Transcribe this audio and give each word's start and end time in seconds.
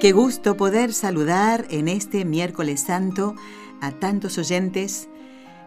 Qué 0.00 0.12
gusto 0.12 0.56
poder 0.56 0.92
saludar 0.92 1.66
en 1.70 1.88
este 1.88 2.24
miércoles 2.24 2.82
santo 2.82 3.34
a 3.80 3.90
tantos 3.90 4.38
oyentes 4.38 5.08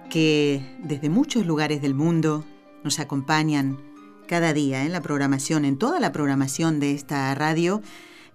que 0.10 0.66
desde 0.82 1.10
muchos 1.10 1.46
lugares 1.46 1.82
del 1.82 1.94
mundo 1.94 2.46
nos 2.82 3.02
acompañan 3.02 3.78
cada 4.30 4.54
día 4.54 4.86
en 4.86 4.94
la 4.94 5.02
programación, 5.02 5.66
en 5.66 5.78
toda 5.78 6.00
la 6.00 6.14
programación 6.14 6.80
de 6.80 6.94
esta 6.94 7.36
radio 7.36 7.82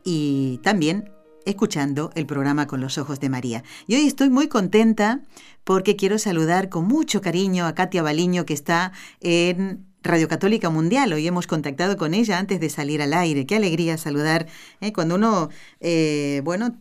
y 0.05 0.61
también 0.63 1.11
escuchando 1.47 2.11
el 2.15 2.27
programa 2.27 2.67
Con 2.67 2.83
los 2.83 2.99
Ojos 2.99 3.19
de 3.19 3.31
María. 3.31 3.65
Y 3.87 3.95
hoy 3.95 4.07
estoy 4.07 4.29
muy 4.29 4.49
contenta 4.49 5.23
porque 5.65 5.97
quiero 5.97 6.19
saludar 6.19 6.69
con 6.69 6.87
mucho 6.87 7.23
cariño 7.23 7.65
a 7.65 7.75
Katia 7.75 8.03
Baliño 8.03 8.45
que 8.45 8.53
está 8.53 8.93
en 9.21 9.86
Radio 10.07 10.29
Católica 10.29 10.71
Mundial. 10.71 11.13
Hoy 11.13 11.27
hemos 11.27 11.47
contactado 11.47 11.97
con 11.97 12.15
ella 12.15 12.39
antes 12.39 12.61
de 12.61 12.71
salir 12.71 13.03
al 13.03 13.13
aire. 13.13 13.47
Qué 13.47 13.57
alegría 13.57 13.99
saludar 13.99 14.47
¿eh? 14.81 14.93
cuando 14.93 15.17
uno, 15.17 15.51
eh, 15.81 16.41
bueno, 16.45 16.77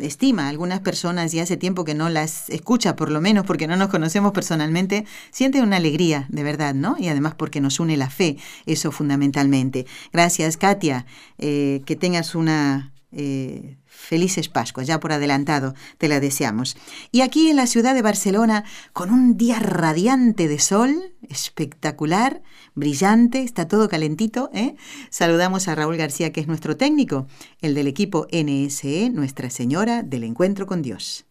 estima 0.00 0.46
a 0.46 0.48
algunas 0.48 0.80
personas 0.80 1.32
y 1.34 1.40
hace 1.40 1.56
tiempo 1.56 1.84
que 1.84 1.94
no 1.94 2.08
las 2.08 2.48
escucha, 2.50 2.96
por 2.96 3.10
lo 3.10 3.20
menos 3.20 3.46
porque 3.46 3.66
no 3.66 3.76
nos 3.76 3.88
conocemos 3.88 4.32
personalmente, 4.32 5.04
siente 5.30 5.62
una 5.62 5.76
alegría, 5.76 6.26
de 6.30 6.42
verdad, 6.42 6.74
¿no? 6.74 6.96
Y 6.98 7.08
además 7.08 7.34
porque 7.36 7.60
nos 7.60 7.78
une 7.78 7.96
la 7.96 8.10
fe, 8.10 8.38
eso 8.66 8.90
fundamentalmente. 8.90 9.86
Gracias, 10.12 10.56
Katia. 10.56 11.06
Eh, 11.38 11.82
que 11.86 11.96
tengas 11.96 12.34
una 12.34 12.92
eh, 13.12 13.76
felices 14.02 14.48
Pascuas, 14.48 14.86
ya 14.86 15.00
por 15.00 15.12
adelantado 15.12 15.74
te 15.98 16.08
la 16.08 16.20
deseamos. 16.20 16.76
Y 17.10 17.22
aquí 17.22 17.48
en 17.48 17.56
la 17.56 17.66
ciudad 17.66 17.94
de 17.94 18.02
Barcelona, 18.02 18.64
con 18.92 19.10
un 19.10 19.36
día 19.36 19.58
radiante 19.58 20.48
de 20.48 20.58
sol, 20.58 21.14
espectacular, 21.28 22.42
brillante, 22.74 23.42
está 23.42 23.68
todo 23.68 23.88
calentito, 23.88 24.50
¿eh? 24.52 24.74
saludamos 25.10 25.68
a 25.68 25.74
Raúl 25.74 25.96
García, 25.96 26.32
que 26.32 26.40
es 26.40 26.48
nuestro 26.48 26.76
técnico, 26.76 27.26
el 27.60 27.74
del 27.74 27.86
equipo 27.86 28.26
NSE, 28.32 29.10
Nuestra 29.10 29.50
Señora 29.50 30.02
del 30.02 30.24
Encuentro 30.24 30.66
con 30.66 30.82
Dios. 30.82 31.24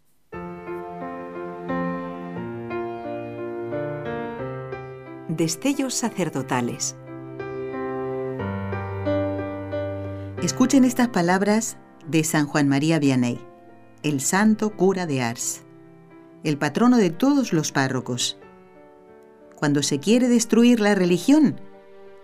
Destellos 5.28 5.94
sacerdotales. 5.94 6.96
Escuchen 10.42 10.84
estas 10.86 11.10
palabras 11.10 11.78
de 12.08 12.24
San 12.24 12.46
Juan 12.46 12.68
María 12.68 13.00
Vianney, 13.00 13.40
el 14.04 14.22
santo 14.22 14.76
cura 14.76 15.06
de 15.06 15.22
Ars, 15.22 15.62
el 16.44 16.58
patrono 16.58 16.98
de 16.98 17.10
todos 17.10 17.54
los 17.54 17.72
párrocos. 17.72 18.38
Cuando 19.56 19.84
se 19.84 20.00
quiere 20.00 20.28
destruir 20.28 20.80
la 20.80 20.96
religión, 20.96 21.62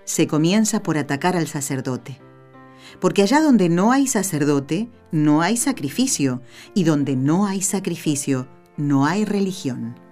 se 0.03 0.25
comienza 0.25 0.81
por 0.81 0.97
atacar 0.97 1.35
al 1.35 1.47
sacerdote. 1.47 2.19
Porque 2.99 3.21
allá 3.21 3.41
donde 3.41 3.69
no 3.69 3.91
hay 3.91 4.07
sacerdote, 4.07 4.89
no 5.11 5.41
hay 5.41 5.57
sacrificio, 5.57 6.41
y 6.73 6.83
donde 6.83 7.15
no 7.15 7.45
hay 7.45 7.61
sacrificio, 7.61 8.47
no 8.77 9.05
hay 9.05 9.25
religión. 9.25 10.06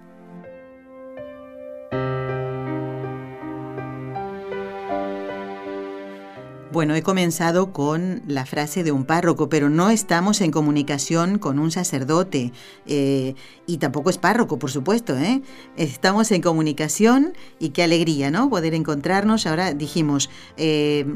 Bueno, 6.76 6.94
he 6.94 7.02
comenzado 7.02 7.72
con 7.72 8.20
la 8.26 8.44
frase 8.44 8.84
de 8.84 8.92
un 8.92 9.06
párroco, 9.06 9.48
pero 9.48 9.70
no 9.70 9.88
estamos 9.88 10.42
en 10.42 10.50
comunicación 10.50 11.38
con 11.38 11.58
un 11.58 11.70
sacerdote 11.70 12.52
eh, 12.84 13.34
y 13.66 13.78
tampoco 13.78 14.10
es 14.10 14.18
párroco, 14.18 14.58
por 14.58 14.70
supuesto. 14.70 15.16
¿eh? 15.16 15.40
Estamos 15.78 16.30
en 16.32 16.42
comunicación 16.42 17.32
y 17.58 17.70
qué 17.70 17.82
alegría, 17.82 18.30
¿no? 18.30 18.50
Poder 18.50 18.74
encontrarnos. 18.74 19.46
Ahora 19.46 19.72
dijimos 19.72 20.28
eh, 20.58 21.06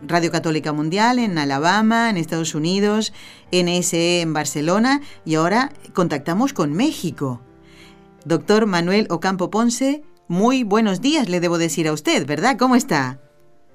Radio 0.00 0.30
Católica 0.30 0.72
Mundial 0.72 1.18
en 1.18 1.36
Alabama, 1.36 2.08
en 2.08 2.16
Estados 2.16 2.54
Unidos, 2.54 3.12
NSE 3.52 4.22
en 4.22 4.32
Barcelona 4.32 5.02
y 5.26 5.34
ahora 5.34 5.74
contactamos 5.92 6.54
con 6.54 6.72
México. 6.72 7.42
Doctor 8.24 8.64
Manuel 8.64 9.08
Ocampo 9.10 9.50
Ponce, 9.50 10.02
muy 10.26 10.64
buenos 10.64 11.02
días 11.02 11.28
le 11.28 11.40
debo 11.40 11.58
decir 11.58 11.86
a 11.86 11.92
usted, 11.92 12.24
¿verdad? 12.26 12.56
¿Cómo 12.56 12.76
está? 12.76 13.20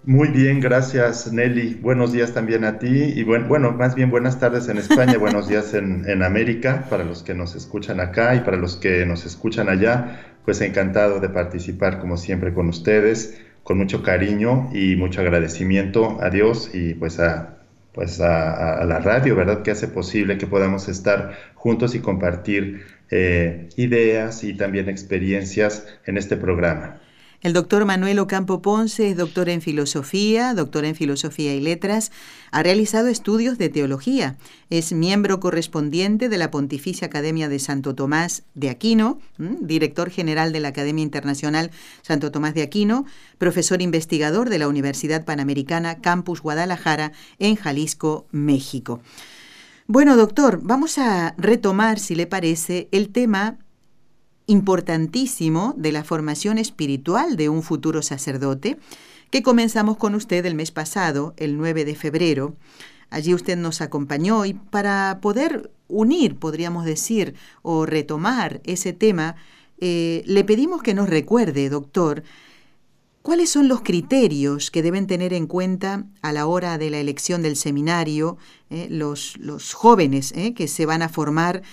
Muy 0.07 0.27
bien, 0.27 0.59
gracias 0.59 1.33
Nelly. 1.33 1.79
Buenos 1.81 2.13
días 2.13 2.31
también 2.31 2.63
a 2.63 2.77
ti 2.77 3.13
y 3.15 3.23
bueno, 3.23 3.47
bueno 3.47 3.71
más 3.71 3.95
bien 3.95 4.11
buenas 4.11 4.39
tardes 4.39 4.69
en 4.69 4.77
España, 4.77 5.17
buenos 5.17 5.47
días 5.47 5.73
en, 5.73 6.07
en, 6.07 6.21
América 6.21 6.85
para 6.91 7.03
los 7.03 7.23
que 7.23 7.33
nos 7.33 7.55
escuchan 7.55 7.99
acá 7.99 8.35
y 8.35 8.41
para 8.41 8.57
los 8.57 8.77
que 8.77 9.03
nos 9.07 9.25
escuchan 9.25 9.67
allá. 9.67 10.35
Pues 10.45 10.61
encantado 10.61 11.19
de 11.19 11.29
participar 11.29 11.99
como 11.99 12.17
siempre 12.17 12.53
con 12.53 12.69
ustedes, 12.69 13.41
con 13.63 13.79
mucho 13.79 14.03
cariño 14.03 14.69
y 14.73 14.95
mucho 14.95 15.21
agradecimiento 15.21 16.19
a 16.21 16.29
Dios 16.29 16.69
y 16.75 16.93
pues 16.93 17.19
a, 17.19 17.57
pues 17.91 18.21
a, 18.21 18.75
a 18.81 18.85
la 18.85 18.99
radio, 18.99 19.35
¿verdad? 19.35 19.63
Que 19.63 19.71
hace 19.71 19.87
posible 19.87 20.37
que 20.37 20.45
podamos 20.45 20.87
estar 20.87 21.35
juntos 21.55 21.95
y 21.95 21.99
compartir 21.99 22.85
eh, 23.09 23.69
ideas 23.75 24.43
y 24.43 24.53
también 24.55 24.87
experiencias 24.87 25.87
en 26.05 26.17
este 26.17 26.37
programa. 26.37 27.01
El 27.45 27.53
doctor 27.53 27.85
Manuel 27.85 28.17
Ocampo 28.17 28.63
Ponce 28.63 29.11
es 29.11 29.17
doctor 29.17 29.49
en 29.49 29.61
filosofía, 29.61 30.55
doctor 30.55 30.83
en 30.83 30.95
filosofía 30.95 31.53
y 31.53 31.61
letras, 31.61 32.11
ha 32.49 32.63
realizado 32.63 33.07
estudios 33.07 33.59
de 33.59 33.69
teología, 33.69 34.35
es 34.71 34.93
miembro 34.93 35.39
correspondiente 35.39 36.27
de 36.27 36.39
la 36.39 36.49
Pontificia 36.49 37.05
Academia 37.05 37.47
de 37.47 37.59
Santo 37.59 37.93
Tomás 37.93 38.41
de 38.55 38.71
Aquino, 38.71 39.19
director 39.37 40.09
general 40.09 40.53
de 40.53 40.59
la 40.59 40.69
Academia 40.69 41.03
Internacional 41.03 41.69
Santo 42.01 42.31
Tomás 42.31 42.55
de 42.55 42.63
Aquino, 42.63 43.05
profesor 43.37 43.79
investigador 43.83 44.49
de 44.49 44.57
la 44.57 44.67
Universidad 44.67 45.23
Panamericana 45.23 46.01
Campus 46.01 46.41
Guadalajara 46.41 47.11
en 47.37 47.57
Jalisco, 47.57 48.25
México. 48.31 49.01
Bueno, 49.85 50.17
doctor, 50.17 50.61
vamos 50.63 50.97
a 50.97 51.35
retomar, 51.37 51.99
si 51.99 52.15
le 52.15 52.25
parece, 52.25 52.87
el 52.91 53.09
tema 53.09 53.59
importantísimo 54.47 55.73
de 55.77 55.91
la 55.91 56.03
formación 56.03 56.57
espiritual 56.57 57.35
de 57.35 57.49
un 57.49 57.63
futuro 57.63 58.01
sacerdote, 58.01 58.77
que 59.31 59.43
comenzamos 59.43 59.97
con 59.97 60.15
usted 60.15 60.45
el 60.45 60.55
mes 60.55 60.71
pasado, 60.71 61.33
el 61.37 61.57
9 61.57 61.85
de 61.85 61.95
febrero. 61.95 62.55
Allí 63.09 63.33
usted 63.33 63.57
nos 63.57 63.81
acompañó 63.81 64.45
y 64.45 64.53
para 64.53 65.19
poder 65.21 65.71
unir, 65.87 66.37
podríamos 66.37 66.85
decir, 66.85 67.35
o 67.61 67.85
retomar 67.85 68.61
ese 68.65 68.93
tema, 68.93 69.35
eh, 69.79 70.23
le 70.25 70.43
pedimos 70.43 70.81
que 70.81 70.93
nos 70.93 71.09
recuerde, 71.09 71.69
doctor, 71.69 72.23
cuáles 73.21 73.49
son 73.49 73.67
los 73.67 73.81
criterios 73.81 74.71
que 74.71 74.83
deben 74.83 75.07
tener 75.07 75.33
en 75.33 75.47
cuenta 75.47 76.05
a 76.21 76.31
la 76.31 76.45
hora 76.45 76.77
de 76.77 76.89
la 76.89 76.99
elección 76.99 77.41
del 77.41 77.55
seminario 77.55 78.37
eh, 78.69 78.87
los, 78.89 79.37
los, 79.37 79.73
jóvenes 79.73 80.31
eh, 80.35 80.53
que 80.53 80.67
se 80.67 80.85
van 80.85 81.01
a 81.01 81.09
formar 81.09 81.63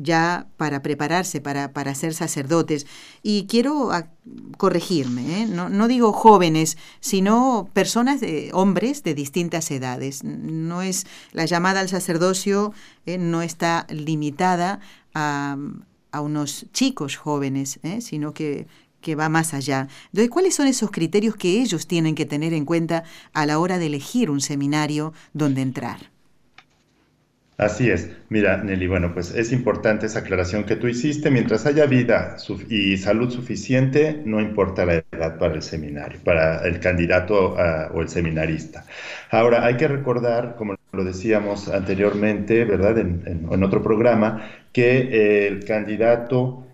ya 0.00 0.46
para 0.56 0.82
prepararse 0.82 1.40
para, 1.40 1.72
para 1.72 1.94
ser 1.94 2.14
sacerdotes. 2.14 2.86
Y 3.22 3.46
quiero 3.46 3.90
ah, 3.92 4.08
corregirme, 4.56 5.42
¿eh? 5.42 5.46
no, 5.46 5.68
no, 5.68 5.88
digo 5.88 6.12
jóvenes, 6.12 6.78
sino 7.00 7.68
personas, 7.72 8.20
de, 8.20 8.50
hombres 8.52 9.02
de 9.02 9.14
distintas 9.14 9.70
edades. 9.70 10.24
No 10.24 10.82
es 10.82 11.06
la 11.32 11.44
llamada 11.44 11.80
al 11.80 11.88
sacerdocio, 11.88 12.72
¿eh? 13.06 13.18
no 13.18 13.42
está 13.42 13.86
limitada 13.90 14.80
a, 15.14 15.56
a, 16.12 16.20
unos 16.20 16.66
chicos 16.72 17.16
jóvenes, 17.16 17.80
¿eh? 17.82 18.00
sino 18.00 18.32
que, 18.32 18.66
que 19.00 19.16
va 19.16 19.28
más 19.28 19.52
allá. 19.54 19.88
Entonces, 20.06 20.30
¿cuáles 20.30 20.54
son 20.54 20.68
esos 20.68 20.90
criterios 20.90 21.36
que 21.36 21.60
ellos 21.60 21.86
tienen 21.86 22.14
que 22.14 22.26
tener 22.26 22.52
en 22.52 22.64
cuenta 22.64 23.04
a 23.32 23.46
la 23.46 23.58
hora 23.58 23.78
de 23.78 23.86
elegir 23.86 24.30
un 24.30 24.40
seminario 24.40 25.12
donde 25.32 25.62
entrar? 25.62 26.17
Así 27.58 27.90
es. 27.90 28.10
Mira, 28.28 28.62
Nelly, 28.62 28.86
bueno, 28.86 29.12
pues 29.12 29.34
es 29.34 29.50
importante 29.50 30.06
esa 30.06 30.20
aclaración 30.20 30.62
que 30.62 30.76
tú 30.76 30.86
hiciste. 30.86 31.28
Mientras 31.28 31.66
haya 31.66 31.86
vida 31.86 32.36
y 32.70 32.96
salud 32.98 33.32
suficiente, 33.32 34.22
no 34.24 34.40
importa 34.40 34.86
la 34.86 35.02
edad 35.10 35.38
para 35.38 35.54
el 35.54 35.62
seminario, 35.62 36.20
para 36.22 36.64
el 36.64 36.78
candidato 36.78 37.56
o 37.92 38.00
el 38.00 38.08
seminarista. 38.08 38.84
Ahora, 39.32 39.66
hay 39.66 39.76
que 39.76 39.88
recordar, 39.88 40.54
como 40.56 40.76
lo 40.92 41.02
decíamos 41.02 41.68
anteriormente, 41.68 42.64
¿verdad? 42.64 42.96
En, 42.98 43.62
otro 43.64 43.82
programa, 43.82 44.48
que 44.72 45.48
el 45.48 45.64
candidato 45.64 46.64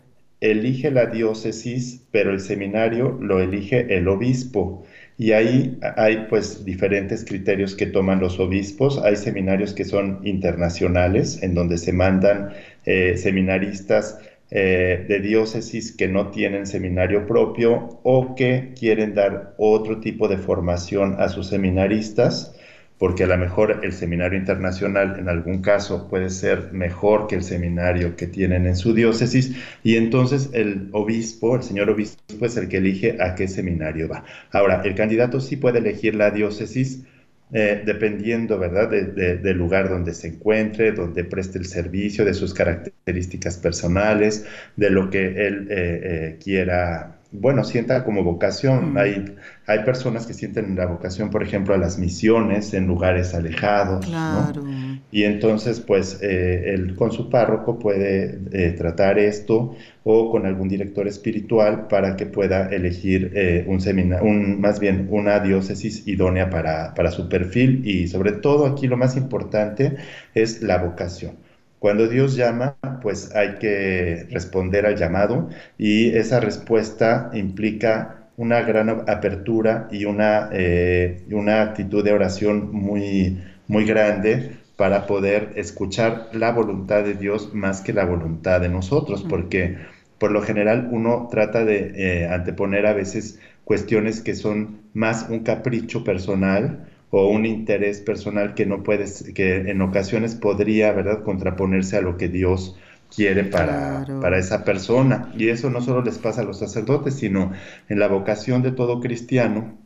elige 0.43 0.91
la 0.91 1.07
diócesis, 1.07 2.05
pero 2.11 2.31
el 2.31 2.41
seminario 2.41 3.19
lo 3.23 3.41
elige 3.41 3.97
el 3.97 4.07
obispo. 4.07 4.85
Y 5.17 5.33
ahí 5.33 5.79
hay 5.97 6.27
pues 6.29 6.65
diferentes 6.65 7.25
criterios 7.25 7.77
que 7.77 7.87
toman 7.87 8.21
los 8.21 8.41
obispos. 8.41 8.99
Hay 8.99 9.17
seminarios 9.17 9.73
que 9.73 9.85
son 9.85 10.21
internacionales, 10.25 11.43
en 11.43 11.55
donde 11.55 11.79
se 11.79 11.93
mandan 11.93 12.51
eh, 12.85 13.17
seminaristas 13.17 14.19
eh, 14.51 15.05
de 15.09 15.21
diócesis 15.21 15.93
que 15.97 16.09
no 16.09 16.31
tienen 16.31 16.67
seminario 16.67 17.27
propio 17.27 18.01
o 18.03 18.35
que 18.35 18.73
quieren 18.79 19.15
dar 19.15 19.55
otro 19.57 20.01
tipo 20.01 20.29
de 20.29 20.39
formación 20.39 21.17
a 21.21 21.29
sus 21.29 21.49
seminaristas 21.49 22.55
porque 22.99 23.25
a 23.25 23.27
lo 23.27 23.37
mejor 23.37 23.81
el 23.83 23.93
seminario 23.93 24.39
internacional 24.39 25.19
en 25.19 25.29
algún 25.29 25.61
caso 25.61 26.09
puede 26.09 26.31
ser 26.31 26.73
mejor 26.73 27.27
que 27.27 27.35
el 27.37 27.43
seminario 27.43 28.17
que 28.17 28.27
tienen 28.27 28.67
en 28.67 28.77
su 28.77 28.95
diócesis 28.95 29.57
y 29.83 29.97
entonces 29.97 30.51
el 30.53 30.89
obispo, 30.93 31.57
el 31.57 31.63
señor 31.63 31.91
obispo 31.91 32.47
es 32.47 32.57
el 32.57 32.69
que 32.69 32.79
elige 32.79 33.17
a 33.21 33.35
qué 33.35 33.49
seminario 33.49 34.09
va. 34.09 34.25
Ahora, 34.53 34.83
el 34.85 34.95
candidato 34.95 35.41
sí 35.41 35.57
puede 35.57 35.79
elegir 35.81 36.15
la 36.15 36.31
diócesis 36.31 37.05
eh, 37.53 37.83
dependiendo, 37.85 38.59
¿verdad?, 38.59 38.91
del 38.91 39.57
lugar 39.57 39.89
donde 39.89 40.15
se 40.15 40.29
encuentre, 40.29 40.93
donde 40.93 41.25
preste 41.25 41.59
el 41.59 41.67
servicio, 41.67 42.25
de 42.25 42.35
sus 42.35 42.55
características 42.55 43.59
personales, 43.59 44.47
de 44.77 44.91
lo 44.91 45.11
que 45.11 45.47
él 45.47 45.69
eh, 45.71 46.01
eh, 46.03 46.39
quiera 46.43 47.19
bueno, 47.35 47.65
sienta 47.65 48.05
como 48.05 48.23
vocación. 48.23 48.93
Mm. 48.93 48.97
Hay, 48.97 49.25
hay 49.67 49.79
personas 49.81 50.27
que 50.27 50.35
sienten 50.35 50.77
la 50.77 50.87
vocación, 50.87 51.31
por 51.31 51.43
ejemplo, 51.43 51.75
a 51.75 51.79
las 51.79 51.99
misiones 51.99 52.73
en 52.75 52.87
lugares 52.87 53.35
alejados. 53.35 54.07
Claro. 54.07 54.65
Y 55.11 55.25
entonces, 55.25 55.81
pues, 55.81 56.19
eh, 56.23 56.75
él 56.75 56.95
con 56.95 57.13
su 57.13 57.29
párroco 57.29 57.79
puede 57.79 58.41
eh, 58.53 58.71
tratar 58.73 59.19
esto 59.19 59.75
o 60.05 60.31
con 60.31 60.47
algún 60.47 60.69
director 60.69 61.09
espiritual 61.09 61.89
para 61.89 62.17
que 62.17 62.27
pueda 62.27 62.69
elegir 62.69 63.33
eh, 63.35 63.65
un 63.67 63.81
seminario, 63.81 64.25
un, 64.29 64.61
más 64.61 64.79
bien 64.79 65.09
una 65.11 65.41
diócesis 65.41 66.07
idónea 66.07 66.51
para, 66.51 66.95
para 66.95 67.11
su 67.11 67.29
perfil. 67.29 67.83
Y 67.85 68.09
sobre 68.09 68.33
todo 68.33 68.67
aquí 68.67 68.87
lo 68.87 68.97
más 68.97 69.17
importante 69.17 69.97
es 70.35 70.63
la 70.63 70.79
vocación. 70.79 71.44
Cuando 71.79 72.09
Dios 72.09 72.35
llama, 72.37 72.77
pues 73.03 73.35
hay 73.35 73.59
que 73.59 74.27
responder 74.31 74.87
al 74.87 74.97
llamado 74.97 75.51
y 75.77 76.17
esa 76.17 76.41
respuesta 76.41 77.31
implica 77.35 78.29
una 78.37 78.63
gran 78.63 78.89
apertura 79.09 79.89
y 79.93 80.07
una, 80.07 80.49
eh, 80.53 81.25
una 81.31 81.63
actitud 81.63 82.03
de 82.03 82.13
oración 82.13 82.73
muy, 82.73 83.41
muy 83.69 83.85
grande 83.85 84.57
para 84.77 85.07
poder 85.07 85.53
escuchar 85.57 86.31
la 86.33 86.51
voluntad 86.53 87.05
de 87.05 87.15
Dios 87.15 87.55
más 87.55 87.81
que 87.81 87.93
la 87.93 88.05
voluntad 88.05 88.61
de 88.61 88.69
nosotros, 88.69 89.25
porque 89.29 89.77
por 90.19 90.33
lo 90.33 90.43
general 90.43 90.89
uno 90.91 91.29
trata 91.31 91.65
de 91.65 91.93
eh, 91.95 92.29
anteponer 92.29 92.87
a 92.87 92.93
veces 92.93 93.39
cuestiones 93.65 94.21
que 94.21 94.35
son 94.35 94.81
más 94.95 95.27
un 95.29 95.41
capricho 95.41 96.03
personal 96.03 96.89
o 97.17 97.29
un 97.29 97.47
interés 97.47 98.01
personal 98.01 98.55
que 98.55 98.67
no 98.67 98.83
puedes, 98.83 99.23
que 99.35 99.71
en 99.71 99.81
ocasiones 99.83 100.35
podría, 100.35 100.91
¿verdad?, 100.91 101.23
contraponerse 101.23 101.97
a 101.97 102.01
lo 102.01 102.17
que 102.17 102.29
Dios 102.29 102.77
quiere 103.15 103.45
para, 103.45 104.05
para 104.21 104.37
esa 104.37 104.65
persona. 104.65 105.33
Y 105.39 105.49
eso 105.49 105.71
no 105.71 105.81
solo 105.81 106.03
les 106.03 106.19
pasa 106.19 106.41
a 106.41 106.45
los 106.45 106.59
sacerdotes, 106.59 107.15
sino 107.15 107.53
en 107.89 108.01
la 108.01 108.09
vocación 108.09 108.63
de 108.63 108.73
todo 108.73 108.99
cristiano, 108.99 109.79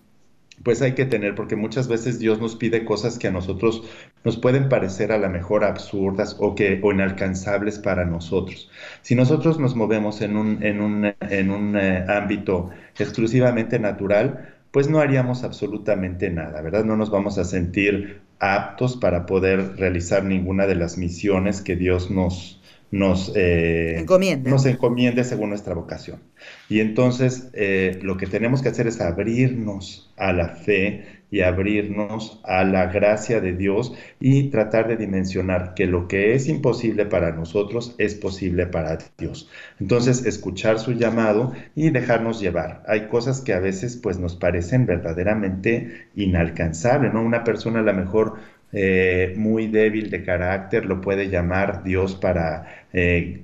pues 0.63 0.81
hay 0.81 0.95
que 0.95 1.05
tener, 1.05 1.35
porque 1.35 1.55
muchas 1.55 1.87
veces 1.87 2.19
Dios 2.19 2.41
nos 2.41 2.57
pide 2.57 2.87
cosas 2.87 3.19
que 3.19 3.29
a 3.29 3.31
nosotros 3.31 3.85
nos 4.25 4.39
pueden 4.39 4.71
parecer 4.71 5.13
a 5.13 5.19
lo 5.19 5.29
mejor 5.29 5.65
absurdas 5.65 6.35
o, 6.41 6.55
que, 6.55 6.81
o 6.83 6.93
inalcanzables 6.93 7.79
para 7.79 8.07
nosotros. 8.07 8.71
Si 9.03 9.15
nosotros 9.15 9.61
nos 9.61 9.77
movemos 9.77 10.23
en 10.23 10.35
un, 10.35 10.63
en 10.63 10.81
un, 10.81 11.13
en 11.21 11.51
un 11.51 11.77
eh, 11.77 12.07
ámbito 12.09 12.71
exclusivamente 12.99 13.79
natural, 13.79 14.57
pues 14.79 14.89
no 14.89 15.01
haríamos 15.01 15.43
absolutamente 15.43 16.31
nada, 16.31 16.63
¿verdad? 16.63 16.85
No 16.85 16.97
nos 16.97 17.11
vamos 17.11 17.37
a 17.37 17.45
sentir 17.45 18.21
aptos 18.39 18.97
para 18.97 19.27
poder 19.27 19.75
realizar 19.75 20.23
ninguna 20.23 20.69
de 20.69 20.77
las 20.77 20.99
misiones 20.99 21.63
que 21.63 21.75
Dios 21.75 22.13
nos, 22.13 22.63
nos, 22.93 23.33
eh, 23.35 24.07
nos 24.45 24.67
encomiende 24.67 25.25
según 25.25 25.49
nuestra 25.49 25.75
vocación. 25.75 26.21
Y 26.69 26.79
entonces 26.79 27.49
eh, 27.55 27.99
lo 28.03 28.17
que 28.17 28.29
tenemos 28.29 28.63
que 28.63 28.69
hacer 28.69 28.87
es 28.87 29.01
abrirnos 29.01 30.13
a 30.17 30.33
la 30.33 30.51
fe 30.51 31.18
y 31.31 31.41
abrirnos 31.43 32.41
a 32.45 32.65
la 32.65 32.87
gracia 32.87 33.41
de 33.41 33.53
Dios 33.53 33.93
y 34.21 34.51
tratar 34.51 34.89
de 34.89 34.97
dimensionar 34.97 35.75
que 35.75 35.87
lo 35.87 36.09
que 36.09 36.35
es 36.35 36.49
imposible 36.49 37.07
para 37.07 37.33
nosotros 37.33 37.95
es 37.99 38.15
posible 38.15 38.67
para 38.67 38.99
Dios. 39.19 39.51
Entonces, 39.79 40.25
escuchar 40.25 40.79
su 40.79 40.93
llamado 40.93 41.53
y 41.75 41.91
dejarnos 41.91 42.41
llevar. 42.41 42.83
Hay 42.87 43.09
cosas 43.09 43.41
que 43.41 43.53
a 43.53 43.61
veces 43.61 43.97
pues 43.97 44.19
nos 44.19 44.37
parecen 44.37 44.87
verdaderamente 44.87 46.09
inalcanzables, 46.15 47.13
¿no? 47.13 47.23
Una 47.23 47.45
persona 47.45 47.81
a 47.81 47.83
lo 47.83 47.95
mejor 47.95 48.37
eh, 48.70 49.32
muy 49.37 49.67
débil 49.69 50.11
de 50.11 50.23
carácter, 50.23 50.85
lo 50.85 51.00
puede 51.00 51.31
llamar 51.31 51.85
Dios 51.85 52.15
para 52.15 52.85
eh, 52.93 53.43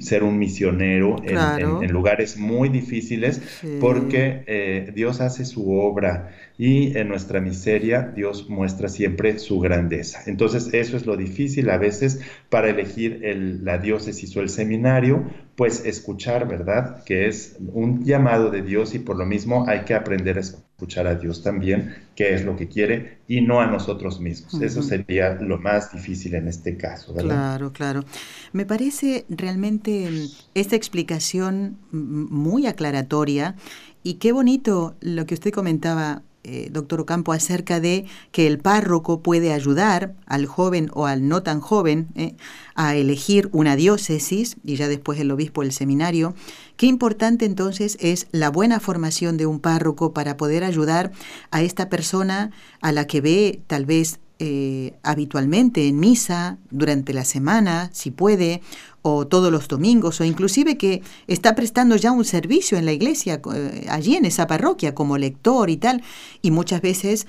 ser 0.00 0.22
un 0.22 0.38
misionero 0.38 1.16
en, 1.22 1.92
lugares 1.92 2.38
muy 2.38 2.70
difíciles, 2.70 3.42
porque 3.78 4.42
eh, 4.46 4.90
Dios 4.94 5.20
hace 5.20 5.44
su 5.44 5.70
obra 5.70 6.30
y 6.56 6.96
en 6.96 7.08
nuestra 7.08 7.42
miseria 7.42 8.12
Dios 8.14 8.48
muestra 8.48 8.88
siempre 8.88 9.38
su 9.38 9.60
grandeza. 9.60 10.22
Entonces 10.26 10.72
eso 10.72 10.96
es 10.96 11.04
lo 11.04 11.18
difícil 11.18 11.68
a 11.68 11.76
veces 11.76 12.20
para 12.48 12.70
elegir 12.70 13.20
la 13.62 13.76
diócesis 13.76 14.34
o 14.34 14.40
el 14.40 14.48
seminario, 14.48 15.24
pues 15.56 15.84
escuchar, 15.84 16.48
¿verdad? 16.48 17.04
Que 17.04 17.26
es 17.28 17.58
un 17.74 18.02
llamado 18.02 18.50
de 18.50 18.62
Dios 18.62 18.94
y 18.94 18.98
por 18.98 19.16
lo 19.16 19.26
mismo 19.26 19.66
hay 19.68 19.80
que 19.80 19.92
aprender 19.92 20.38
a 20.38 20.40
escuchar 20.40 20.63
escuchar 20.74 21.06
a 21.06 21.14
Dios 21.14 21.44
también, 21.44 21.94
qué 22.16 22.34
es 22.34 22.44
lo 22.44 22.56
que 22.56 22.66
quiere, 22.66 23.18
y 23.28 23.40
no 23.40 23.60
a 23.60 23.66
nosotros 23.66 24.20
mismos. 24.20 24.60
Eso 24.60 24.82
sería 24.82 25.34
lo 25.34 25.58
más 25.58 25.92
difícil 25.92 26.34
en 26.34 26.48
este 26.48 26.76
caso. 26.76 27.14
Claro, 27.14 27.72
claro. 27.72 28.04
Me 28.52 28.66
parece 28.66 29.24
realmente 29.28 30.10
mm, 30.10 30.26
esta 30.54 30.74
explicación 30.74 31.78
muy 31.92 32.66
aclaratoria 32.66 33.54
y 34.02 34.14
qué 34.14 34.32
bonito 34.32 34.96
lo 35.00 35.26
que 35.26 35.34
usted 35.34 35.52
comentaba 35.52 36.22
eh, 36.44 36.68
doctor 36.70 37.00
Ocampo, 37.00 37.32
acerca 37.32 37.80
de 37.80 38.04
que 38.30 38.46
el 38.46 38.58
párroco 38.58 39.20
puede 39.20 39.52
ayudar 39.52 40.14
al 40.26 40.46
joven 40.46 40.90
o 40.92 41.06
al 41.06 41.26
no 41.26 41.42
tan 41.42 41.60
joven 41.60 42.08
eh, 42.14 42.36
a 42.74 42.94
elegir 42.94 43.48
una 43.52 43.76
diócesis 43.76 44.56
y 44.62 44.76
ya 44.76 44.88
después 44.88 45.18
el 45.18 45.30
obispo 45.30 45.62
el 45.62 45.72
seminario. 45.72 46.34
Qué 46.76 46.86
importante 46.86 47.44
entonces 47.44 47.96
es 48.00 48.26
la 48.30 48.50
buena 48.50 48.80
formación 48.80 49.36
de 49.36 49.46
un 49.46 49.60
párroco 49.60 50.12
para 50.12 50.36
poder 50.36 50.64
ayudar 50.64 51.12
a 51.50 51.62
esta 51.62 51.88
persona 51.88 52.50
a 52.80 52.92
la 52.92 53.06
que 53.06 53.20
ve 53.20 53.62
tal 53.66 53.86
vez 53.86 54.20
eh, 54.38 54.94
habitualmente 55.02 55.86
en 55.86 56.00
misa 56.00 56.58
durante 56.70 57.12
la 57.12 57.24
semana, 57.24 57.90
si 57.92 58.10
puede, 58.10 58.62
o 59.02 59.26
todos 59.26 59.52
los 59.52 59.68
domingos, 59.68 60.20
o 60.20 60.24
inclusive 60.24 60.78
que 60.78 61.02
está 61.26 61.54
prestando 61.54 61.96
ya 61.96 62.10
un 62.10 62.24
servicio 62.24 62.78
en 62.78 62.86
la 62.86 62.92
iglesia, 62.92 63.40
eh, 63.54 63.86
allí 63.88 64.16
en 64.16 64.24
esa 64.24 64.46
parroquia, 64.46 64.94
como 64.94 65.18
lector 65.18 65.68
y 65.68 65.76
tal, 65.76 66.02
y 66.40 66.50
muchas 66.50 66.80
veces 66.80 67.26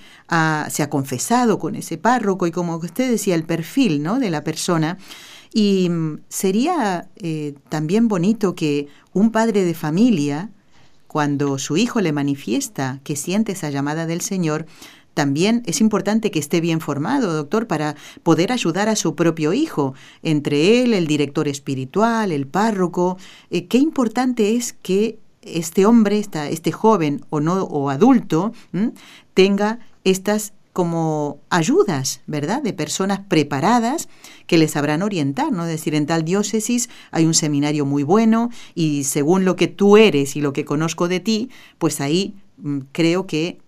se 0.69 0.83
ha 0.83 0.89
confesado 0.89 1.59
con 1.59 1.75
ese 1.75 1.97
párroco, 1.97 2.47
y 2.47 2.51
como 2.51 2.77
usted 2.77 3.11
decía, 3.11 3.35
el 3.35 3.43
perfil 3.43 4.01
¿no? 4.01 4.19
de 4.19 4.29
la 4.29 4.43
persona. 4.43 4.97
Y 5.53 5.89
mm, 5.89 6.19
sería 6.27 7.07
eh, 7.15 7.55
también 7.69 8.09
bonito 8.09 8.55
que 8.55 8.89
un 9.13 9.31
padre 9.31 9.63
de 9.63 9.73
familia, 9.73 10.49
cuando 11.07 11.57
su 11.59 11.77
hijo 11.77 12.01
le 12.01 12.11
manifiesta 12.11 12.99
que 13.05 13.15
siente 13.15 13.53
esa 13.53 13.69
llamada 13.69 14.05
del 14.05 14.19
Señor, 14.19 14.65
también 15.15 15.63
es 15.65 15.81
importante 15.81 16.29
que 16.29 16.39
esté 16.39 16.61
bien 16.61 16.81
formado, 16.81 17.33
doctor, 17.33 17.65
para 17.65 17.95
poder 18.21 18.51
ayudar 18.51 18.89
a 18.89 18.95
su 18.95 19.15
propio 19.15 19.53
hijo, 19.53 19.95
entre 20.21 20.83
él, 20.83 20.93
el 20.93 21.07
director 21.07 21.47
espiritual, 21.47 22.31
el 22.31 22.45
párroco. 22.45 23.17
Eh, 23.49 23.67
qué 23.67 23.79
importante 23.79 24.55
es 24.55 24.73
que 24.73 25.17
este 25.41 25.85
hombre, 25.85 26.19
este 26.19 26.71
joven 26.71 27.25
o 27.29 27.39
no 27.39 27.63
o 27.63 27.89
adulto, 27.89 28.51
tenga 29.33 29.79
estas 30.03 30.53
como 30.73 31.39
ayudas, 31.49 32.19
¿verdad? 32.27 32.61
De 32.61 32.73
personas 32.73 33.21
preparadas 33.29 34.09
que 34.47 34.57
les 34.57 34.71
sabrán 34.71 35.01
orientar, 35.01 35.53
¿no? 35.53 35.63
Es 35.63 35.69
decir, 35.69 35.95
en 35.95 36.05
tal 36.05 36.25
diócesis 36.25 36.89
hay 37.11 37.25
un 37.25 37.33
seminario 37.33 37.85
muy 37.85 38.03
bueno 38.03 38.49
y 38.73 39.05
según 39.05 39.45
lo 39.45 39.55
que 39.55 39.67
tú 39.67 39.95
eres 39.95 40.35
y 40.35 40.41
lo 40.41 40.51
que 40.51 40.65
conozco 40.65 41.07
de 41.07 41.21
ti, 41.21 41.49
pues 41.77 42.01
ahí 42.01 42.35
mm, 42.57 42.79
creo 42.91 43.25
que 43.25 43.59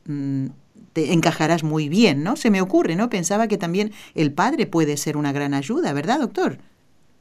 encajarás 0.98 1.64
muy 1.64 1.90
bien, 1.90 2.24
¿no? 2.24 2.36
Se 2.36 2.52
me 2.52 2.62
ocurre, 2.62 2.96
¿no? 2.96 3.10
Pensaba 3.10 3.48
que 3.48 3.58
también 3.58 3.92
el 4.16 4.34
padre 4.34 4.66
puede 4.66 4.98
ser 4.98 5.18
una 5.18 5.32
gran 5.32 5.54
ayuda, 5.54 5.94
¿verdad, 5.94 6.20
doctor? 6.20 6.58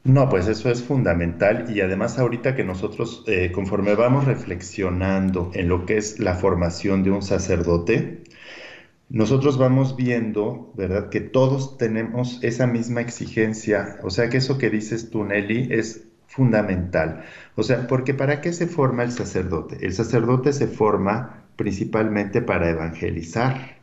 No, 0.03 0.29
pues 0.29 0.47
eso 0.47 0.69
es 0.69 0.83
fundamental 0.83 1.65
y 1.69 1.81
además 1.81 2.17
ahorita 2.17 2.55
que 2.55 2.63
nosotros, 2.63 3.25
eh, 3.27 3.51
conforme 3.51 3.93
vamos 3.95 4.25
reflexionando 4.25 5.51
en 5.53 5.67
lo 5.67 5.85
que 5.85 5.97
es 5.97 6.19
la 6.19 6.35
formación 6.35 7.03
de 7.03 7.11
un 7.11 7.21
sacerdote, 7.21 8.23
nosotros 9.09 9.57
vamos 9.57 9.95
viendo, 9.97 10.71
¿verdad?, 10.75 11.09
que 11.09 11.19
todos 11.21 11.77
tenemos 11.77 12.41
esa 12.43 12.67
misma 12.67 13.01
exigencia, 13.01 13.97
o 14.03 14.09
sea 14.09 14.29
que 14.29 14.37
eso 14.37 14.57
que 14.57 14.69
dices 14.69 15.09
tú, 15.09 15.23
Nelly, 15.25 15.67
es 15.71 16.07
fundamental. 16.27 17.23
O 17.55 17.63
sea, 17.63 17.87
porque 17.87 18.13
¿para 18.13 18.41
qué 18.41 18.53
se 18.53 18.67
forma 18.67 19.03
el 19.03 19.11
sacerdote? 19.11 19.85
El 19.85 19.93
sacerdote 19.93 20.53
se 20.53 20.67
forma 20.67 21.46
principalmente 21.57 22.41
para 22.41 22.69
evangelizar. 22.69 23.77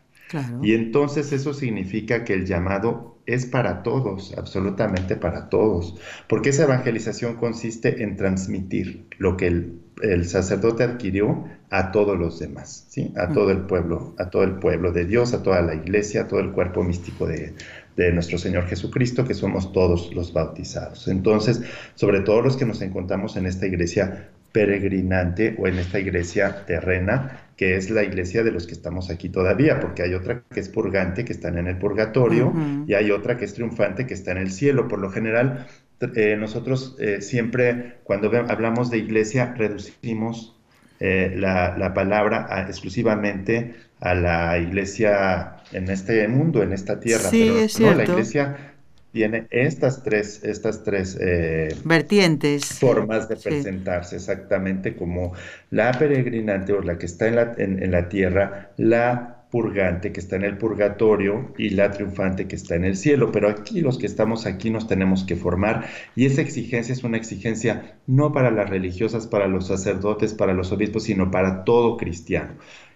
Y 0.63 0.75
entonces 0.75 1.33
eso 1.33 1.53
significa 1.53 2.25
que 2.25 2.33
el 2.33 2.47
llamado 2.47 3.19
es 3.27 3.47
para 3.47 3.83
todos, 3.83 4.35
absolutamente 4.37 5.17
para 5.17 5.49
todos, 5.49 5.97
porque 6.29 6.51
esa 6.51 6.65
evangelización 6.65 7.37
consiste 7.37 8.03
en 8.03 8.17
transmitir 8.17 9.07
lo 9.19 9.37
que 9.37 9.47
el, 9.47 9.81
sacerdote 10.25 10.83
adquirió 10.83 11.45
a 11.71 11.93
todos 11.93 12.19
los 12.19 12.41
demás, 12.41 12.87
¿sí? 12.89 13.13
a 13.17 13.33
todo 13.33 13.51
el 13.53 13.61
pueblo, 13.61 14.15
a 14.19 14.29
todo 14.29 14.43
el 14.43 14.57
pueblo 14.57 14.93
de 14.93 15.05
Dios, 15.05 15.33
a 15.33 15.43
toda 15.43 15.63
la 15.63 15.75
iglesia, 15.75 16.23
a 16.23 16.29
todo 16.29 16.41
el 16.41 16.51
cuerpo 16.51 16.83
místico 16.83 17.27
de, 17.27 17.55
de 17.97 18.13
nuestro 18.13 18.37
Señor 18.37 18.67
Jesucristo, 18.67 19.25
que 19.25 19.35
somos 19.35 19.73
todos 19.73 20.13
los 20.15 20.33
bautizados. 20.33 21.09
Entonces, 21.09 21.63
sobre 21.95 22.21
todo 22.21 22.43
los 22.43 22.57
que 22.57 22.67
nos 22.67 22.83
encontramos 22.83 23.37
en 23.37 23.47
esta 23.47 23.67
iglesia 23.67 24.31
peregrinante 24.55 25.57
o 25.59 25.67
en 25.67 25.81
esta 25.81 25.99
iglesia 25.99 26.65
terrena, 26.65 27.41
que 27.57 27.77
es 27.77 27.91
la 27.91 28.05
iglesia 28.05 28.45
de 28.45 28.53
los 28.53 28.69
que 28.69 28.73
estamos 28.73 29.11
aquí 29.11 29.29
todavía, 29.29 29.81
porque 29.81 30.05
hay 30.05 30.15
otra 30.15 30.45
que 30.49 30.61
es 30.61 30.69
purgante, 30.69 31.25
que 31.25 31.33
están 31.33 31.59
en 31.59 31.67
el 31.67 31.77
purgatorio, 31.77 32.55
y 32.87 32.95
hay 32.95 33.11
otra 33.11 33.37
que 33.37 33.47
es 33.47 33.55
triunfante, 33.55 34.07
que 34.07 34.15
está 34.15 34.31
en 34.31 34.39
el 34.39 34.53
cielo. 34.53 34.87
Por 34.87 35.01
lo 35.01 35.11
general, 35.11 35.67
eh, 36.15 36.37
nosotros 36.39 36.95
eh, 37.01 37.21
siempre, 37.21 37.97
cuando 38.05 38.31
hablamos 38.49 38.91
de 38.91 38.99
iglesia, 38.99 39.55
reducimos 39.59 40.57
eh, 41.01 41.35
la, 41.37 41.93
palabra 41.93 42.47
exclusivamente 42.69 43.75
a 43.99 44.15
la 44.15 44.57
iglesia 44.59 45.57
en 45.73 45.91
este 45.91 46.29
mundo, 46.29 46.63
en 46.63 46.73
esta 46.73 47.01
tierra. 47.01 47.29
pero 47.29 47.67
no, 47.81 47.95
la 47.95 48.05
iglesia 48.05 48.74
tiene 49.15 49.47
estas 49.51 50.03
tres, 50.03 50.43
estas 50.43 50.83
tres 50.83 51.17
eh, 51.21 51.69
vertientes. 51.85 52.65
Formas 52.81 53.29
de 53.29 53.37
presentarse, 53.37 54.17
exactamente 54.17 54.97
como 54.97 55.35
la 55.71 55.93
peregrinante 55.93 56.73
o 56.73 56.83
la 56.83 56.99
que 56.99 57.07
está 57.07 57.29
en 57.29 57.37
la, 57.37 57.55
en, 57.57 57.93
la 57.93 58.09
tierra, 58.09 58.73
la 58.77 59.47
purgante 59.53 60.11
que 60.11 60.19
está 60.19 60.35
en 60.35 60.43
el 60.43 60.59
purgatorio 60.59 61.55
y 61.57 61.71
la 61.71 61.93
triunfante 61.93 62.49
que 62.49 62.57
está 62.57 62.75
en 62.75 62.85
el 62.85 62.97
cielo. 62.97 63.31
Pero 63.31 63.49
aquí 63.49 63.83
los 63.83 63.99
que 63.99 64.07
estamos 64.07 64.47
aquí 64.47 64.71
nos 64.71 64.89
tenemos 64.89 65.23
que 65.23 65.37
formar 65.37 65.87
y 66.17 66.27
esa 66.27 66.41
exigencia 66.41 66.93
es 66.93 67.05
una 67.05 67.17
exigencia 67.17 67.95
no 68.09 68.33
para 68.33 68.51
las 68.51 68.69
religiosas, 68.69 69.29
para 69.29 69.47
los 69.47 69.69
sacerdotes, 69.69 70.35
para 70.35 70.55
los 70.55 70.73
obispos, 70.73 71.05
sino 71.05 71.31
para 71.31 71.63
todo 71.63 71.97
cristiano. 71.99 72.55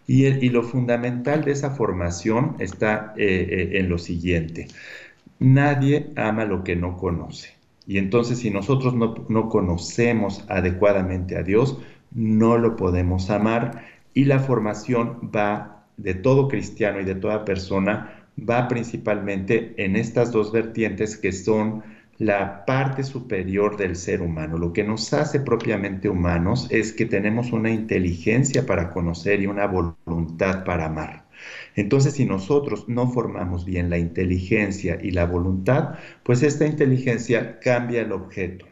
Y, 0.09 0.27
y 0.27 0.49
lo 0.49 0.65
fundamental 0.65 1.45
de 1.45 1.53
esa 1.53 1.71
formación 1.71 2.57
está 2.59 3.15
eh, 3.17 3.47
eh, 3.51 3.79
en 3.79 3.89
lo 3.89 3.99
siguiente. 3.99 4.67
Nadie 5.41 6.11
ama 6.17 6.45
lo 6.45 6.65
que 6.65 6.77
no 6.77 6.97
conoce. 6.97 7.59
Y 7.87 7.99
entonces 7.99 8.41
si 8.41 8.51
nosotros 8.51 8.95
no, 8.95 9.49
conocemos 9.49 10.45
adecuadamente 10.49 11.37
a 11.37 11.43
Dios, 11.43 11.79
no 12.13 12.59
lo 12.59 12.77
podemos 12.77 13.31
amar. 13.31 13.85
Y 14.15 14.25
la 14.25 14.41
formación 14.41 15.31
va 15.35 15.87
de 15.97 16.15
todo 16.15 16.49
cristiano 16.49 17.01
y 17.01 17.05
de 17.05 17.15
toda 17.15 17.45
persona, 17.45 18.27
va 18.39 18.69
principalmente 18.69 19.75
en 19.77 19.97
estas 19.97 20.33
dos 20.33 20.53
vertientes 20.53 21.17
que 21.17 21.33
son 21.33 21.83
la 22.19 22.65
parte 22.67 23.05
superior 23.05 23.77
del 23.77 23.97
ser 23.97 24.23
humano. 24.23 24.59
Lo 24.59 24.73
que 24.73 24.85
nos 24.85 25.13
hace 25.15 25.41
propiamente 25.41 26.09
humanos 26.09 26.67
es 26.71 26.93
que 26.93 27.07
tenemos 27.07 27.53
una 27.53 27.71
inteligencia 27.71 28.67
para 28.67 28.91
conocer 28.91 29.41
y 29.41 29.47
una 29.47 29.67
voluntad 29.67 30.65
para 30.65 30.87
amar. 30.87 31.28
Entonces, 31.79 32.15
si 32.15 32.25
nosotros 32.25 32.89
no 32.89 33.09
formamos 33.09 33.65
bien 33.65 33.89
la 33.89 33.99
inteligencia 33.99 34.99
y 35.01 35.13
la 35.13 35.27
voluntad, 35.27 35.95
pues 36.25 36.43
esta 36.43 36.67
inteligencia 36.67 37.61
cambia 37.61 38.03
el 38.03 38.11
objeto. 38.11 38.67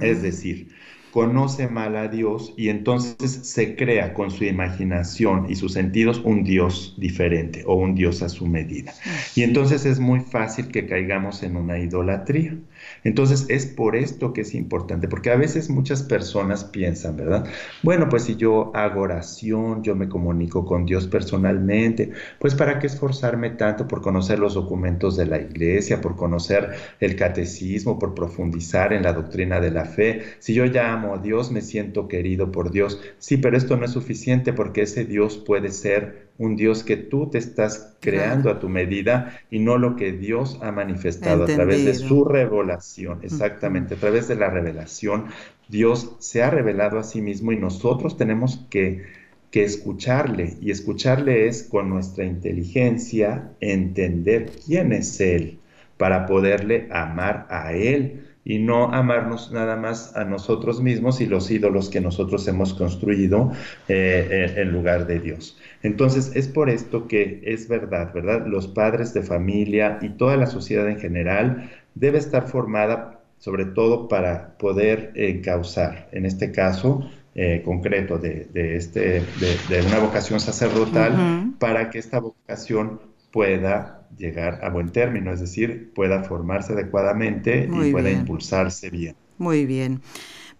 Es 0.00 0.22
decir, 0.22 0.70
conoce 1.10 1.68
mal 1.68 1.94
a 1.94 2.08
Dios 2.08 2.54
y 2.56 2.70
entonces 2.70 3.30
se 3.30 3.76
crea 3.76 4.14
con 4.14 4.30
su 4.30 4.44
imaginación 4.44 5.46
y 5.50 5.56
sus 5.56 5.74
sentidos 5.74 6.22
un 6.24 6.42
Dios 6.42 6.94
diferente 6.96 7.64
o 7.66 7.74
un 7.74 7.94
Dios 7.94 8.22
a 8.22 8.30
su 8.30 8.46
medida. 8.46 8.94
Y 9.36 9.42
entonces 9.42 9.84
es 9.84 10.00
muy 10.00 10.20
fácil 10.20 10.68
que 10.68 10.86
caigamos 10.86 11.42
en 11.42 11.56
una 11.56 11.78
idolatría. 11.78 12.56
Entonces 13.04 13.46
es 13.48 13.66
por 13.66 13.96
esto 13.96 14.32
que 14.32 14.42
es 14.42 14.54
importante, 14.54 15.08
porque 15.08 15.30
a 15.30 15.36
veces 15.36 15.70
muchas 15.70 16.02
personas 16.02 16.64
piensan, 16.64 17.16
¿verdad? 17.16 17.46
Bueno, 17.82 18.08
pues 18.08 18.24
si 18.24 18.36
yo 18.36 18.70
hago 18.74 19.02
oración, 19.02 19.82
yo 19.82 19.94
me 19.94 20.08
comunico 20.08 20.64
con 20.64 20.86
Dios 20.86 21.06
personalmente, 21.06 22.12
pues 22.38 22.54
¿para 22.54 22.78
qué 22.78 22.86
esforzarme 22.86 23.50
tanto 23.50 23.88
por 23.88 24.02
conocer 24.02 24.38
los 24.38 24.54
documentos 24.54 25.16
de 25.16 25.26
la 25.26 25.40
iglesia, 25.40 26.00
por 26.00 26.16
conocer 26.16 26.70
el 27.00 27.16
catecismo, 27.16 27.98
por 27.98 28.14
profundizar 28.14 28.92
en 28.92 29.02
la 29.02 29.12
doctrina 29.12 29.60
de 29.60 29.70
la 29.70 29.84
fe? 29.84 30.22
Si 30.38 30.54
yo 30.54 30.64
ya 30.64 30.92
amo 30.92 31.14
a 31.14 31.18
Dios, 31.18 31.50
me 31.50 31.60
siento 31.60 32.08
querido 32.08 32.52
por 32.52 32.70
Dios. 32.70 33.00
Sí, 33.18 33.36
pero 33.36 33.56
esto 33.56 33.76
no 33.76 33.84
es 33.84 33.92
suficiente 33.92 34.52
porque 34.52 34.82
ese 34.82 35.04
Dios 35.04 35.36
puede 35.38 35.70
ser 35.70 36.31
un 36.38 36.56
Dios 36.56 36.82
que 36.82 36.96
tú 36.96 37.28
te 37.30 37.38
estás 37.38 37.94
creando 38.00 38.50
a 38.50 38.58
tu 38.58 38.68
medida 38.68 39.38
y 39.50 39.58
no 39.58 39.78
lo 39.78 39.96
que 39.96 40.12
Dios 40.12 40.58
ha 40.62 40.72
manifestado 40.72 41.44
a 41.44 41.46
través 41.46 41.84
de 41.84 41.94
su 41.94 42.24
revelación, 42.24 43.20
exactamente, 43.22 43.94
a 43.94 43.98
través 43.98 44.28
de 44.28 44.36
la 44.36 44.50
revelación. 44.50 45.26
Dios 45.68 46.16
se 46.18 46.42
ha 46.42 46.50
revelado 46.50 46.98
a 46.98 47.04
sí 47.04 47.20
mismo 47.20 47.52
y 47.52 47.56
nosotros 47.56 48.16
tenemos 48.16 48.66
que, 48.70 49.04
que 49.50 49.64
escucharle 49.64 50.56
y 50.60 50.70
escucharle 50.70 51.46
es 51.46 51.62
con 51.62 51.88
nuestra 51.88 52.24
inteligencia 52.24 53.52
entender 53.60 54.50
quién 54.66 54.92
es 54.92 55.20
Él 55.20 55.58
para 55.96 56.26
poderle 56.26 56.88
amar 56.90 57.46
a 57.50 57.72
Él 57.72 58.22
y 58.44 58.58
no 58.58 58.92
amarnos 58.92 59.52
nada 59.52 59.76
más 59.76 60.16
a 60.16 60.24
nosotros 60.24 60.80
mismos 60.80 61.20
y 61.20 61.26
los 61.26 61.50
ídolos 61.50 61.88
que 61.88 62.00
nosotros 62.00 62.46
hemos 62.48 62.74
construido 62.74 63.52
eh, 63.88 64.54
en 64.56 64.72
lugar 64.72 65.06
de 65.06 65.20
Dios. 65.20 65.56
Entonces, 65.82 66.32
es 66.34 66.48
por 66.48 66.70
esto 66.70 67.08
que 67.08 67.40
es 67.44 67.68
verdad, 67.68 68.12
¿verdad? 68.14 68.46
Los 68.46 68.68
padres 68.68 69.12
de 69.14 69.22
familia 69.22 69.98
y 70.00 70.10
toda 70.10 70.36
la 70.36 70.46
sociedad 70.46 70.88
en 70.88 70.98
general 70.98 71.70
debe 71.94 72.18
estar 72.18 72.48
formada 72.48 73.22
sobre 73.42 73.64
todo 73.64 74.06
para 74.06 74.56
poder 74.56 75.10
encauzar, 75.16 76.08
en 76.12 76.26
este 76.26 76.52
caso 76.52 77.10
eh, 77.34 77.62
concreto 77.64 78.16
de, 78.16 78.46
este, 78.54 79.20
de, 79.20 79.82
una 79.84 79.98
vocación 79.98 80.38
sacerdotal, 80.38 81.52
para 81.58 81.90
que 81.90 81.98
esta 81.98 82.20
vocación 82.20 83.00
pueda 83.32 84.06
llegar 84.16 84.60
a 84.62 84.68
buen 84.70 84.90
término, 84.90 85.32
es 85.32 85.40
decir, 85.40 85.90
pueda 85.92 86.22
formarse 86.22 86.74
adecuadamente 86.74 87.68
y 87.68 87.90
pueda 87.90 88.10
impulsarse 88.10 88.90
bien. 88.90 89.16
Muy 89.38 89.66
bien. 89.66 90.02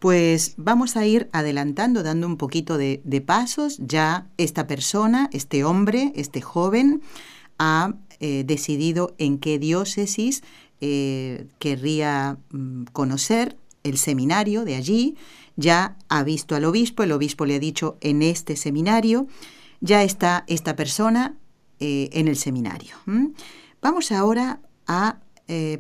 Pues 0.03 0.55
vamos 0.57 0.97
a 0.97 1.07
ir 1.07 1.29
adelantando, 1.31 2.03
dando 2.03 2.27
un 2.27 2.37
poquito 2.37 2.77
de, 2.77 3.25
pasos. 3.25 3.79
Ya 3.79 4.27
esta 4.37 4.67
persona, 4.67 5.31
este 5.33 5.63
hombre, 5.63 6.13
este 6.17 6.41
joven, 6.41 7.03
ha 7.57 7.95
eh, 8.19 8.43
decidido 8.45 9.15
en 9.19 9.39
qué 9.39 9.61
diócesis 9.61 10.43
eh, 10.81 11.47
querría 11.61 12.37
mm, 12.51 12.87
conocer 12.93 13.57
el 13.85 13.97
seminario 13.97 14.65
de 14.65 14.75
allí. 14.75 15.17
Ya 15.55 15.97
ha 16.09 16.25
visto 16.25 16.57
al 16.57 16.65
obispo, 16.65 17.05
el 17.05 17.13
obispo 17.13 17.47
le 17.47 17.55
ha 17.55 17.61
dicho 17.61 17.97
en 18.01 18.23
este 18.23 18.57
seminario. 18.57 19.29
Ya 19.81 20.03
está 20.03 20.43
esta 20.49 20.75
persona 20.75 21.37
eh, 21.79 22.11
en 22.13 22.27
el 22.27 22.35
seminario. 22.35 22.97
Vamos 23.81 24.11
ahora 24.11 24.59
a 24.89 25.21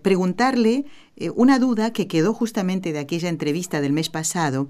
preguntarle 0.02 0.84
eh, 1.16 1.30
una 1.30 1.58
duda 1.58 1.92
que 1.92 2.06
quedó 2.06 2.34
justamente 2.34 2.92
de 2.92 2.98
aquella 2.98 3.28
entrevista 3.28 3.80
del 3.80 3.92
mes 3.92 4.08
pasado. 4.08 4.68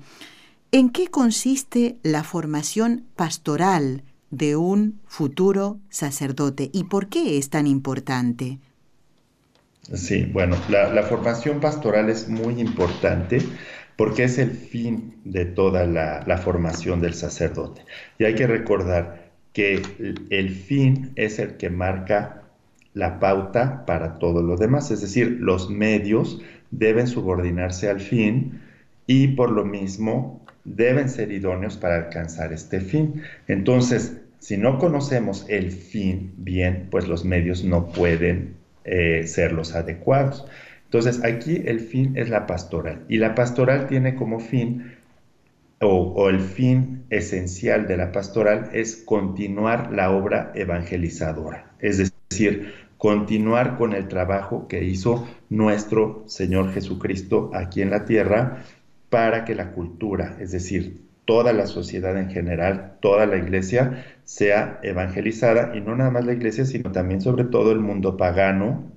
¿En 0.71 0.91
qué 0.91 1.09
consiste 1.09 1.99
la 2.03 2.25
formación 2.25 3.05
pastoral 3.17 4.03
de 4.31 4.57
un 4.57 5.01
futuro 5.07 5.79
sacerdote 5.91 6.71
y 6.73 6.85
por 6.85 7.09
qué 7.09 7.39
es 7.39 7.51
tan 7.51 7.67
importante? 7.67 8.59
Sí, 9.93 10.25
bueno, 10.25 10.57
la, 10.69 11.03
formación 11.03 11.61
pastoral 11.61 12.09
es 12.09 12.29
muy 12.29 12.61
importante 12.61 13.43
porque 13.97 14.25
es 14.25 14.39
el 14.39 14.53
fin 14.53 15.17
de 15.25 15.45
toda 15.45 15.87
la, 15.87 16.25
la, 16.27 16.39
formación 16.39 17.01
del 17.01 17.15
sacerdote. 17.15 17.83
Y 18.19 18.25
hay 18.25 18.35
que 18.35 18.47
recordar 18.47 19.33
que 19.53 19.83
el 20.31 20.51
fin 20.51 21.13
es 21.17 21.39
el 21.39 21.57
que 21.57 21.69
marca 21.69 22.42
la 22.95 23.19
pauta 23.21 23.85
para 23.87 24.19
todo 24.19 24.43
lo 24.43 24.57
demás, 24.57 24.91
es 24.91 25.01
decir, 25.01 25.39
los 25.41 25.71
medios 25.71 26.41
deben 26.71 27.07
subordinarse 27.07 27.89
al 27.89 28.01
fin 28.01 28.61
y 29.07 29.29
por 29.29 29.51
lo 29.51 29.65
mismo 29.65 30.45
deben 30.65 31.09
ser 31.09 31.33
idóneos 31.33 31.77
para 31.77 31.97
alcanzar 31.97 32.53
este 32.53 32.81
fin. 32.81 33.23
Entonces, 33.49 34.19
si 34.39 34.57
no 34.57 34.79
conocemos 34.79 35.47
el 35.49 35.71
fin 35.71 36.33
bien, 36.37 36.89
pues 36.91 37.09
los 37.09 37.25
medios 37.25 37.65
no 37.65 37.89
pueden 37.89 38.55
eh, 38.85 39.25
ser 39.27 39.53
los 39.53 39.75
adecuados. 39.75 40.45
Entonces, 40.85 41.25
aquí 41.25 41.63
el 41.65 41.81
fin 41.81 42.17
es 42.17 42.29
la 42.29 42.47
pastoral 42.47 43.05
y 43.09 43.19
la 43.19 43.35
pastoral 43.35 43.87
tiene 43.87 44.15
como 44.15 44.41
fin 44.41 44.97
o, 45.81 46.13
o, 46.15 46.29
el 46.29 46.41
fin 46.41 47.05
esencial 47.11 47.89
de 47.89 47.97
la 47.97 48.13
pastoral 48.13 48.71
es 48.73 48.97
continuar 48.97 49.91
la 49.93 50.13
obra 50.13 50.53
evangelizadora, 50.55 51.73
es 51.81 51.99
decir, 51.99 52.73
continuar 53.03 53.79
con 53.79 53.95
el 53.95 54.07
trabajo 54.07 54.69
que 54.69 54.85
hizo 54.85 55.27
nuestro 55.51 56.23
Señor 56.29 56.73
Jesucristo 56.73 57.51
aquí 57.53 57.83
en 57.83 57.91
la 57.91 58.05
tierra 58.05 58.63
para 59.11 59.45
que 59.45 59.57
la 59.57 59.73
cultura, 59.73 60.37
es 60.39 60.53
decir, 60.53 61.01
toda 61.25 61.53
la 61.53 61.67
sociedad 61.67 62.17
en 62.17 62.31
general, 62.31 62.99
toda 63.01 63.27
la 63.27 63.39
iglesia, 63.39 64.05
sea 64.23 64.79
evangelizada, 64.85 65.77
y 65.77 65.81
no 65.81 65.97
nada 65.97 66.13
más 66.13 66.25
la 66.25 66.33
iglesia, 66.33 66.65
sino 66.65 66.93
también 66.93 67.21
sobre 67.21 67.43
todo 67.43 67.73
el 67.73 67.81
mundo 67.81 68.17
pagano, 68.17 68.93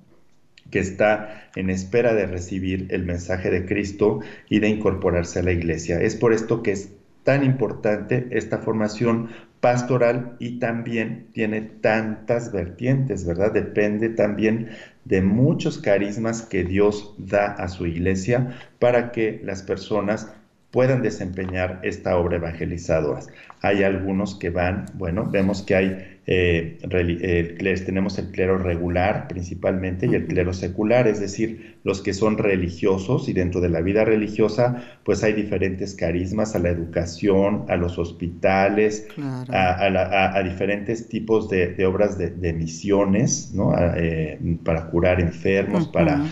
que 0.69 0.77
está 0.77 1.49
en 1.55 1.71
espera 1.71 2.13
de 2.13 2.27
recibir 2.27 2.85
el 2.91 3.05
mensaje 3.05 3.49
de 3.49 3.65
Cristo 3.65 4.19
y 4.47 4.59
de 4.59 4.69
incorporarse 4.69 5.39
a 5.39 5.43
la 5.43 5.51
iglesia. 5.51 5.99
Es 5.99 6.15
por 6.15 6.31
esto 6.31 6.61
que 6.61 6.73
es 6.73 6.91
tan 7.23 7.43
importante 7.43 8.27
esta 8.29 8.59
formación 8.59 9.29
pastoral 9.65 10.35
y 10.37 10.59
también 10.59 11.31
tiene 11.33 11.59
tantas 11.61 12.51
vertientes, 12.51 13.25
¿verdad? 13.25 13.51
Depende 13.51 14.09
también 14.09 14.69
de 15.05 15.23
muchos 15.23 15.79
carismas 15.79 16.43
que 16.43 16.63
Dios 16.63 17.15
da 17.17 17.47
a 17.47 17.67
su 17.67 17.87
iglesia 17.87 18.59
para 18.77 19.11
que 19.11 19.41
las 19.43 19.63
personas 19.63 20.31
puedan 20.75 21.01
desempeñar 21.01 21.79
esta 21.83 22.17
obra 22.17 22.35
evangelizadora. 22.35 23.21
Hay 23.61 23.83
algunos 23.83 24.35
que 24.35 24.49
van, 24.49 24.87
bueno, 24.95 25.25
vemos 25.25 25.61
que 25.61 25.73
hay 25.73 26.19
eh, 26.27 26.79
eh 26.91 27.75
tenemos 27.85 28.17
el 28.17 28.31
clero 28.31 28.57
regular 28.57 29.29
principalmente 29.29 30.05
y 30.05 30.15
el 30.15 30.25
clero 30.25 30.51
secular, 30.51 31.07
es 31.07 31.21
decir, 31.21 31.77
los 31.85 32.01
que 32.01 32.13
son 32.13 32.37
religiosos 32.37 33.29
y 33.29 33.33
dentro 33.33 33.61
de 33.61 33.69
la 33.69 33.79
vida 33.79 34.03
religiosa 34.03 34.83
pues 35.05 35.23
hay 35.23 35.31
diferentes 35.31 35.95
carismas 35.95 36.55
a 36.55 36.59
la 36.59 36.71
educación, 36.71 37.63
a 37.69 37.77
los 37.77 37.97
hospitales, 37.97 39.07
a, 39.47 40.41
diferentes 40.43 41.07
tipos 41.07 41.49
de, 41.49 41.85
obras 41.85 42.17
de, 42.17 42.53
misiones, 42.53 43.53
¿no? 43.53 43.73
Eh, 43.95 44.37
para 44.65 44.87
curar 44.87 45.21
enfermos, 45.21 45.87
para 45.87 46.25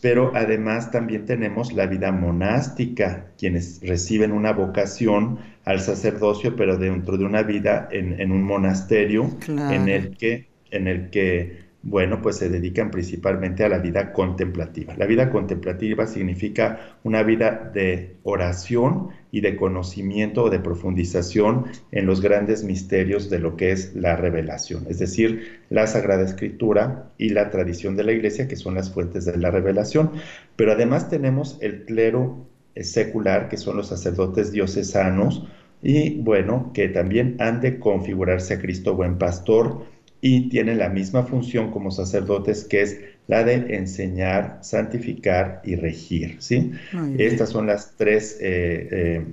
pero 0.00 0.32
además 0.34 0.90
también 0.90 1.26
tenemos 1.26 1.72
la 1.72 1.86
vida 1.86 2.12
monástica, 2.12 3.26
quienes 3.38 3.80
reciben 3.82 4.32
una 4.32 4.52
vocación 4.52 5.38
al 5.64 5.80
sacerdocio, 5.80 6.56
pero 6.56 6.76
dentro 6.76 7.16
de 7.18 7.24
una 7.24 7.42
vida 7.42 7.88
en, 7.90 8.30
un 8.32 8.42
monasterio 8.42 9.30
en 9.46 9.88
el 9.88 10.16
que, 10.16 10.48
en 10.70 10.88
el 10.88 11.10
que 11.10 11.67
bueno, 11.82 12.20
pues 12.20 12.36
se 12.36 12.48
dedican 12.48 12.90
principalmente 12.90 13.64
a 13.64 13.68
la 13.68 13.78
vida 13.78 14.12
contemplativa. 14.12 14.96
La 14.96 15.06
vida 15.06 15.30
contemplativa 15.30 16.06
significa 16.06 16.98
una 17.04 17.22
vida 17.22 17.70
de 17.72 18.16
oración 18.24 19.10
y 19.30 19.42
de 19.42 19.56
conocimiento 19.56 20.44
o 20.44 20.50
de 20.50 20.58
profundización 20.58 21.66
en 21.92 22.06
los 22.06 22.20
grandes 22.20 22.64
misterios 22.64 23.30
de 23.30 23.38
lo 23.38 23.56
que 23.56 23.70
es 23.70 23.94
la 23.94 24.16
revelación, 24.16 24.86
es 24.88 24.98
decir, 24.98 25.60
la 25.70 25.86
Sagrada 25.86 26.24
Escritura 26.24 27.12
y 27.16 27.28
la 27.30 27.50
tradición 27.50 27.96
de 27.96 28.04
la 28.04 28.12
Iglesia, 28.12 28.48
que 28.48 28.56
son 28.56 28.74
las 28.74 28.92
fuentes 28.92 29.24
de 29.24 29.36
la 29.36 29.50
revelación. 29.50 30.12
Pero 30.56 30.72
además 30.72 31.08
tenemos 31.08 31.58
el 31.60 31.84
clero 31.84 32.46
secular, 32.74 33.48
que 33.48 33.56
son 33.56 33.76
los 33.76 33.88
sacerdotes 33.88 34.50
diocesanos, 34.50 35.46
y 35.80 36.20
bueno, 36.20 36.72
que 36.74 36.88
también 36.88 37.36
han 37.38 37.60
de 37.60 37.78
configurarse 37.78 38.54
a 38.54 38.58
Cristo 38.58 38.96
buen 38.96 39.16
pastor, 39.16 39.84
y 40.20 40.48
tienen 40.48 40.78
la 40.78 40.88
misma 40.88 41.22
función 41.22 41.70
como 41.70 41.90
sacerdotes 41.90 42.64
que 42.64 42.82
es 42.82 43.00
la 43.28 43.44
de 43.44 43.76
enseñar, 43.76 44.58
santificar 44.62 45.60
y 45.64 45.76
regir. 45.76 46.36
¿sí? 46.40 46.72
Estas 47.18 47.50
son 47.50 47.66
las 47.66 47.94
tres, 47.96 48.38
eh, 48.40 48.88
eh, 48.90 49.26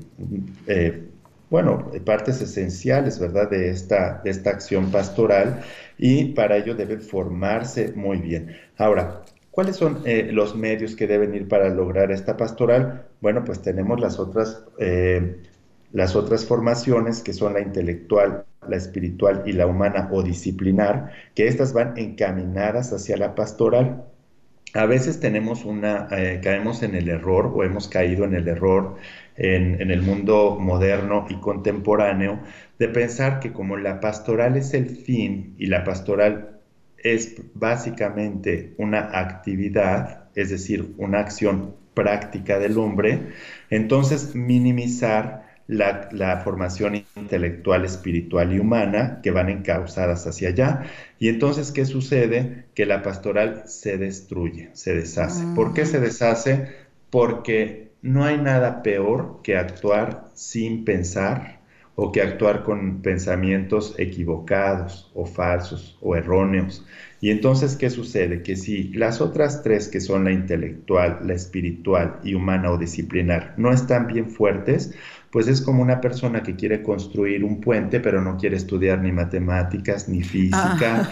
eh, 0.67 1.03
bueno, 1.49 1.91
partes 2.03 2.41
esenciales, 2.41 3.19
¿verdad?, 3.19 3.49
de 3.49 3.69
esta, 3.69 4.21
de 4.23 4.29
esta 4.29 4.49
acción 4.49 4.91
pastoral 4.91 5.61
y 5.97 6.25
para 6.33 6.57
ello 6.57 6.75
deben 6.75 7.01
formarse 7.01 7.93
muy 7.95 8.17
bien. 8.17 8.55
Ahora, 8.77 9.23
¿cuáles 9.51 9.77
son 9.77 10.03
los 10.31 10.55
medios 10.55 10.95
que 10.95 11.07
deben 11.07 11.33
ir 11.33 11.47
para 11.47 11.69
lograr 11.69 12.11
esta 12.11 12.35
pastoral? 12.35 13.05
Bueno, 13.21 13.43
pues 13.45 13.61
tenemos 13.61 13.99
las 13.99 14.19
otras 14.19 14.63
las 15.95 16.13
otras 16.13 16.45
formaciones, 16.45 17.21
que 17.21 17.31
son 17.31 17.53
la 17.53 17.61
intelectual, 17.61 18.43
la 18.69 18.77
espiritual 18.77 19.43
y 19.45 19.53
la 19.53 19.67
humana 19.67 20.09
o 20.11 20.23
disciplinar, 20.23 21.11
que 21.33 21.47
estas 21.47 21.73
van 21.73 21.97
encaminadas 21.97 22.91
hacia 22.93 23.17
la 23.17 23.35
pastoral. 23.35 24.05
A 24.73 24.85
veces 24.85 25.19
tenemos 25.19 25.63
una, 25.63 26.07
eh, 26.11 26.41
caemos 26.43 26.83
en 26.83 26.95
el 26.95 27.07
error 27.09 27.51
o 27.55 27.63
hemos 27.63 27.87
caído 27.87 28.25
en 28.25 28.33
el 28.33 28.47
error 28.47 28.97
en, 29.37 29.81
en, 29.81 29.89
el 29.89 30.01
mundo 30.01 30.57
moderno 30.59 31.27
y 31.29 31.35
contemporáneo 31.35 32.39
de 32.77 32.89
pensar 32.89 33.39
que 33.39 33.53
como 33.53 33.77
la 33.77 34.01
pastoral 34.01 34.57
es 34.57 34.73
el 34.73 34.87
fin 34.89 35.55
y 35.57 35.67
la 35.67 35.83
pastoral 35.83 36.59
es 36.97 37.35
básicamente 37.53 38.73
una 38.77 39.17
actividad, 39.19 40.25
es 40.35 40.49
decir, 40.49 40.93
una 40.97 41.19
acción 41.19 41.75
práctica 41.93 42.59
del 42.59 42.77
hombre, 42.77 43.29
entonces 43.69 44.35
minimizar 44.35 45.44
la, 45.67 46.41
formación 46.43 47.03
intelectual, 47.15 47.85
espiritual 47.85 48.53
y 48.53 48.59
humana 48.59 49.19
que 49.23 49.31
van 49.31 49.49
encausadas 49.49 50.27
hacia 50.27 50.49
allá. 50.49 50.83
Y 51.19 51.29
entonces, 51.29 51.71
¿qué 51.71 51.85
sucede? 51.85 52.65
Que 52.75 52.85
la 52.85 53.01
pastoral 53.01 53.63
se 53.65 53.97
destruye, 53.97 54.69
se 54.73 54.95
deshace. 54.95 55.43
¿Por 55.55 55.73
qué 55.73 55.85
se 55.85 55.99
deshace? 55.99 56.69
Porque 57.09 57.91
no 58.01 58.23
hay 58.23 58.37
nada 58.37 58.83
peor 58.83 59.39
que 59.43 59.57
actuar 59.57 60.25
sin 60.33 60.85
pensar 60.85 61.55
o 61.95 62.11
que 62.11 62.21
actuar 62.21 62.63
con 62.63 63.01
pensamientos 63.01 63.95
equivocados 63.97 65.11
o 65.15 65.25
falsos 65.25 65.97
o 66.01 66.15
erróneos. 66.15 66.85
Y 67.21 67.31
entonces, 67.31 67.77
¿qué 67.77 67.89
sucede? 67.89 68.43
Que 68.43 68.57
si 68.57 68.89
las 68.89 69.21
otras 69.21 69.63
tres, 69.63 69.87
que 69.87 70.01
son 70.01 70.25
la 70.25 70.31
intelectual, 70.31 71.19
la 71.23 71.33
espiritual 71.33 72.19
y 72.23 72.33
humana 72.35 72.71
o 72.71 72.77
disciplinar, 72.77 73.53
no 73.57 73.71
están 73.71 74.07
bien 74.07 74.29
fuertes, 74.29 74.93
pues 75.35 75.49
es 75.49 75.59
como 75.59 75.81
una 75.81 75.99
persona 75.99 76.41
que 76.41 76.55
quiere 76.55 76.81
construir 76.81 77.43
un 77.43 77.59
puente, 77.59 77.99
pero 77.99 78.21
no 78.21 78.37
quiere 78.37 78.55
estudiar 78.55 79.01
ni 79.01 79.11
matemáticas, 79.11 80.07
ni 80.07 80.23
física. 80.23 81.09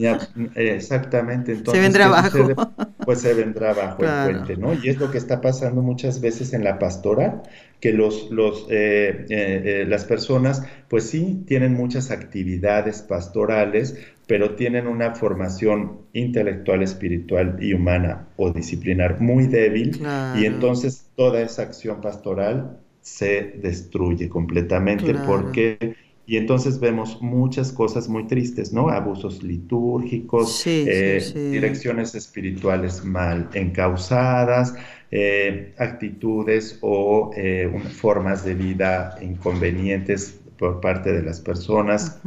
Ah. 0.00 0.18
exactamente. 0.54 1.52
Entonces, 1.52 1.74
se 1.74 1.80
vendrá 1.82 2.06
abajo. 2.06 2.86
Pues 3.04 3.20
se 3.20 3.34
vendrá 3.34 3.72
abajo 3.72 4.02
el 4.02 4.30
puente, 4.32 4.56
¿no? 4.56 4.72
Y 4.72 4.88
es 4.88 4.98
lo 4.98 5.10
que 5.10 5.18
está 5.18 5.42
pasando 5.42 5.82
muchas 5.82 6.22
veces 6.22 6.54
en 6.54 6.64
la 6.64 6.78
pastora, 6.78 7.42
que 7.78 7.92
los, 7.92 8.30
los, 8.30 8.66
eh, 8.70 9.26
eh, 9.28 9.62
eh, 9.64 9.84
las 9.86 10.06
personas, 10.06 10.62
pues 10.88 11.10
sí, 11.10 11.44
tienen 11.46 11.74
muchas 11.74 12.10
actividades 12.10 13.02
pastorales, 13.02 13.98
pero 14.26 14.54
tienen 14.54 14.86
una 14.86 15.14
formación 15.16 15.98
intelectual, 16.14 16.82
espiritual 16.82 17.58
y 17.60 17.74
humana 17.74 18.26
o 18.36 18.52
disciplinar 18.52 19.20
muy 19.20 19.48
débil, 19.48 20.00
y 20.34 20.46
entonces 20.46 21.10
toda 21.14 21.42
esa 21.42 21.60
acción 21.60 22.00
pastoral 22.00 22.80
se 23.06 23.54
destruye 23.62 24.28
completamente. 24.28 25.14
Porque 25.14 25.94
y 26.26 26.36
entonces 26.36 26.80
vemos 26.80 27.22
muchas 27.22 27.70
cosas 27.70 28.08
muy 28.08 28.26
tristes, 28.26 28.72
¿no? 28.72 28.88
Abusos 28.88 29.44
litúrgicos, 29.44 30.66
eh, 30.66 31.22
direcciones 31.52 32.16
espirituales 32.16 33.04
mal 33.04 33.48
encausadas, 33.54 34.74
eh, 35.12 35.72
actitudes 35.78 36.80
o 36.82 37.30
eh, 37.36 37.72
formas 37.92 38.44
de 38.44 38.54
vida 38.54 39.16
inconvenientes 39.22 40.40
por 40.58 40.80
parte 40.80 41.12
de 41.12 41.22
las 41.22 41.40
personas, 41.40 42.20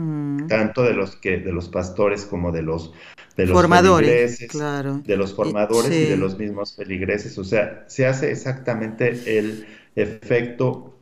tanto 0.48 0.84
de 0.84 0.94
los 0.94 1.18
que 1.18 1.39
de 1.39 1.52
los 1.52 1.68
pastores 1.68 2.24
como 2.24 2.54
de 2.54 2.62
los 2.62 2.94
de 3.36 3.46
los 3.46 3.54
formadores, 3.54 4.39
de 4.39 5.18
los 5.18 5.34
formadores 5.34 5.92
y 5.92 6.06
de 6.06 6.18
los 6.18 6.38
mismos 6.38 6.76
feligreses, 6.76 7.38
o 7.38 7.44
sea, 7.44 7.86
se 7.88 8.06
hace 8.06 8.32
exactamente 8.32 9.38
el 9.38 9.65
efecto 9.96 10.96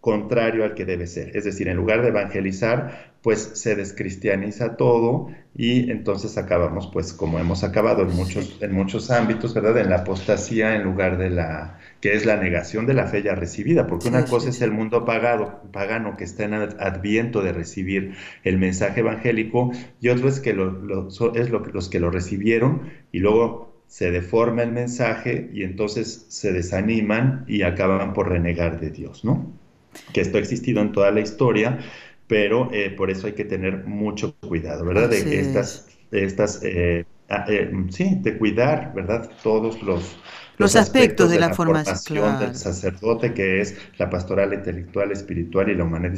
contrario 0.00 0.64
al 0.64 0.74
que 0.74 0.84
debe 0.84 1.06
ser. 1.06 1.36
Es 1.36 1.44
decir, 1.44 1.68
en 1.68 1.76
lugar 1.76 2.02
de 2.02 2.08
evangelizar, 2.08 3.13
pues 3.24 3.52
se 3.54 3.74
descristianiza 3.74 4.76
todo 4.76 5.30
y 5.56 5.90
entonces 5.90 6.36
acabamos, 6.36 6.90
pues 6.92 7.14
como 7.14 7.38
hemos 7.38 7.64
acabado 7.64 8.02
en 8.02 8.14
muchos, 8.14 8.58
en 8.60 8.72
muchos 8.72 9.10
ámbitos, 9.10 9.54
¿verdad? 9.54 9.78
En 9.78 9.88
la 9.88 10.00
apostasía 10.00 10.76
en 10.76 10.82
lugar 10.82 11.16
de 11.16 11.30
la, 11.30 11.78
que 12.02 12.12
es 12.12 12.26
la 12.26 12.36
negación 12.36 12.84
de 12.84 12.92
la 12.92 13.06
fe 13.06 13.22
ya 13.22 13.34
recibida, 13.34 13.86
porque 13.86 14.08
una 14.08 14.26
cosa 14.26 14.50
es 14.50 14.60
el 14.60 14.72
mundo 14.72 15.06
pagado, 15.06 15.62
pagano 15.72 16.18
que 16.18 16.24
está 16.24 16.44
en 16.44 16.52
adviento 16.52 17.40
de 17.40 17.54
recibir 17.54 18.14
el 18.42 18.58
mensaje 18.58 19.00
evangélico 19.00 19.72
y 20.02 20.10
otro 20.10 20.28
es 20.28 20.40
que 20.40 20.52
lo, 20.52 21.08
es 21.34 21.48
lo, 21.48 21.60
los 21.60 21.88
que 21.88 22.00
lo 22.00 22.10
recibieron 22.10 22.90
y 23.10 23.20
luego 23.20 23.72
se 23.86 24.10
deforma 24.10 24.64
el 24.64 24.72
mensaje 24.72 25.48
y 25.50 25.62
entonces 25.62 26.26
se 26.28 26.52
desaniman 26.52 27.46
y 27.48 27.62
acaban 27.62 28.12
por 28.12 28.28
renegar 28.28 28.80
de 28.80 28.90
Dios, 28.90 29.24
¿no? 29.24 29.50
Que 30.12 30.20
esto 30.20 30.36
ha 30.36 30.40
existido 30.40 30.82
en 30.82 30.92
toda 30.92 31.10
la 31.10 31.20
historia, 31.20 31.78
pero 32.26 32.70
eh, 32.72 32.90
por 32.90 33.10
eso 33.10 33.26
hay 33.26 33.34
que 33.34 33.44
tener 33.44 33.84
mucho 33.84 34.34
cuidado, 34.40 34.84
¿verdad? 34.84 35.10
de 35.10 35.24
que 35.24 35.40
estas, 35.40 35.88
estas 36.10 36.62
eh, 36.62 37.04
ah, 37.28 37.44
eh, 37.48 37.70
sí, 37.90 38.18
de 38.20 38.38
cuidar, 38.38 38.92
¿verdad? 38.94 39.30
Todos 39.42 39.82
los, 39.82 40.16
los, 40.56 40.76
aspectos, 40.76 41.30
de, 41.30 41.38
la, 41.38 41.52
formación, 41.52 42.38
del 42.38 42.54
sacerdote, 42.54 43.34
que 43.34 43.60
es 43.60 43.76
la 43.98 44.10
pastoral 44.10 44.52
intelectual, 44.52 45.10
espiritual 45.10 45.70
y 45.70 45.74
la 45.74 45.84
humana 45.84 46.12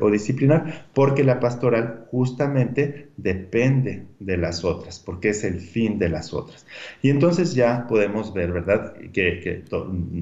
o 0.00 0.10
disciplinar, 0.10 0.86
porque 0.94 1.24
la 1.24 1.40
pastoral 1.40 2.06
justamente 2.10 3.08
depende 3.16 4.04
de 4.20 4.36
las 4.36 4.64
otras, 4.64 5.00
porque 5.00 5.30
es 5.30 5.44
el 5.44 5.60
fin 5.60 5.98
de 5.98 6.08
las 6.08 6.32
otras. 6.32 6.66
Y 7.02 7.10
entonces 7.10 7.54
ya 7.54 7.86
podemos 7.88 8.32
ver, 8.32 8.52
¿verdad?, 8.52 8.94
que, 9.12 9.64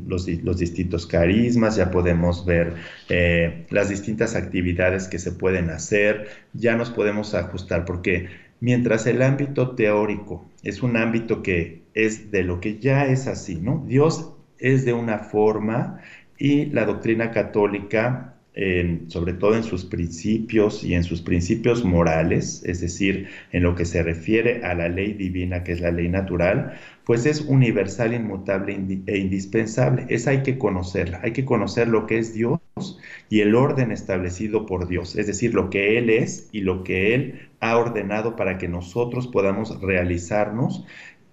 los, 0.07 0.29
los, 0.29 0.59
distintos 0.59 1.07
carismas, 1.07 1.77
ya 1.77 1.91
podemos 1.91 2.47
ver 2.47 2.75
eh, 3.09 3.67
las 3.71 3.89
distintas 3.89 4.35
actividades 4.35 5.09
que 5.09 5.19
se 5.19 5.33
pueden 5.33 5.71
hacer, 5.71 6.29
ya 6.55 6.77
nos 6.77 6.91
podemos 6.91 7.35
ajustar, 7.35 7.85
porque 7.85 8.47
Mientras 8.61 9.07
el 9.07 9.21
ámbito 9.21 9.75
teórico 9.75 10.47
es 10.63 10.83
un 10.83 10.97
ámbito 10.97 11.43
que 11.43 11.83
es 11.97 12.31
de 12.31 12.45
lo 12.45 12.61
que 12.61 12.79
ya 12.79 13.07
es 13.07 13.27
así, 13.27 13.57
¿no? 13.57 13.85
Dios 13.89 14.33
es 14.59 14.85
de 14.85 14.93
una 14.93 15.19
forma 15.19 16.01
y 16.39 16.67
la 16.67 16.85
doctrina 16.85 17.31
católica, 17.33 18.35
sobre 19.09 19.35
todo 19.35 19.55
en 19.55 19.63
sus 19.63 19.85
principios 19.85 20.83
y 20.83 20.95
en 20.95 21.05
sus 21.05 21.21
principios 21.21 21.85
morales, 21.85 22.63
es 22.65 22.81
decir, 22.81 23.29
en 23.53 23.63
lo 23.63 23.75
que 23.75 23.85
se 23.85 24.03
refiere 24.03 24.65
a 24.65 24.75
la 24.75 24.89
ley 24.89 25.13
divina, 25.13 25.63
que 25.63 25.73
es 25.73 25.81
la 25.81 25.91
ley 25.91 26.09
natural, 26.09 26.79
pues 27.05 27.27
es 27.27 27.43
universal, 27.43 28.15
inmutable 28.15 28.79
e 29.07 29.19
indispensable. 29.19 30.07
Es 30.09 30.27
hay 30.27 30.43
que 30.43 30.59
conocerla, 30.59 31.21
hay 31.23 31.33
que 31.33 31.45
conocer 31.45 31.89
lo 31.89 32.07
que 32.07 32.19
es 32.19 32.33
Dios 32.35 32.61
y 33.29 33.41
el 33.41 33.55
orden 33.55 33.91
establecido 33.91 34.65
por 34.67 34.89
Dios, 34.89 35.17
es 35.17 35.27
decir, 35.27 35.55
lo 35.55 35.69
que 35.71 35.99
Él 35.99 36.11
es 36.11 36.49
y 36.53 36.61
lo 36.61 36.83
que 36.83 37.15
Él 37.15 37.49
ha 37.61 37.77
ordenado 37.77 38.37
para 38.37 38.59
que 38.59 38.69
nosotros 38.69 39.29
podamos 39.29 39.81
realizarnos 39.81 40.85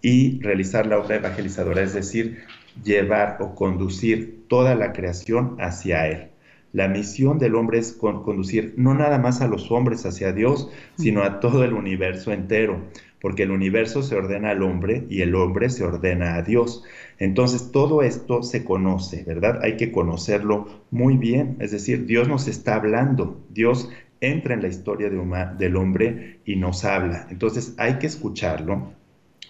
y 0.04 0.40
realizar 0.42 0.86
la 0.86 1.00
obra 1.00 1.16
evangelizadora, 1.16 1.82
es 1.82 1.96
decir, 1.96 2.44
llevar 2.84 3.38
o 3.40 3.56
conducir 3.56 4.46
toda 4.48 4.76
la 4.76 4.94
creación 4.94 5.56
hacia 5.60 6.08
Él. 6.08 6.30
La 6.72 6.88
misión 6.88 7.40
del 7.40 7.56
hombre 7.56 7.80
es 7.80 7.94
conducir 7.94 8.76
no 8.78 8.94
nada 8.94 9.18
más 9.18 9.42
a 9.42 9.48
los 9.48 9.72
hombres 9.72 10.06
hacia 10.06 10.32
Dios, 10.32 10.70
sino 10.98 11.24
a 11.24 11.40
todo 11.40 11.64
el 11.64 11.74
universo 11.74 12.32
entero 12.32 12.80
porque 13.24 13.44
el 13.44 13.52
universo 13.52 14.04
se 14.04 14.18
ordena 14.18 14.50
al 14.50 14.62
hombre 14.64 15.06
y 15.10 15.22
el 15.22 15.34
hombre 15.36 15.70
se 15.70 15.86
ordena 15.86 16.36
a 16.36 16.42
Dios. 16.42 16.84
Entonces 17.20 17.72
todo 17.72 18.04
esto 18.04 18.44
se 18.44 18.66
conoce, 18.66 19.24
¿verdad? 19.24 19.62
Hay 19.64 19.78
que 19.78 19.94
conocerlo 19.94 20.84
muy 20.92 21.16
bien, 21.16 21.56
es 21.62 21.72
decir, 21.72 22.06
Dios 22.06 22.28
nos 22.28 22.50
está 22.50 22.76
hablando, 22.76 23.42
Dios 23.50 23.90
entra 24.20 24.56
en 24.56 24.62
la 24.62 24.68
historia 24.68 25.10
del 25.10 25.76
hombre 25.78 26.42
y 26.44 26.58
nos 26.58 26.84
habla. 26.84 27.26
Entonces 27.30 27.76
hay 27.78 27.94
que 27.98 28.08
escucharlo, 28.08 28.92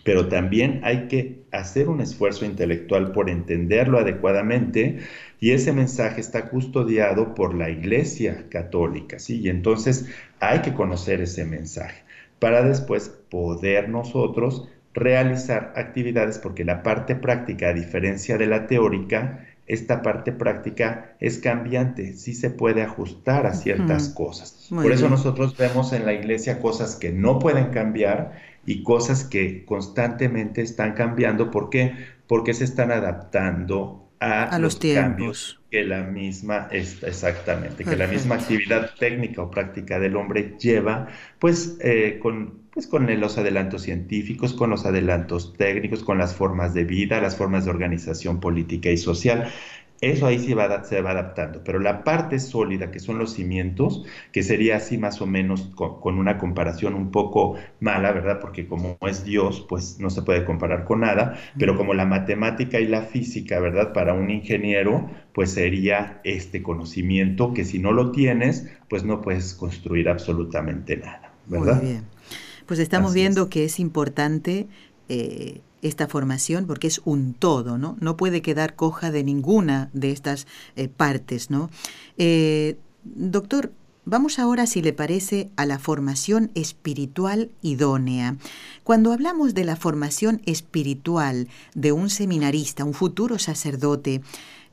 pero 0.03 0.27
también 0.27 0.81
hay 0.83 1.07
que 1.07 1.43
hacer 1.51 1.87
un 1.89 2.01
esfuerzo 2.01 2.45
intelectual 2.45 3.11
por 3.11 3.29
entenderlo 3.29 3.99
adecuadamente 3.99 4.99
y 5.39 5.51
ese 5.51 5.71
mensaje 5.73 6.21
está 6.21 6.49
custodiado 6.49 7.35
por 7.35 7.53
la 7.53 7.69
Iglesia 7.69 8.45
Católica, 8.49 9.19
¿sí? 9.19 9.39
Y 9.41 9.49
entonces 9.49 10.07
hay 10.39 10.59
que 10.59 10.73
conocer 10.73 11.21
ese 11.21 11.45
mensaje 11.45 12.03
para 12.39 12.63
después 12.63 13.09
poder 13.29 13.89
nosotros 13.89 14.67
realizar 14.93 15.73
actividades, 15.75 16.37
porque 16.37 16.65
la 16.65 16.83
parte 16.83 17.15
práctica, 17.15 17.69
a 17.69 17.73
diferencia 17.73 18.37
de 18.37 18.47
la 18.47 18.67
teórica, 18.67 19.47
esta 19.65 20.01
parte 20.01 20.33
práctica 20.33 21.15
es 21.19 21.37
cambiante, 21.37 22.13
sí 22.13 22.33
se 22.33 22.49
puede 22.49 22.81
ajustar 22.81 23.47
a 23.47 23.53
ciertas 23.53 24.09
cosas. 24.09 24.67
Por 24.69 24.91
eso 24.91 25.09
nosotros 25.09 25.55
vemos 25.57 25.93
en 25.93 26.05
la 26.05 26.13
iglesia 26.13 26.59
cosas 26.59 26.97
que 26.97 27.11
no 27.11 27.39
pueden 27.39 27.71
cambiar 27.71 28.33
y 28.65 28.83
cosas 28.83 29.23
que 29.23 29.65
constantemente 29.65 30.61
están 30.61 30.93
cambiando. 30.93 31.51
¿Por 31.51 31.69
qué? 31.69 31.93
Porque 32.27 32.53
se 32.53 32.63
están 32.63 32.91
adaptando 32.91 34.03
a, 34.19 34.57
los, 34.57 34.77
cambios 34.77 35.59
que 35.69 35.83
la 35.83 36.03
misma, 36.03 36.69
exactamente, 36.71 37.83
que 37.83 37.97
la 37.97 38.07
misma 38.07 38.35
actividad 38.35 38.91
técnica 38.97 39.41
o 39.41 39.51
práctica 39.51 39.99
del 39.99 40.15
hombre 40.15 40.55
lleva, 40.57 41.07
pues, 41.39 41.77
eh, 41.81 42.19
con, 42.21 42.59
pues 42.71 42.87
con 42.87 43.07
los 43.19 43.37
adelantos 43.37 43.81
científicos, 43.81 44.53
con 44.53 44.69
los 44.69 44.85
adelantos 44.85 45.53
técnicos, 45.57 46.03
con 46.03 46.17
las 46.17 46.35
formas 46.35 46.73
de 46.73 46.85
vida, 46.85 47.19
las 47.19 47.35
formas 47.35 47.65
de 47.65 47.71
organización 47.71 48.39
política 48.39 48.89
y 48.89 48.97
social. 48.97 49.51
Eso 50.01 50.27
ahí 50.27 50.37
se 50.37 50.53
va, 50.53 50.83
se 50.83 51.01
va 51.01 51.11
adaptando, 51.11 51.63
pero 51.63 51.79
la 51.79 52.03
parte 52.03 52.37
sólida, 52.39 52.91
que 52.91 52.99
son 52.99 53.19
los 53.19 53.33
cimientos, 53.33 54.03
que 54.33 54.43
sería 54.43 54.75
así 54.75 54.97
más 54.97 55.21
o 55.21 55.25
menos 55.25 55.71
con, 55.75 56.19
una 56.19 56.37
comparación 56.37 56.93
un 56.93 57.09
poco 57.09 57.55
mala, 57.79 58.11
¿verdad? 58.11 58.39
Porque 58.41 58.67
como 58.67 58.97
es 59.07 59.23
Dios, 59.23 59.65
pues 59.69 59.99
no 59.99 60.09
se 60.09 60.21
puede 60.21 60.43
comparar 60.43 60.83
con 60.83 61.01
nada, 61.01 61.39
pero 61.57 61.77
como 61.77 61.93
la 61.93 62.05
matemática 62.05 62.81
y 62.81 62.87
la 62.87 63.03
física, 63.03 63.61
¿verdad? 63.61 63.93
Para 63.93 64.13
un 64.13 64.29
ingeniero, 64.29 65.09
pues 65.33 65.51
sería 65.51 66.19
este 66.25 66.61
conocimiento 66.61 67.53
que 67.53 67.63
si 67.63 67.79
no 67.79 67.93
lo 67.93 68.11
tienes, 68.11 68.67
pues 68.89 69.05
no 69.05 69.21
puedes 69.21 69.53
construir 69.53 70.09
absolutamente 70.09 70.97
nada, 70.97 71.31
¿verdad? 71.47 71.77
Muy 71.77 71.91
bien. 71.91 72.03
Pues 72.65 72.79
estamos 72.79 73.13
viendo 73.13 73.49
que 73.49 73.65
es 73.65 73.79
importante 73.79 74.67
eh, 75.09 75.61
esta 75.83 76.07
formación 76.07 76.65
porque 76.65 76.87
es 76.87 77.01
un 77.05 77.33
todo, 77.33 77.77
¿no? 77.77 77.95
No 77.99 78.17
puede 78.17 78.41
quedar 78.41 78.75
coja 78.75 79.11
de 79.11 79.23
ninguna 79.23 79.89
de 79.93 80.11
estas 80.11 80.47
eh, 80.75 80.87
partes, 80.87 81.51
¿no? 81.51 81.69
Eh, 82.17 82.77
doctor, 83.03 83.71
Vamos 84.05 84.37
ahora, 84.37 84.67
si 84.67 84.81
le 84.81 84.91
parece, 84.91 85.49
a 85.55 85.65
la 85.65 85.79
formación 85.79 86.51
espiritual 86.55 87.51
idónea. 87.61 88.35
Cuando 88.83 89.13
hablamos 89.13 89.53
de 89.53 89.63
la 89.63 89.77
formación 89.77 90.41
espiritual 90.45 91.47
de 91.73 91.93
un 91.93 92.09
seminarista, 92.09 92.83
un 92.83 92.93
futuro 92.93 93.39
sacerdote, 93.39 94.21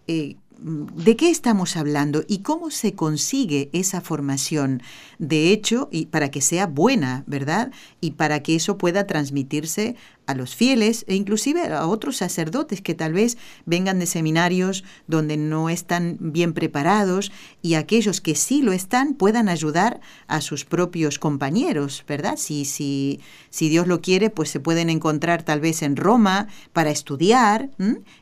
¿de 0.08 1.16
qué 1.16 1.30
estamos 1.30 1.76
hablando 1.76 2.24
y 2.28 2.38
cómo 2.38 2.70
se 2.70 2.94
consigue 2.94 3.70
esa 3.72 4.00
formación? 4.00 4.82
De 5.18 5.52
hecho, 5.52 5.88
y 5.90 6.06
para 6.06 6.30
que 6.30 6.40
sea 6.40 6.66
buena, 6.66 7.24
¿verdad? 7.26 7.72
Y 8.00 8.12
para 8.12 8.42
que 8.42 8.56
eso 8.56 8.76
pueda 8.78 9.06
transmitirse 9.06 9.96
a 10.30 10.34
los 10.34 10.54
fieles 10.54 11.04
e 11.08 11.14
inclusive 11.14 11.66
a 11.66 11.86
otros 11.86 12.16
sacerdotes 12.16 12.80
que 12.80 12.94
tal 12.94 13.12
vez 13.12 13.36
vengan 13.66 13.98
de 13.98 14.06
seminarios 14.06 14.84
donde 15.06 15.36
no 15.36 15.68
están 15.68 16.16
bien 16.20 16.52
preparados 16.52 17.32
y 17.62 17.74
aquellos 17.74 18.20
que 18.20 18.34
sí 18.34 18.62
lo 18.62 18.72
están 18.72 19.14
puedan 19.14 19.48
ayudar 19.48 20.00
a 20.26 20.40
sus 20.40 20.64
propios 20.64 21.18
compañeros, 21.18 22.04
¿verdad? 22.08 22.36
Si, 22.36 22.64
si, 22.64 23.20
si 23.50 23.68
Dios 23.68 23.86
lo 23.86 24.00
quiere, 24.00 24.30
pues 24.30 24.50
se 24.50 24.60
pueden 24.60 24.90
encontrar 24.90 25.42
tal 25.42 25.60
vez 25.60 25.82
en 25.82 25.96
Roma 25.96 26.48
para 26.72 26.90
estudiar 26.90 27.70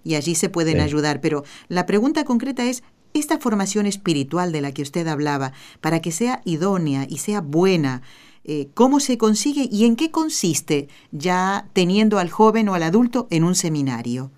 y 0.05 0.15
allí 0.15 0.35
se 0.35 0.49
pueden 0.49 0.81
ayudar. 0.81 1.21
Pero 1.21 1.45
la 1.69 1.87
pregunta 1.87 2.25
concreta 2.25 2.65
es, 2.65 2.83
esta 3.15 3.39
formación 3.39 3.87
espiritual 3.87 4.53
de 4.53 4.61
la 4.61 4.73
que 4.73 4.83
usted 4.83 5.07
hablaba, 5.07 5.53
para 5.81 6.01
que 6.01 6.13
sea 6.13 6.43
idónea 6.45 7.07
y 7.09 7.19
sea 7.19 7.41
buena, 7.41 8.03
eh, 8.51 8.69
cómo 8.73 8.99
se 8.99 9.19
consigue 9.19 9.69
y 9.71 9.85
en 9.85 9.95
qué 9.95 10.11
consiste 10.11 10.89
ya 11.13 11.69
teniendo 11.75 12.19
al 12.19 12.31
joven 12.31 12.71
o 12.71 12.75
al 12.75 12.83
adulto 12.83 13.29
en 13.31 13.45
un 13.45 13.55
seminario. 13.55 14.31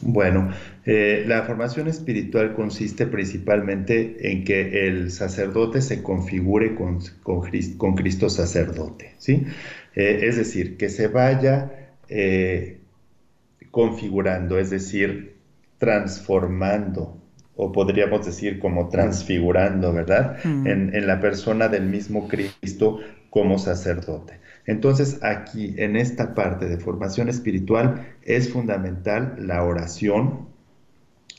Bueno, 0.00 0.50
eh, 0.86 1.22
la 1.26 1.42
formación 1.42 1.86
espiritual 1.86 2.54
consiste 2.54 3.06
principalmente 3.06 4.32
en 4.32 4.42
que 4.42 4.88
el 4.88 5.10
sacerdote 5.10 5.82
se 5.82 6.02
configure 6.02 6.74
con, 6.74 7.00
con, 7.22 7.94
Cristo 7.94 8.30
sacerdote, 8.30 9.12
¿sí? 9.18 9.44
Eh, 9.94 10.20
es 10.22 10.36
decir, 10.38 10.78
que 10.78 10.88
se 10.88 11.08
vaya 11.08 11.72
configurando, 13.70 14.58
es 14.58 14.70
decir, 14.70 15.36
transformando, 15.76 17.20
o 17.54 17.70
podríamos 17.70 18.24
decir 18.24 18.58
como 18.58 18.88
transfigurando, 18.88 19.92
¿verdad? 19.92 20.38
Mm. 20.42 20.66
En, 20.66 20.94
en, 20.94 21.06
la 21.06 21.20
persona 21.20 21.68
del 21.68 21.84
mismo 21.84 22.28
Cristo 22.28 23.00
como 23.36 23.58
sacerdote. 23.58 24.38
Entonces 24.64 25.18
aquí, 25.22 25.74
en 25.76 25.94
esta 25.94 26.34
parte 26.34 26.68
de 26.68 26.78
formación 26.78 27.28
espiritual, 27.28 28.06
es 28.22 28.48
fundamental 28.48 29.36
la 29.38 29.62
oración, 29.62 30.48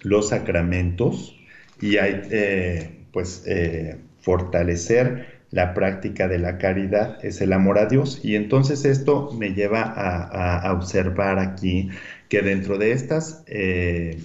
los 0.04 0.30
sacramentos 0.30 1.36
y 1.82 1.98
hay, 1.98 2.22
eh, 2.30 3.00
pues, 3.12 3.42
eh, 3.48 3.98
fortalecer 4.20 5.40
la 5.50 5.74
práctica 5.74 6.28
de 6.28 6.38
la 6.38 6.60
caridad, 6.60 7.18
es 7.26 7.42
el 7.42 7.52
amor 7.52 7.80
a 7.80 7.88
Dios. 7.88 8.20
Y 8.24 8.36
entonces 8.36 8.86
esto 8.86 9.32
me 9.36 9.56
lleva 9.56 9.82
a, 9.82 10.72
observar 10.74 11.40
aquí 11.40 11.90
que 12.30 12.44
dentro 12.44 12.78
de 12.78 12.92
estas, 12.92 13.44
eh, 13.48 14.22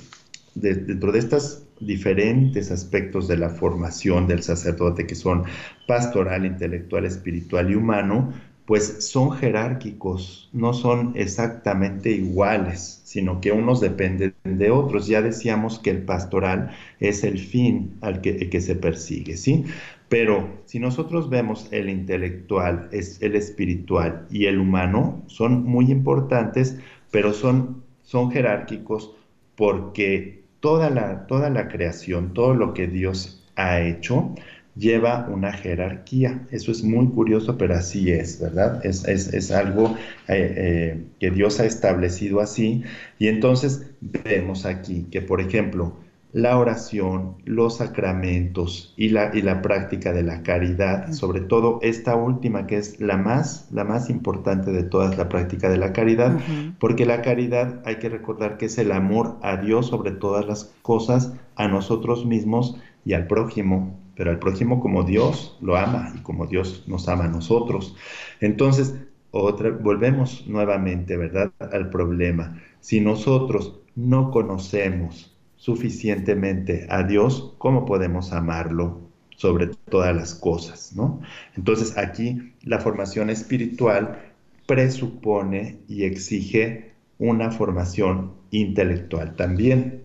dentro 0.55 1.11
de 1.11 1.19
estas 1.19 1.62
diferentes 1.87 2.71
aspectos 2.71 3.29
de 3.29 3.37
la 3.37 3.51
formación 3.51 4.27
del 4.27 4.42
sacerdote 4.42 5.07
que 5.07 5.14
son 5.14 5.45
pastoral, 5.87 6.47
intelectual, 6.47 7.05
espiritual 7.05 7.71
y 7.71 7.75
humano, 7.75 8.33
pues 8.66 9.09
son 9.09 9.33
jerárquicos, 9.33 10.49
no 10.53 10.73
son 10.73 11.12
exactamente 11.16 12.11
iguales, 12.11 13.03
sino 13.05 13.40
que 13.40 13.53
unos 13.53 13.81
dependen 13.81 14.35
de 14.45 14.71
otros. 14.71 15.07
Ya 15.07 15.21
decíamos 15.21 15.79
que 15.79 15.90
el 15.90 16.05
pastoral 16.05 16.71
es 17.01 17.25
el 17.25 17.38
fin 17.38 17.97
al 18.01 18.21
que, 18.21 18.61
se 18.61 18.77
persigue, 18.77 19.37
¿sí? 19.37 19.64
Pero 20.09 20.62
si 20.66 20.79
nosotros 20.79 21.29
vemos 21.29 21.68
el 21.73 21.88
intelectual, 21.88 22.88
el 22.92 23.35
espiritual 23.35 24.27
y 24.31 24.47
el 24.47 24.59
humano, 24.59 25.23
son 25.27 25.64
muy 25.64 25.90
importantes, 25.90 26.79
pero 27.11 27.33
son, 27.33 27.83
son 28.03 28.31
jerárquicos 28.31 29.14
porque 29.57 30.42
toda 30.62 30.90
la, 30.90 31.27
toda 31.27 31.51
la 31.51 31.68
creación, 31.68 32.33
todo 32.33 32.55
lo 32.55 32.72
que 32.72 32.87
Dios 32.87 33.42
ha 33.57 33.81
hecho, 33.81 34.33
lleva 34.77 35.27
una 35.29 35.53
jerarquía. 35.53 36.46
Eso 36.53 36.70
es 36.70 36.85
muy 36.85 37.09
curioso, 37.09 37.59
pero 37.59 37.75
así 37.75 38.12
es, 38.12 38.40
¿verdad? 38.40 38.81
Es, 38.87 39.51
algo 39.51 39.96
eh, 40.29 40.55
eh, 40.57 41.05
que 41.18 41.31
Dios 41.33 41.59
ha 41.59 41.66
establecido 41.66 42.40
así. 42.40 42.85
Y 43.18 43.27
entonces 43.27 43.90
vemos 44.01 44.64
aquí 44.64 45.07
que, 45.11 45.20
por 45.20 45.40
ejemplo, 45.40 45.96
la 46.33 46.59
oración, 46.59 47.37
los 47.45 47.77
sacramentos 47.77 48.95
y 48.97 49.11
la, 49.11 49.31
y 49.35 49.42
la 49.42 49.61
práctica 49.61 50.12
de 50.12 50.23
la 50.23 50.42
caridad, 50.42 51.12
sobre 51.12 51.42
todo 51.42 51.79
esta 51.83 52.16
última 52.16 52.66
que 52.66 52.79
es 52.79 53.01
la 53.01 53.18
más, 53.18 53.68
la 53.71 53.85
más 53.85 54.09
importante 54.09 54.73
de 54.73 54.83
todas, 54.83 55.18
la 55.18 55.29
práctica 55.29 55.68
de 55.68 55.77
la 55.77 55.92
caridad, 55.92 56.38
porque 56.79 57.05
la 57.05 57.21
caridad 57.21 57.83
hay 57.85 57.97
que 57.97 58.09
recordar 58.09 58.57
que 58.57 58.66
es 58.66 58.79
el 58.79 58.92
amor 58.92 59.37
a 59.42 59.59
Dios 59.59 59.88
sobre 59.88 60.12
todas 60.12 60.47
las 60.47 60.75
cosas, 60.81 61.35
a 61.57 61.68
nosotros 61.68 62.25
mismos 62.25 62.77
y 63.05 63.12
al 63.12 63.27
prójimo, 63.27 63.99
pero 64.16 64.31
al 64.31 64.38
prójimo 64.38 64.81
como 64.81 65.03
Dios 65.03 65.59
lo 65.61 65.77
ama 65.77 66.12
y 66.16 66.21
como 66.21 66.47
Dios 66.47 66.85
nos 66.87 67.09
ama 67.09 67.25
a 67.25 67.29
nosotros. 67.29 67.95
Entonces, 68.40 68.95
otra, 69.33 69.71
volvemos 69.71 70.47
nuevamente, 70.47 71.16
¿verdad?, 71.18 71.53
al 71.59 71.90
problema. 71.90 72.59
Si 72.81 73.01
nosotros 73.01 73.81
no 73.95 74.31
conocemos 74.31 75.32
suficientemente 75.62 76.88
a 76.90 77.05
Dios, 77.05 77.55
¿cómo 77.59 77.87
podemos 77.87 78.33
amarlo 78.33 79.01
sobre 79.37 79.68
todas 79.68 80.12
las 80.12 80.35
cosas? 80.35 80.92
¿no? 80.96 81.20
Entonces 81.57 81.96
aquí 81.96 82.53
la 82.64 82.81
formación 82.81 83.31
espiritual 83.31 84.33
presupone 84.66 85.79
y 85.87 86.03
exige 86.03 86.94
una 87.20 87.53
formación 87.53 88.33
intelectual 88.51 89.37
también 89.37 90.03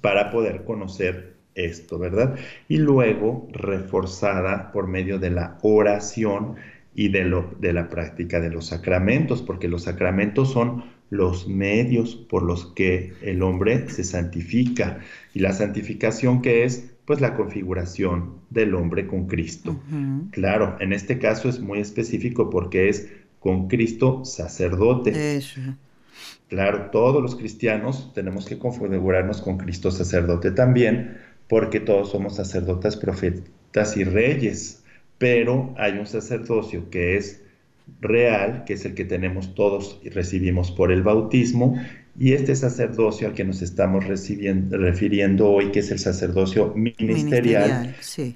para 0.00 0.30
poder 0.30 0.64
conocer 0.64 1.36
esto, 1.54 1.98
¿verdad? 1.98 2.36
Y 2.66 2.78
luego 2.78 3.48
reforzada 3.52 4.72
por 4.72 4.86
medio 4.86 5.18
de 5.18 5.28
la 5.28 5.58
oración 5.60 6.56
y 6.96 7.10
de, 7.10 7.24
lo, 7.24 7.54
de 7.60 7.74
la 7.74 7.90
práctica 7.90 8.40
de 8.40 8.48
los 8.48 8.68
sacramentos, 8.68 9.42
porque 9.42 9.68
los 9.68 9.82
sacramentos 9.82 10.50
son 10.50 10.84
los 11.10 11.46
medios 11.46 12.16
por 12.16 12.42
los 12.42 12.72
que 12.72 13.12
el 13.20 13.42
hombre 13.42 13.88
se 13.90 14.02
santifica. 14.02 15.00
Y 15.34 15.40
la 15.40 15.52
santificación 15.52 16.40
que 16.40 16.64
es, 16.64 16.94
pues 17.04 17.20
la 17.20 17.34
configuración 17.34 18.36
del 18.48 18.74
hombre 18.74 19.06
con 19.06 19.26
Cristo. 19.26 19.78
Claro, 20.30 20.76
en 20.80 20.94
este 20.94 21.18
caso 21.18 21.50
es 21.50 21.60
muy 21.60 21.80
específico 21.80 22.48
porque 22.48 22.88
es 22.88 23.12
con 23.40 23.68
Cristo 23.68 24.24
sacerdote. 24.24 25.12
Claro, 26.48 26.88
todos 26.90 27.22
los 27.22 27.36
cristianos 27.36 28.12
tenemos 28.14 28.46
que 28.46 28.58
configurarnos 28.58 29.42
con 29.42 29.58
Cristo 29.58 29.90
sacerdote 29.90 30.50
también, 30.50 31.18
porque 31.46 31.78
todos 31.78 32.10
somos 32.10 32.36
sacerdotes, 32.36 32.96
profetas 32.96 33.96
y 33.98 34.04
reyes, 34.04 34.82
pero 35.18 35.74
hay 35.78 35.98
un 35.98 36.06
sacerdocio 36.06 36.90
que 36.90 37.16
es 37.16 37.42
real, 38.00 38.64
que 38.64 38.74
es 38.74 38.84
el 38.84 38.94
que 38.94 39.04
tenemos 39.04 39.54
todos 39.54 40.00
y 40.02 40.08
recibimos 40.10 40.70
por 40.72 40.92
el 40.92 41.02
bautismo, 41.02 41.80
y 42.18 42.32
este 42.32 42.56
sacerdocio 42.56 43.28
al 43.28 43.34
que 43.34 43.44
nos 43.44 43.60
estamos 43.60 44.06
refiriendo 44.06 45.50
hoy, 45.50 45.70
que 45.70 45.80
es 45.80 45.90
el 45.90 45.98
sacerdocio 45.98 46.72
ministerial, 46.74 47.94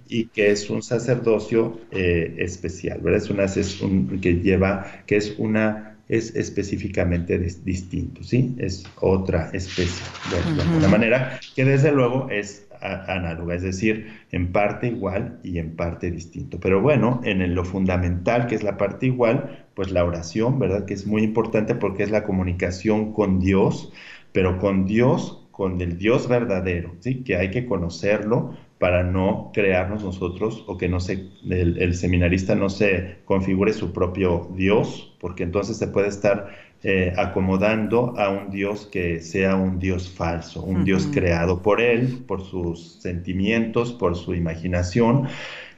y 0.08 0.26
que 0.26 0.50
es 0.50 0.68
un 0.68 0.82
sacerdocio 0.82 1.80
eh, 1.90 2.34
especial, 2.38 3.00
¿verdad? 3.00 3.22
Es, 3.22 3.30
una, 3.30 3.44
es 3.44 3.80
un, 3.80 4.20
que 4.20 4.34
lleva, 4.34 5.02
que 5.06 5.16
es 5.16 5.34
una, 5.38 5.96
es 6.08 6.34
específicamente 6.36 7.38
distinto, 7.38 8.22
¿sí? 8.22 8.54
Es 8.58 8.84
otra 9.00 9.50
especie, 9.54 10.04
de 10.30 10.60
alguna 10.62 10.88
manera, 10.88 11.40
que 11.56 11.64
desde 11.64 11.90
luego 11.90 12.28
es 12.30 12.66
análoga, 12.80 13.54
es 13.54 13.62
decir, 13.62 14.08
en 14.32 14.52
parte 14.52 14.88
igual 14.88 15.38
y 15.42 15.58
en 15.58 15.76
parte 15.76 16.10
distinto. 16.10 16.58
Pero 16.60 16.80
bueno, 16.80 17.20
en 17.24 17.54
lo 17.54 17.64
fundamental, 17.64 18.46
que 18.46 18.54
es 18.54 18.62
la 18.62 18.76
parte 18.76 19.06
igual, 19.06 19.66
pues 19.74 19.90
la 19.92 20.04
oración, 20.04 20.58
¿verdad? 20.58 20.84
Que 20.84 20.94
es 20.94 21.06
muy 21.06 21.22
importante 21.22 21.74
porque 21.74 22.02
es 22.02 22.10
la 22.10 22.24
comunicación 22.24 23.12
con 23.12 23.40
Dios, 23.40 23.92
pero 24.32 24.58
con 24.58 24.86
Dios, 24.86 25.48
con 25.50 25.80
el 25.80 25.98
Dios 25.98 26.28
verdadero, 26.28 26.94
¿sí? 27.00 27.22
Que 27.22 27.36
hay 27.36 27.50
que 27.50 27.66
conocerlo 27.66 28.56
para 28.78 29.02
no 29.02 29.50
crearnos 29.52 30.02
nosotros 30.02 30.64
o 30.66 30.78
que 30.78 30.88
no 30.88 31.00
se, 31.00 31.28
el 31.50 31.94
seminarista 31.94 32.54
no 32.54 32.70
se 32.70 33.18
configure 33.26 33.74
su 33.74 33.92
propio 33.92 34.50
Dios, 34.54 35.14
porque 35.20 35.42
entonces 35.42 35.76
se 35.76 35.88
puede 35.88 36.08
estar 36.08 36.48
eh, 36.82 37.12
acomodando 37.18 38.14
a 38.18 38.30
un 38.30 38.50
Dios 38.50 38.88
que 38.90 39.20
sea 39.20 39.54
un 39.54 39.78
Dios 39.78 40.10
falso, 40.10 40.62
un 40.62 40.84
Dios 40.84 41.08
creado 41.12 41.60
por 41.60 41.80
Él, 41.80 42.24
por 42.26 42.42
sus 42.42 43.00
sentimientos, 43.02 43.92
por 43.92 44.16
su 44.16 44.34
imaginación, 44.34 45.28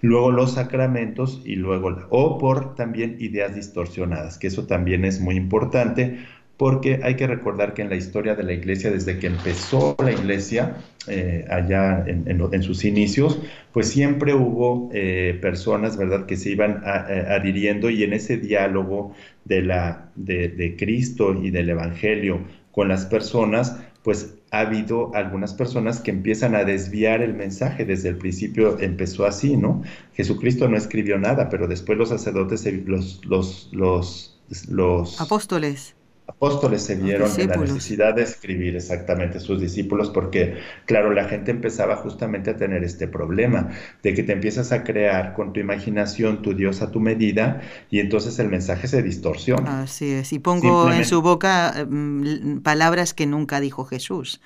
luego 0.01 0.31
los 0.31 0.53
sacramentos 0.53 1.43
y 1.45 1.57
luego, 1.57 1.97
o 2.11 2.39
por 2.39 2.77
también 2.77 3.17
ideas 3.19 3.55
distorsionadas, 3.55 4.39
que 4.39 4.47
eso 4.47 4.67
también 4.67 5.05
es 5.05 5.21
muy 5.21 5.35
importante 5.35 6.19
porque 6.63 7.01
hay 7.03 7.17
que 7.17 7.27
recordar 7.27 7.75
que 7.75 7.83
en 7.83 7.91
la 7.91 7.97
historia 7.97 8.37
de 8.37 8.45
la 8.45 8.53
iglesia, 8.53 8.93
desde 8.93 9.19
que 9.19 9.27
empezó 9.27 9.97
la 9.99 10.13
iglesia, 10.13 10.77
eh, 11.09 11.45
allá 11.51 12.05
en, 12.07 12.63
sus 12.63 12.85
inicios, 12.85 13.41
pues 13.73 13.89
siempre 13.89 14.33
hubo 14.33 14.89
eh, 14.93 15.37
personas, 15.43 15.97
¿verdad?, 15.97 16.25
que 16.25 16.37
se 16.37 16.51
iban 16.51 16.81
adhiriendo 16.85 17.91
y 17.91 18.05
en 18.05 18.13
ese 18.13 18.37
diálogo 18.37 19.13
de, 19.45 19.63
la, 19.63 20.13
de, 20.15 20.77
Cristo 20.79 21.35
y 21.35 21.51
del 21.51 21.69
Evangelio 21.69 22.39
con 22.71 22.87
las 22.87 23.07
personas, 23.07 23.81
pues 24.05 24.37
ha 24.53 24.61
habido 24.61 25.13
algunas 25.17 25.55
personas 25.55 25.99
que 25.99 26.13
empiezan 26.13 26.55
a 26.55 26.63
desviar 26.63 27.23
el 27.23 27.35
mensaje. 27.35 27.85
Desde 27.85 28.11
el 28.11 28.19
principio 28.19 28.79
empezó 28.79 29.27
así, 29.27 29.57
¿no? 29.57 29.83
Jesucristo 30.15 30.69
no 30.69 30.77
escribió 30.77 31.19
nada, 31.19 31.49
pero 31.49 31.67
después 31.67 31.99
los 31.99 32.11
sacerdotes, 32.11 32.65
los, 32.87 33.21
los, 33.25 33.69
los, 33.73 34.41
los 34.69 35.21
apóstoles 35.21 35.97
apóstoles 36.33 36.83
se 36.83 36.97
vieron 36.97 37.31
en 37.39 37.49
la 37.49 37.57
necesidad 37.57 38.15
de 38.15 38.23
escribir 38.23 38.77
exactamente 38.77 39.39
sus 39.41 39.61
discípulos 39.61 40.11
porque, 40.11 40.59
claro, 40.87 41.13
la 41.13 41.25
gente 41.25 41.51
empezaba 41.51 41.97
justamente 41.97 42.51
a 42.51 42.57
tener 42.57 42.83
este 42.85 43.07
problema 43.07 43.71
de 44.03 44.15
que 44.15 44.23
te 44.23 44.33
empiezas 44.33 44.73
a 44.73 44.83
crear 44.83 45.35
con 45.35 45.53
tu 45.53 45.61
imaginación 45.61 46.43
tu 46.43 46.55
Dios 46.55 46.83
a 46.83 46.91
tu 46.91 47.01
medida 47.01 47.61
y 47.91 48.01
entonces 48.01 48.39
el 48.39 48.49
mensaje 48.49 48.89
se 48.89 49.03
distorsiona. 49.03 49.83
Así 49.83 50.11
es, 50.13 50.33
y 50.33 50.39
pongo 50.39 50.91
en 50.91 51.05
su 51.05 51.23
boca 51.23 51.87
mm, 51.89 52.59
palabras 52.59 53.15
que 53.15 53.27
nunca 53.27 53.61
dijo 53.61 53.85
Jesús 53.85 54.41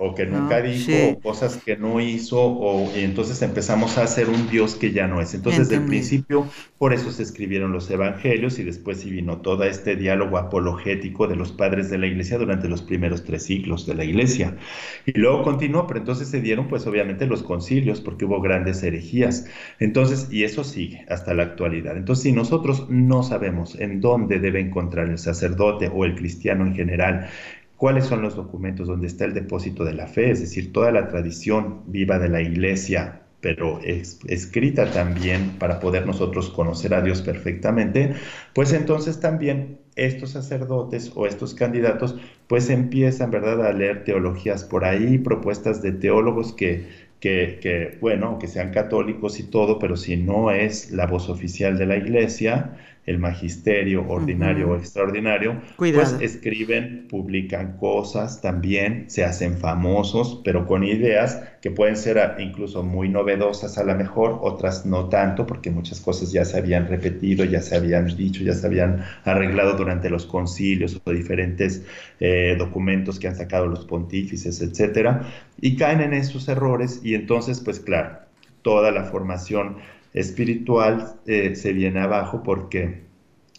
o 0.00 0.14
que 0.14 0.26
nunca 0.26 0.62
dijo, 0.62 1.18
cosas 1.20 1.56
que 1.56 1.76
no 1.76 2.00
hizo, 2.00 2.40
o 2.40 2.88
y 2.96 3.00
entonces 3.00 3.42
empezamos 3.42 3.98
a 3.98 4.04
hacer 4.04 4.28
un 4.28 4.48
Dios 4.48 4.76
que 4.76 4.92
ya 4.92 5.08
no 5.08 5.20
es. 5.20 5.34
Entonces, 5.34 5.68
desde 5.68 5.82
el 5.82 5.88
principio, 5.88 6.46
por 6.78 6.94
eso 6.94 7.10
se 7.10 7.24
escribieron 7.24 7.72
los 7.72 7.90
evangelios 7.90 8.60
y 8.60 8.62
después 8.62 9.00
sí 9.00 9.10
vino 9.10 9.38
todo 9.38 9.64
este 9.64 9.96
diálogo 9.96 10.38
apologético 10.38 11.26
de 11.26 11.34
los 11.34 11.50
padres 11.50 11.90
de 11.90 11.98
la 11.98 12.06
iglesia 12.06 12.38
durante 12.38 12.68
los 12.68 12.80
primeros 12.80 13.24
tres 13.24 13.42
siglos 13.42 13.86
de 13.86 13.96
la 13.96 14.04
iglesia. 14.04 14.56
Y 15.04 15.18
luego 15.18 15.42
continuó, 15.42 15.88
pero 15.88 15.98
entonces 15.98 16.28
se 16.28 16.40
dieron, 16.40 16.68
pues 16.68 16.86
obviamente, 16.86 17.26
los 17.26 17.42
concilios, 17.42 18.00
porque 18.00 18.24
hubo 18.24 18.40
grandes 18.40 18.80
herejías. 18.84 19.46
Entonces, 19.80 20.28
y 20.30 20.44
eso 20.44 20.62
sigue 20.62 21.04
hasta 21.08 21.34
la 21.34 21.42
actualidad. 21.42 21.96
Entonces, 21.96 22.22
si 22.22 22.32
nosotros 22.32 22.88
no 22.88 23.24
sabemos 23.24 23.74
en 23.74 24.00
dónde 24.00 24.38
debe 24.38 24.60
encontrar 24.60 25.08
el 25.08 25.18
sacerdote 25.18 25.90
o 25.92 26.04
el 26.04 26.14
cristiano 26.14 26.64
en 26.64 26.76
general 26.76 27.30
cuáles 27.78 28.06
son 28.06 28.22
los 28.22 28.34
documentos 28.36 28.88
donde 28.88 29.06
está 29.06 29.24
el 29.24 29.34
depósito 29.34 29.84
de 29.84 29.94
la 29.94 30.08
fe, 30.08 30.30
es 30.32 30.40
decir, 30.40 30.72
toda 30.72 30.90
la 30.92 31.08
tradición 31.08 31.84
viva 31.86 32.18
de 32.18 32.28
la 32.28 32.42
iglesia, 32.42 33.22
pero 33.40 33.80
es, 33.84 34.18
escrita 34.26 34.90
también 34.90 35.52
para 35.60 35.78
poder 35.78 36.04
nosotros 36.04 36.50
conocer 36.50 36.92
a 36.92 37.02
Dios 37.02 37.22
perfectamente, 37.22 38.14
pues 38.52 38.72
entonces 38.72 39.20
también 39.20 39.78
estos 39.94 40.30
sacerdotes 40.30 41.12
o 41.14 41.26
estos 41.26 41.54
candidatos 41.54 42.16
pues 42.48 42.68
empiezan, 42.68 43.30
¿verdad?, 43.30 43.64
a 43.64 43.72
leer 43.72 44.02
teologías 44.02 44.64
por 44.64 44.84
ahí, 44.84 45.18
propuestas 45.18 45.80
de 45.80 45.92
teólogos 45.92 46.52
que, 46.52 46.88
que, 47.20 47.60
que, 47.62 47.96
bueno, 48.00 48.40
que 48.40 48.48
sean 48.48 48.72
católicos 48.72 49.38
y 49.38 49.44
todo, 49.44 49.78
pero 49.78 49.96
si 49.96 50.16
no 50.16 50.50
es 50.50 50.90
la 50.90 51.06
voz 51.06 51.28
oficial 51.28 51.78
de 51.78 51.86
la 51.86 51.96
iglesia, 51.96 52.76
el 53.08 53.18
magisterio 53.18 54.06
ordinario 54.06 54.70
o 54.70 54.76
extraordinario, 54.76 55.62
pues 55.76 56.14
escriben, 56.20 57.06
publican 57.08 57.78
cosas 57.78 58.42
también, 58.42 59.08
se 59.08 59.24
hacen 59.24 59.56
famosos, 59.56 60.42
pero 60.44 60.66
con 60.66 60.84
ideas 60.84 61.42
que 61.62 61.70
pueden 61.70 61.96
ser 61.96 62.18
incluso 62.38 62.82
muy 62.82 63.08
novedosas 63.08 63.78
a 63.78 63.84
lo 63.84 63.94
mejor, 63.94 64.40
otras 64.42 64.84
no 64.84 65.08
tanto, 65.08 65.46
porque 65.46 65.70
muchas 65.70 66.00
cosas 66.00 66.32
ya 66.32 66.44
se 66.44 66.58
habían 66.58 66.86
repetido, 66.86 67.46
ya 67.46 67.62
se 67.62 67.76
habían 67.76 68.14
dicho, 68.14 68.44
ya 68.44 68.52
se 68.52 68.66
habían 68.66 69.02
arreglado 69.24 69.74
durante 69.74 70.10
los 70.10 70.26
concilios 70.26 71.00
o 71.02 71.10
diferentes 71.10 71.86
eh, 72.20 72.56
documentos 72.58 73.18
que 73.18 73.28
han 73.28 73.36
sacado 73.36 73.66
los 73.66 73.86
pontífices, 73.86 74.60
etcétera, 74.60 75.22
y 75.58 75.76
caen 75.76 76.02
en 76.02 76.12
esos 76.12 76.46
errores 76.48 77.00
y 77.02 77.14
entonces, 77.14 77.60
pues 77.60 77.80
claro, 77.80 78.18
toda 78.60 78.90
la 78.90 79.04
formación 79.04 79.78
espiritual 80.12 81.20
eh, 81.26 81.54
se 81.56 81.72
viene 81.72 82.00
abajo 82.00 82.42
porque 82.42 83.07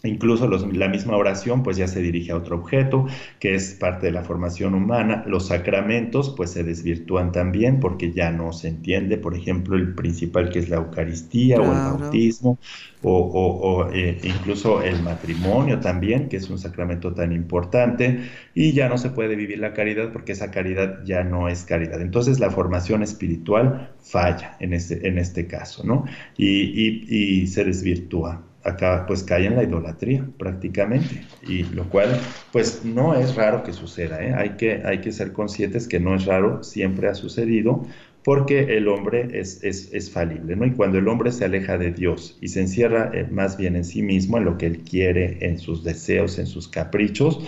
Incluso 0.02 0.48
la 0.48 0.88
misma 0.88 1.16
oración 1.16 1.62
pues 1.62 1.76
ya 1.76 1.86
se 1.86 2.00
dirige 2.00 2.32
a 2.32 2.36
otro 2.36 2.56
objeto, 2.56 3.06
que 3.38 3.54
es 3.54 3.74
parte 3.74 4.06
de 4.06 4.12
la 4.12 4.24
formación 4.24 4.74
humana. 4.74 5.24
Los 5.26 5.48
sacramentos 5.48 6.32
pues 6.36 6.50
se 6.50 6.64
desvirtúan 6.64 7.32
también 7.32 7.80
porque 7.80 8.10
ya 8.12 8.30
no 8.30 8.52
se 8.52 8.68
entiende, 8.68 9.18
por 9.18 9.34
ejemplo, 9.34 9.76
el 9.76 9.94
principal 9.94 10.50
que 10.50 10.60
es 10.60 10.70
la 10.70 10.76
Eucaristía 10.76 11.60
o 11.60 11.64
el 11.64 12.00
bautismo 12.00 12.58
o, 13.02 13.88
eh, 13.92 14.18
incluso 14.22 14.82
el 14.82 15.02
matrimonio 15.02 15.80
también, 15.80 16.28
que 16.28 16.36
es 16.36 16.48
un 16.50 16.58
sacramento 16.58 17.12
tan 17.14 17.32
importante, 17.32 18.20
y 18.54 18.72
ya 18.72 18.88
no 18.88 18.98
se 18.98 19.10
puede 19.10 19.36
vivir 19.36 19.58
la 19.58 19.72
caridad 19.74 20.12
porque 20.12 20.32
esa 20.32 20.50
caridad 20.50 21.04
ya 21.04 21.24
no 21.24 21.48
es 21.48 21.64
caridad. 21.64 22.00
Entonces 22.00 22.40
la 22.40 22.50
formación 22.50 23.02
espiritual 23.02 23.92
falla 24.00 24.56
en 24.60 24.74
este, 24.74 25.06
en 25.06 25.18
este 25.18 25.46
caso, 25.46 25.84
¿no? 25.84 26.04
y 26.36 27.46
se 27.46 27.64
desvirtúa 27.64 28.49
acá 28.64 29.04
pues 29.06 29.22
cae 29.22 29.46
en 29.46 29.56
la 29.56 29.62
idolatría 29.62 30.26
prácticamente 30.38 31.22
y 31.46 31.62
lo 31.64 31.88
cual 31.88 32.20
pues 32.52 32.84
no 32.84 33.14
es 33.14 33.34
raro 33.34 33.62
que 33.62 33.72
suceda 33.72 34.22
¿eh? 34.22 34.34
hay 34.34 34.50
que 34.50 34.82
hay 34.84 35.00
que 35.00 35.12
ser 35.12 35.32
conscientes 35.32 35.88
que 35.88 35.98
no 35.98 36.14
es 36.14 36.26
raro 36.26 36.62
siempre 36.62 37.08
ha 37.08 37.14
sucedido 37.14 37.86
porque 38.22 38.76
el 38.76 38.88
hombre 38.88 39.28
es, 39.32 39.64
es, 39.64 40.10
falible 40.10 40.54
¿no? 40.54 40.66
y 40.66 40.72
cuando 40.72 40.98
el 40.98 41.08
hombre 41.08 41.32
se 41.32 41.46
aleja 41.46 41.78
de 41.78 41.90
Dios 41.90 42.36
y 42.42 42.48
se 42.48 42.60
encierra 42.60 43.10
eh, 43.14 43.26
más 43.30 43.56
bien 43.56 43.76
en 43.76 43.84
sí 43.84 44.02
mismo 44.02 44.36
en 44.36 44.44
lo 44.44 44.58
que 44.58 44.66
él 44.66 44.80
quiere 44.80 45.38
en 45.40 45.58
sus 45.58 45.82
deseos 45.82 46.38
en 46.38 46.46
sus 46.46 46.68
caprichos 46.68 47.40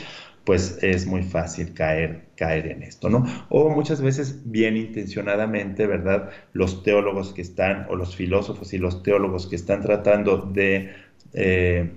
pues 0.45 0.79
es 0.83 1.07
muy 1.07 1.23
fácil 1.23 1.73
caer, 1.75 2.23
caer 2.37 2.67
en 2.67 2.83
esto, 2.83 3.09
¿no? 3.09 3.25
O 3.49 3.71
muchas 3.71 4.03
veces 4.03 4.51
bien 4.51 4.77
intencionadamente, 4.77 5.87
¿verdad? 5.87 6.31
Los 6.53 6.83
teólogos 6.83 7.33
que 7.33 7.43
están, 7.43 7.87
o 7.91 7.97
los 7.97 8.17
filósofos 8.17 8.73
y 8.73 8.79
los 8.79 9.03
teólogos 9.03 9.47
que 9.47 9.57
están 9.57 9.83
tratando 9.83 10.39
de, 10.39 10.93
eh, 11.33 11.91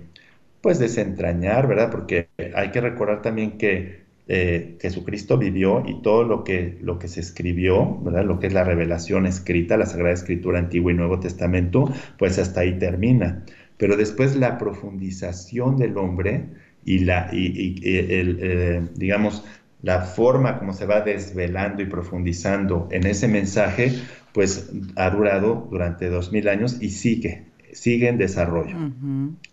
pues 0.60 0.78
desentrañar, 0.78 1.66
¿verdad? 1.66 1.90
Porque 1.90 2.28
hay 2.54 2.70
que 2.70 2.80
recordar 2.80 3.22
también 3.22 3.58
que 3.58 4.06
eh, 4.28 4.76
Jesucristo 4.80 5.38
vivió 5.38 5.84
y 5.86 6.02
todo 6.02 6.24
lo 6.24 6.42
que, 6.42 6.78
lo 6.82 6.98
que 6.98 7.08
se 7.08 7.20
escribió, 7.20 8.00
¿verdad? 8.02 8.24
Lo 8.24 8.40
que 8.40 8.48
es 8.48 8.52
la 8.52 8.64
revelación 8.64 9.26
escrita, 9.26 9.76
la 9.76 9.86
Sagrada 9.86 10.14
Escritura 10.14 10.58
Antiguo 10.58 10.90
y 10.90 10.94
Nuevo 10.94 11.20
Testamento, 11.20 11.88
pues 12.18 12.38
hasta 12.38 12.60
ahí 12.60 12.78
termina. 12.78 13.44
Pero 13.76 13.96
después 13.96 14.36
la 14.36 14.58
profundización 14.58 15.76
del 15.76 15.96
hombre, 15.98 16.46
y, 16.86 17.00
la, 17.00 17.28
y, 17.32 17.82
el, 17.84 18.38
eh, 18.40 18.82
digamos, 18.94 19.44
la 19.82 20.02
forma 20.02 20.58
como 20.58 20.72
se 20.72 20.86
va 20.86 21.00
desvelando 21.00 21.82
y 21.82 21.86
profundizando 21.86 22.88
en 22.92 23.06
ese 23.06 23.28
mensaje, 23.28 23.92
pues 24.32 24.70
ha 24.94 25.10
durado 25.10 25.68
durante 25.70 26.08
dos 26.08 26.32
mil 26.32 26.48
años 26.48 26.78
y 26.80 26.90
sigue, 26.90 27.46
sigue 27.72 28.08
en 28.08 28.18
desarrollo. 28.18 28.76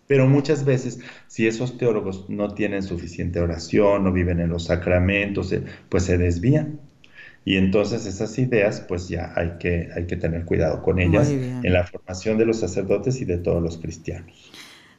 Pero 0.06 0.28
muchas 0.28 0.64
veces, 0.64 1.00
si 1.26 1.48
esos 1.48 1.76
teólogos 1.76 2.30
no 2.30 2.54
tienen 2.54 2.84
suficiente 2.84 3.40
oración, 3.40 4.04
no 4.04 4.12
viven 4.12 4.38
en 4.38 4.50
los 4.50 4.66
sacramentos, 4.66 5.52
eh, 5.52 5.64
pues 5.88 6.04
se 6.04 6.16
desvían. 6.16 6.78
Y 7.44 7.56
entonces 7.56 8.06
esas 8.06 8.38
ideas, 8.38 8.80
pues 8.80 9.08
ya 9.08 9.32
hay 9.34 9.54
que, 9.58 9.90
hay 9.94 10.06
que 10.06 10.16
tener 10.16 10.44
cuidado 10.44 10.82
con 10.82 10.98
ellas 11.00 11.30
en 11.30 11.72
la 11.72 11.84
formación 11.84 12.38
de 12.38 12.46
los 12.46 12.60
sacerdotes 12.60 13.20
y 13.20 13.24
de 13.24 13.38
todos 13.38 13.62
los 13.62 13.76
cristianos. 13.76 14.52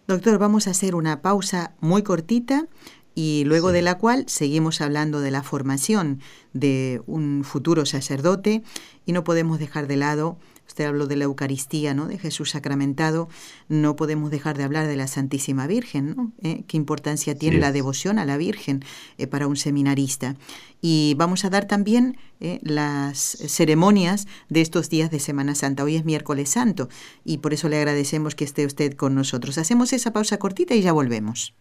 Doctor, 0.08 0.38
vamos 0.38 0.68
a 0.68 0.72
hacer 0.72 0.94
una 0.94 1.24
pausa 1.24 1.74
muy 1.80 2.04
cortita 2.04 2.68
y 3.16 3.44
luego 3.46 3.72
de 3.72 3.82
la 3.82 3.98
cual 3.98 4.26
seguimos 4.28 4.80
hablando 4.80 5.20
de 5.20 5.32
la 5.32 5.42
formación 5.42 6.20
de 6.54 7.02
un 7.08 7.44
futuro 7.44 7.88
sacerdote 7.88 8.62
y 9.08 9.14
no 9.14 9.24
podemos 9.24 9.58
dejar 9.58 9.88
de 9.88 9.98
lado 9.98 10.38
Usted 10.68 10.86
habló 10.86 11.08
de 11.08 11.16
la 11.16 11.26
Eucaristía, 11.26 11.94
¿no? 11.94 12.08
De 12.08 12.18
Jesús 12.18 12.52
sacramentado. 12.52 13.30
No 13.70 13.96
podemos 13.96 14.32
dejar 14.32 14.58
de 14.58 14.64
hablar 14.64 14.88
de 14.88 14.96
la 14.96 15.08
Santísima 15.08 15.68
Virgen, 15.68 16.16
¿no? 16.16 16.32
¿Eh? 16.42 16.64
¿Qué 16.68 16.78
importancia 16.78 17.36
tiene 17.36 17.60
la 17.60 17.72
devoción 17.72 18.20
a 18.20 18.26
la 18.26 18.38
Virgen 18.38 18.84
eh, 19.18 19.28
para 19.28 19.48
un 19.48 19.56
seminarista? 19.56 20.36
Y 20.82 21.14
vamos 21.18 21.46
a 21.46 21.50
dar 21.50 21.66
también 21.66 22.18
eh, 22.40 22.60
las 22.64 23.38
ceremonias 23.48 24.28
de 24.50 24.62
estos 24.62 24.90
días 24.90 25.12
de 25.12 25.20
Semana 25.20 25.56
Santa. 25.56 25.84
Hoy 25.84 25.96
es 25.96 26.06
miércoles 26.06 26.50
santo 26.50 26.90
y 27.24 27.38
por 27.38 27.54
eso 27.54 27.70
le 27.70 27.78
agradecemos 27.78 28.36
que 28.36 28.44
esté 28.44 28.66
usted 28.66 28.94
con 28.96 29.16
nosotros. 29.16 29.58
Hacemos 29.58 29.94
esa 29.94 30.14
pausa 30.14 30.38
cortita 30.38 30.76
y 30.76 30.82
ya 30.82 30.94
volvemos. 30.94 31.54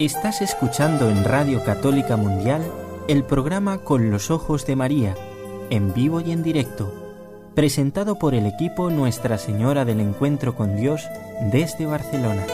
Estás 0.00 0.40
escuchando 0.40 1.10
en 1.10 1.24
Radio 1.24 1.62
Católica 1.62 2.16
Mundial 2.16 2.62
el 3.06 3.22
programa 3.22 3.84
Con 3.84 4.10
los 4.10 4.30
Ojos 4.30 4.64
de 4.64 4.74
María, 4.74 5.14
en 5.68 5.92
vivo 5.92 6.22
y 6.22 6.32
en 6.32 6.42
directo, 6.42 6.90
presentado 7.54 8.18
por 8.18 8.34
el 8.34 8.46
equipo 8.46 8.88
Nuestra 8.88 9.36
Señora 9.36 9.84
del 9.84 10.00
Encuentro 10.00 10.54
con 10.56 10.74
Dios 10.74 11.06
desde 11.52 11.84
Barcelona. 11.84 12.46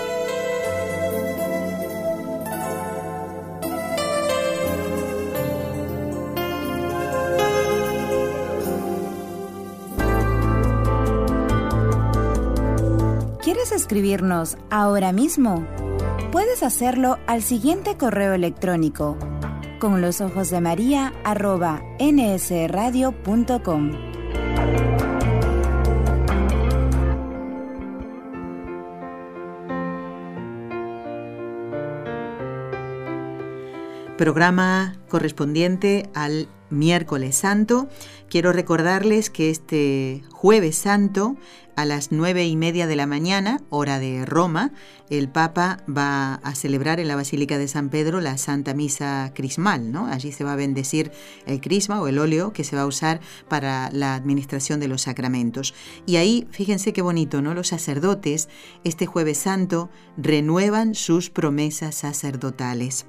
¿Quieres 13.40 13.70
escribirnos 13.70 14.56
ahora 14.68 15.12
mismo? 15.12 15.64
Puedes 16.32 16.62
hacerlo 16.62 17.18
al 17.26 17.42
siguiente 17.42 17.96
correo 17.96 18.34
electrónico 18.34 19.16
con 19.78 20.00
los 20.00 20.20
ojos 20.20 20.50
de 20.50 20.60
María 20.60 21.12
arroba 21.24 21.82
nsradio.com. 22.00 23.92
Programa 34.16 34.96
correspondiente 35.08 36.08
al 36.14 36.48
miércoles 36.70 37.36
santo. 37.36 37.88
Quiero 38.28 38.52
recordarles 38.52 39.30
que 39.30 39.50
este 39.50 40.22
jueves 40.30 40.76
santo 40.76 41.36
a 41.76 41.84
las 41.84 42.10
nueve 42.10 42.46
y 42.46 42.56
media 42.56 42.86
de 42.86 42.96
la 42.96 43.06
mañana, 43.06 43.60
hora 43.68 43.98
de 43.98 44.24
Roma, 44.24 44.72
el 45.10 45.28
Papa 45.28 45.84
va 45.86 46.36
a 46.36 46.54
celebrar 46.54 47.00
en 47.00 47.06
la 47.06 47.16
Basílica 47.16 47.58
de 47.58 47.68
San 47.68 47.90
Pedro 47.90 48.20
la 48.20 48.38
Santa 48.38 48.72
Misa 48.72 49.30
Crismal, 49.34 49.92
¿no? 49.92 50.06
Allí 50.06 50.32
se 50.32 50.42
va 50.42 50.54
a 50.54 50.56
bendecir 50.56 51.12
el 51.44 51.60
crisma 51.60 52.00
o 52.00 52.08
el 52.08 52.18
óleo 52.18 52.54
que 52.54 52.64
se 52.64 52.76
va 52.76 52.82
a 52.82 52.86
usar 52.86 53.20
para 53.48 53.90
la 53.92 54.14
administración 54.14 54.80
de 54.80 54.88
los 54.88 55.02
sacramentos. 55.02 55.74
Y 56.06 56.16
ahí, 56.16 56.48
fíjense 56.50 56.94
qué 56.94 57.02
bonito, 57.02 57.42
¿no? 57.42 57.52
Los 57.52 57.68
sacerdotes 57.68 58.48
este 58.82 59.04
jueves 59.04 59.36
santo 59.36 59.90
renuevan 60.16 60.94
sus 60.94 61.28
promesas 61.28 61.94
sacerdotales. 61.96 63.06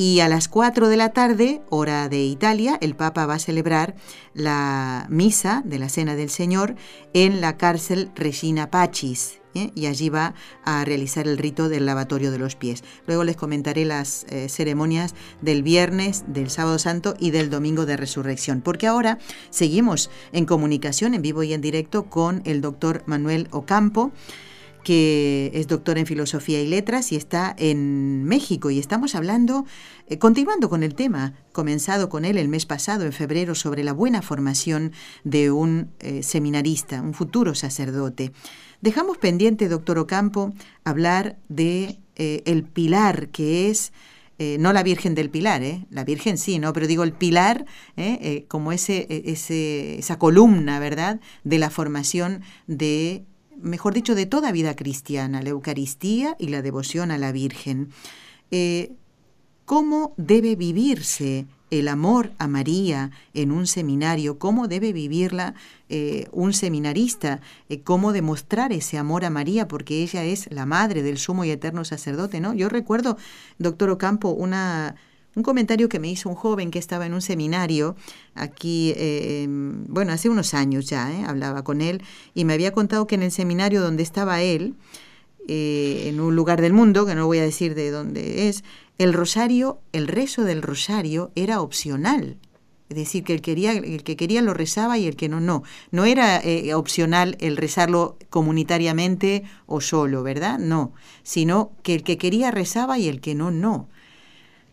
Y 0.00 0.20
a 0.20 0.28
las 0.28 0.46
4 0.46 0.88
de 0.88 0.96
la 0.96 1.08
tarde, 1.08 1.60
hora 1.70 2.08
de 2.08 2.22
Italia, 2.22 2.78
el 2.80 2.94
Papa 2.94 3.26
va 3.26 3.34
a 3.34 3.38
celebrar 3.40 3.96
la 4.32 5.06
misa 5.10 5.60
de 5.64 5.80
la 5.80 5.88
Cena 5.88 6.14
del 6.14 6.30
Señor 6.30 6.76
en 7.14 7.40
la 7.40 7.56
cárcel 7.56 8.12
Regina 8.14 8.70
Pacis. 8.70 9.40
¿eh? 9.56 9.72
Y 9.74 9.86
allí 9.86 10.08
va 10.08 10.34
a 10.64 10.84
realizar 10.84 11.26
el 11.26 11.36
rito 11.36 11.68
del 11.68 11.84
lavatorio 11.84 12.30
de 12.30 12.38
los 12.38 12.54
pies. 12.54 12.84
Luego 13.08 13.24
les 13.24 13.34
comentaré 13.34 13.84
las 13.84 14.24
eh, 14.28 14.48
ceremonias 14.48 15.16
del 15.42 15.64
viernes, 15.64 16.22
del 16.28 16.48
sábado 16.48 16.78
santo 16.78 17.14
y 17.18 17.32
del 17.32 17.50
domingo 17.50 17.84
de 17.84 17.96
resurrección. 17.96 18.60
Porque 18.60 18.86
ahora 18.86 19.18
seguimos 19.50 20.10
en 20.30 20.46
comunicación 20.46 21.14
en 21.14 21.22
vivo 21.22 21.42
y 21.42 21.54
en 21.54 21.60
directo 21.60 22.04
con 22.04 22.42
el 22.44 22.60
doctor 22.60 23.02
Manuel 23.06 23.48
Ocampo 23.50 24.12
que 24.88 25.50
es 25.52 25.66
doctor 25.66 25.98
en 25.98 26.06
Filosofía 26.06 26.62
y 26.62 26.66
Letras 26.66 27.12
y 27.12 27.16
está 27.16 27.54
en 27.58 28.24
México. 28.24 28.70
Y 28.70 28.78
estamos 28.78 29.14
hablando, 29.14 29.66
eh, 30.06 30.16
continuando 30.16 30.70
con 30.70 30.82
el 30.82 30.94
tema, 30.94 31.34
comenzado 31.52 32.08
con 32.08 32.24
él 32.24 32.38
el 32.38 32.48
mes 32.48 32.64
pasado, 32.64 33.04
en 33.04 33.12
febrero, 33.12 33.54
sobre 33.54 33.84
la 33.84 33.92
buena 33.92 34.22
formación 34.22 34.92
de 35.24 35.50
un 35.50 35.90
eh, 35.98 36.22
seminarista, 36.22 37.02
un 37.02 37.12
futuro 37.12 37.54
sacerdote. 37.54 38.32
Dejamos 38.80 39.18
pendiente, 39.18 39.68
doctor 39.68 39.98
Ocampo, 39.98 40.54
hablar 40.84 41.36
de 41.50 41.98
eh, 42.16 42.42
el 42.46 42.64
pilar 42.64 43.28
que 43.28 43.68
es 43.68 43.92
no 44.60 44.72
la 44.72 44.84
Virgen 44.84 45.16
del 45.16 45.30
Pilar, 45.30 45.62
la 45.90 46.04
Virgen 46.04 46.38
sí, 46.38 46.60
¿no? 46.60 46.72
Pero 46.72 46.86
digo 46.86 47.02
el 47.02 47.12
pilar 47.12 47.66
como 48.46 48.70
ese, 48.70 49.04
ese, 49.08 49.98
esa 49.98 50.16
columna, 50.16 50.78
¿verdad?, 50.78 51.18
de 51.42 51.58
la 51.58 51.70
formación 51.70 52.42
de 52.68 53.24
mejor 53.60 53.94
dicho, 53.94 54.14
de 54.14 54.26
toda 54.26 54.52
vida 54.52 54.74
cristiana, 54.76 55.42
la 55.42 55.50
Eucaristía 55.50 56.36
y 56.38 56.48
la 56.48 56.62
devoción 56.62 57.10
a 57.10 57.18
la 57.18 57.32
Virgen. 57.32 57.90
Eh, 58.50 58.92
cómo 59.64 60.14
debe 60.16 60.56
vivirse 60.56 61.46
el 61.70 61.88
amor 61.88 62.32
a 62.38 62.48
María 62.48 63.10
en 63.34 63.52
un 63.52 63.66
seminario, 63.66 64.38
cómo 64.38 64.68
debe 64.68 64.92
vivirla 64.92 65.54
eh, 65.88 66.26
un 66.32 66.54
seminarista, 66.54 67.40
eh, 67.68 67.82
cómo 67.82 68.12
demostrar 68.12 68.72
ese 68.72 68.96
amor 68.96 69.24
a 69.24 69.30
María, 69.30 69.68
porque 69.68 70.02
ella 70.02 70.24
es 70.24 70.50
la 70.50 70.64
madre 70.64 71.02
del 71.02 71.18
sumo 71.18 71.44
y 71.44 71.50
eterno 71.50 71.84
sacerdote, 71.84 72.40
¿no? 72.40 72.54
Yo 72.54 72.68
recuerdo, 72.68 73.18
doctor 73.58 73.90
Ocampo, 73.90 74.30
una, 74.30 74.96
un 75.38 75.42
comentario 75.42 75.88
que 75.88 75.98
me 75.98 76.10
hizo 76.10 76.28
un 76.28 76.34
joven 76.34 76.70
que 76.70 76.78
estaba 76.78 77.06
en 77.06 77.14
un 77.14 77.22
seminario 77.22 77.96
aquí, 78.34 78.92
eh, 78.96 79.46
bueno, 79.48 80.12
hace 80.12 80.28
unos 80.28 80.52
años 80.52 80.86
ya, 80.86 81.28
hablaba 81.28 81.64
con 81.64 81.80
él, 81.80 82.02
y 82.34 82.44
me 82.44 82.52
había 82.52 82.72
contado 82.72 83.06
que 83.06 83.14
en 83.14 83.22
el 83.22 83.30
seminario 83.30 83.80
donde 83.80 84.02
estaba 84.02 84.42
él, 84.42 84.74
en 85.50 86.20
un 86.20 86.36
lugar 86.36 86.60
del 86.60 86.74
mundo, 86.74 87.06
que 87.06 87.14
no 87.14 87.24
voy 87.24 87.38
a 87.38 87.42
decir 87.42 87.74
de 87.74 87.90
dónde 87.90 88.50
es, 88.50 88.64
el 88.98 89.14
rosario, 89.14 89.80
el 89.92 90.08
rezo 90.08 90.44
del 90.44 90.60
rosario 90.60 91.30
era 91.34 91.62
opcional. 91.62 92.36
Es 92.88 92.96
decir, 92.96 93.22
que 93.22 93.34
el 93.34 93.42
que 93.42 94.16
quería 94.16 94.42
lo 94.42 94.54
rezaba 94.54 94.96
y 94.96 95.06
el 95.06 95.14
que 95.14 95.28
no, 95.28 95.40
no. 95.40 95.62
No 95.90 96.04
era 96.04 96.38
eh, 96.38 96.72
opcional 96.74 97.36
el 97.38 97.58
rezarlo 97.58 98.16
comunitariamente 98.30 99.44
o 99.66 99.80
solo, 99.80 100.22
¿verdad? 100.22 100.58
No. 100.58 100.94
Sino 101.22 101.72
que 101.82 101.94
el 101.94 102.02
que 102.02 102.16
quería 102.16 102.50
rezaba 102.50 102.98
y 102.98 103.08
el 103.08 103.20
que 103.20 103.34
no, 103.34 103.50
no. 103.50 103.88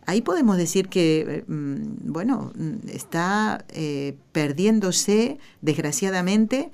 Ahí 0.06 0.22
podemos 0.22 0.56
decir 0.56 0.88
que, 0.88 1.44
mm, 1.46 2.12
bueno, 2.12 2.52
está 2.88 3.64
eh, 3.74 4.14
perdiéndose, 4.32 5.38
desgraciadamente, 5.60 6.70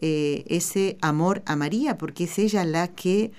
eh, 0.00 0.44
ese 0.46 0.96
amor 1.00 1.42
a 1.46 1.56
María, 1.56 1.98
porque 1.98 2.24
es 2.24 2.38
ella 2.38 2.64
la 2.64 2.88
que, 2.88 3.32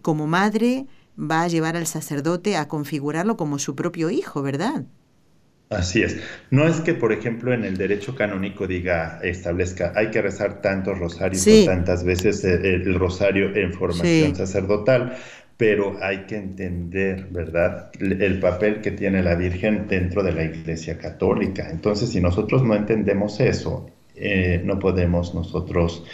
como 0.00 0.26
madre, 0.26 0.86
va 1.18 1.42
a 1.42 1.48
llevar 1.48 1.76
al 1.76 1.86
sacerdote 1.86 2.56
a 2.56 2.68
configurarlo 2.68 3.36
como 3.36 3.58
su 3.58 3.74
propio 3.74 4.08
hijo, 4.08 4.40
¿verdad? 4.40 4.86
Así 5.70 6.02
es. 6.02 6.16
No 6.50 6.66
es 6.66 6.80
que, 6.80 6.94
por 6.94 7.12
ejemplo, 7.12 7.52
en 7.52 7.64
el 7.64 7.76
derecho 7.76 8.14
canónico 8.14 8.66
diga, 8.66 9.20
establezca, 9.22 9.92
hay 9.94 10.10
que 10.10 10.22
rezar 10.22 10.62
tantos 10.62 10.98
rosarios 10.98 11.46
o 11.46 11.64
tantas 11.66 12.04
veces 12.04 12.42
el, 12.42 12.94
rosario 12.94 13.54
en 13.54 13.74
formación 13.74 14.34
sacerdotal, 14.34 15.18
pero 15.58 15.98
hay 16.00 16.18
que 16.18 16.36
entender, 16.36 17.26
¿verdad?, 17.30 17.90
el 17.98 18.38
papel 18.38 18.80
que 18.80 18.92
tiene 18.92 19.24
la 19.24 19.34
Virgen 19.34 19.88
dentro 19.88 20.22
de 20.22 20.32
la 20.32 20.44
Iglesia 20.44 20.96
Católica. 20.96 21.68
Entonces, 21.68 22.10
si 22.10 22.20
nosotros 22.20 22.62
no 22.62 22.76
entendemos 22.76 23.40
eso, 23.40 23.90
eh, 24.14 24.62
no 24.64 24.78
podemos 24.78 25.34
nosotros, 25.34 26.04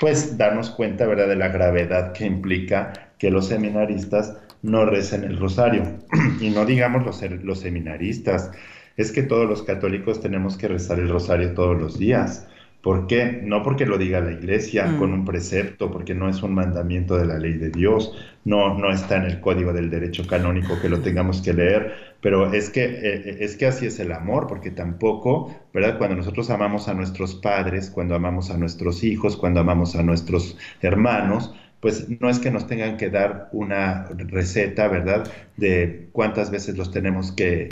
pues, 0.00 0.38
darnos 0.38 0.70
cuenta, 0.70 1.06
¿verdad?, 1.06 1.28
de 1.28 1.36
la 1.36 1.48
gravedad 1.48 2.12
que 2.12 2.24
implica 2.24 3.12
que 3.18 3.30
los 3.30 3.48
seminaristas 3.48 4.38
no 4.62 4.86
recen 4.86 5.24
el 5.24 5.38
rosario. 5.38 5.82
y 6.40 6.48
no 6.48 6.64
digamos 6.64 7.04
los, 7.04 7.20
los 7.42 7.60
seminaristas, 7.60 8.52
es 8.96 9.12
que 9.12 9.22
todos 9.22 9.46
los 9.46 9.62
católicos 9.64 10.22
tenemos 10.22 10.56
que 10.56 10.68
rezar 10.68 10.98
el 10.98 11.10
rosario 11.10 11.52
todos 11.52 11.78
los 11.78 11.98
días. 11.98 12.46
¿Por 12.84 13.06
qué? 13.06 13.40
No 13.42 13.62
porque 13.62 13.86
lo 13.86 13.96
diga 13.96 14.20
la 14.20 14.32
iglesia 14.32 14.84
mm. 14.84 14.98
con 14.98 15.14
un 15.14 15.24
precepto, 15.24 15.90
porque 15.90 16.14
no 16.14 16.28
es 16.28 16.42
un 16.42 16.52
mandamiento 16.52 17.16
de 17.16 17.24
la 17.24 17.38
ley 17.38 17.54
de 17.54 17.70
Dios, 17.70 18.12
no, 18.44 18.78
no 18.78 18.90
está 18.92 19.16
en 19.16 19.22
el 19.22 19.40
código 19.40 19.72
del 19.72 19.88
derecho 19.88 20.26
canónico 20.26 20.78
que 20.82 20.90
lo 20.90 21.00
tengamos 21.00 21.40
que 21.40 21.54
leer, 21.54 21.94
pero 22.20 22.52
es 22.52 22.68
que, 22.68 22.84
eh, 22.84 22.98
eh, 23.02 23.36
es 23.40 23.56
que 23.56 23.64
así 23.64 23.86
es 23.86 23.98
el 24.00 24.12
amor, 24.12 24.46
porque 24.48 24.70
tampoco, 24.70 25.58
¿verdad? 25.72 25.96
Cuando 25.96 26.16
nosotros 26.16 26.50
amamos 26.50 26.86
a 26.86 26.92
nuestros 26.92 27.34
padres, 27.36 27.88
cuando 27.88 28.14
amamos 28.14 28.50
a 28.50 28.58
nuestros 28.58 29.02
hijos, 29.02 29.38
cuando 29.38 29.60
amamos 29.60 29.96
a 29.96 30.02
nuestros 30.02 30.58
hermanos, 30.82 31.54
pues 31.84 32.06
no 32.18 32.30
es 32.30 32.38
que 32.38 32.50
nos 32.50 32.66
tengan 32.66 32.96
que 32.96 33.10
dar 33.10 33.50
una 33.52 34.06
receta, 34.16 34.88
¿verdad? 34.88 35.30
De 35.58 36.08
cuántas 36.12 36.50
veces 36.50 36.78
los 36.78 36.90
tenemos 36.90 37.30
que, 37.30 37.68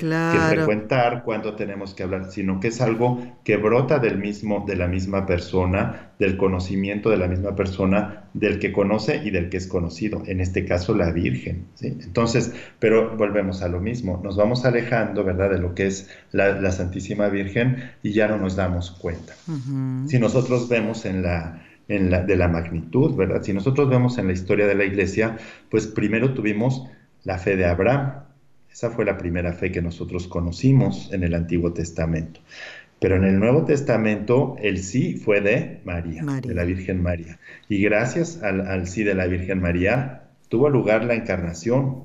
frecuentar, 0.51 1.23
cuándo 1.25 1.55
tenemos 1.55 1.95
que 1.95 2.03
hablar, 2.03 2.31
sino 2.31 2.61
que 2.61 2.69
es 2.69 2.83
algo 2.83 3.27
que 3.43 3.57
brota 3.57 4.01
del 4.01 4.19
mismo, 4.19 4.67
de 4.69 4.77
la 4.77 4.87
misma 4.87 5.25
persona, 5.25 6.11
del 6.19 6.37
conocimiento 6.37 7.09
de 7.09 7.17
la 7.17 7.27
misma 7.27 7.57
persona, 7.57 8.25
del 8.35 8.59
que 8.59 8.71
conoce 8.71 9.17
y 9.25 9.31
del 9.31 9.49
que 9.49 9.57
es 9.57 9.67
conocido, 9.67 10.23
en 10.27 10.43
este 10.43 10.67
caso 10.67 10.95
la 10.95 11.11
Virgen, 11.11 11.69
¿sí? 11.77 11.97
Entonces, 12.03 12.53
pero 12.79 13.17
volvemos 13.17 13.63
a 13.63 13.69
lo 13.69 13.81
mismo, 13.81 14.21
nos 14.23 14.37
vamos 14.37 14.67
alejando, 14.67 15.25
¿verdad?, 15.25 15.49
de 15.49 15.59
lo 15.59 15.75
que 15.75 15.87
es 15.87 16.11
la, 16.33 16.71
Santísima 16.71 17.31
Virgen 17.31 17.93
y 18.03 18.13
ya 18.13 18.29
no 18.29 18.37
nos 18.37 18.57
damos 18.57 18.91
cuenta. 18.91 19.33
Si 20.07 20.19
nosotros 20.19 20.69
vemos 20.69 21.07
en 21.07 21.23
la 21.23 21.63
de 21.89 22.37
la 22.37 22.49
magnitud, 22.49 23.15
¿verdad? 23.17 23.43
Si 23.43 23.53
nosotros 23.53 23.89
vemos 23.89 24.19
en 24.19 24.27
la 24.27 24.33
historia 24.33 24.67
de 24.67 24.75
la 24.75 24.85
iglesia, 24.85 25.37
pues 25.71 25.87
primero 25.87 26.33
tuvimos 26.33 26.87
la 27.25 27.39
fe 27.39 27.57
de 27.57 27.67
Abraham. 27.67 28.25
Esa 28.71 28.91
fue 28.91 29.05
la 29.05 29.19
primera 29.19 29.53
fe 29.53 29.71
que 29.71 29.83
nosotros 29.83 30.29
conocimos 30.29 31.13
en 31.13 31.25
el 31.25 31.35
Antiguo 31.35 31.73
Testamento. 31.73 32.41
Pero 32.99 33.17
en 33.17 33.25
el 33.25 33.39
Nuevo 33.39 33.65
Testamento 33.65 34.57
el 34.63 34.79
sí 34.79 35.17
fue 35.17 35.41
de 35.41 35.81
María, 35.85 36.23
de 36.23 36.55
la 36.55 36.65
Virgen 36.65 37.03
María. 37.03 37.39
Y 37.69 37.83
gracias 37.83 38.43
al, 38.43 38.87
sí 38.87 39.03
de 39.03 39.15
la 39.15 39.27
Virgen 39.27 39.61
María 39.61 40.23
tuvo 40.49 40.71
lugar 40.71 41.05
la 41.05 41.15
encarnación, 41.15 42.05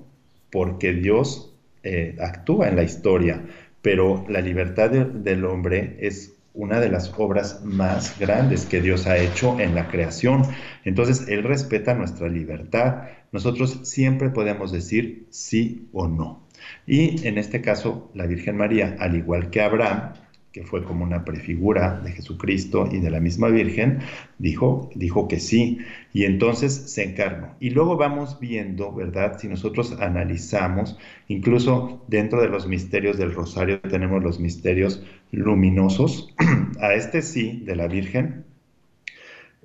porque 0.52 0.94
Dios 0.94 1.54
eh, 1.84 2.16
actúa 2.20 2.68
en 2.70 2.78
la 2.78 2.84
historia, 2.84 3.46
pero 3.82 4.26
la 4.28 4.42
libertad 4.42 4.90
del 4.90 5.46
hombre 5.46 5.98
es 6.00 6.37
una 6.58 6.80
de 6.80 6.90
las 6.90 7.14
obras 7.18 7.64
más 7.64 8.20
grandes 8.20 8.66
que 8.66 8.82
Dios 8.82 9.06
ha 9.06 9.18
hecho 9.18 9.60
en 9.60 9.76
la 9.76 9.88
creación. 9.88 10.42
Entonces, 10.84 11.28
Él 11.30 11.44
respeta 11.44 11.94
nuestra 11.94 12.28
libertad. 12.28 13.04
Nosotros 13.32 13.82
siempre 13.84 14.30
podemos 14.30 14.72
decir 14.72 15.28
sí 15.30 15.88
o 15.94 16.08
no. 16.08 16.48
Y 16.88 17.26
en 17.28 17.38
este 17.38 17.62
caso, 17.62 18.10
la 18.16 18.26
Virgen 18.26 18.58
María, 18.58 18.98
al 19.00 19.16
igual 19.16 19.52
que 19.52 19.62
Abraham, 19.62 20.14
que 20.52 20.64
fue 20.64 20.84
como 20.84 21.04
una 21.04 21.24
prefigura 21.24 22.00
de 22.04 22.12
Jesucristo 22.14 22.90
y 22.92 23.00
de 23.00 23.12
la 23.12 23.20
misma 23.20 23.50
Virgen, 23.50 24.00
dijo, 24.40 24.90
dijo 24.96 25.28
que 25.28 25.40
sí, 25.40 25.78
y 26.14 26.24
entonces 26.24 26.74
se 26.74 27.04
encarnó. 27.04 27.54
Y 27.60 27.70
luego 27.70 27.96
vamos 27.96 28.40
viendo, 28.40 28.92
¿verdad? 28.92 29.38
Si 29.38 29.48
nosotros 29.48 29.96
analizamos, 30.00 30.98
incluso 31.28 32.04
dentro 32.08 32.42
de 32.42 32.50
los 32.50 32.68
misterios 32.68 33.20
del 33.20 33.36
rosario 33.36 33.80
tenemos 33.82 34.24
los 34.24 34.40
misterios 34.40 35.04
luminosos, 35.32 36.34
a 36.80 36.94
este 36.94 37.22
sí 37.22 37.62
de 37.66 37.76
la 37.76 37.88
Virgen, 37.88 38.46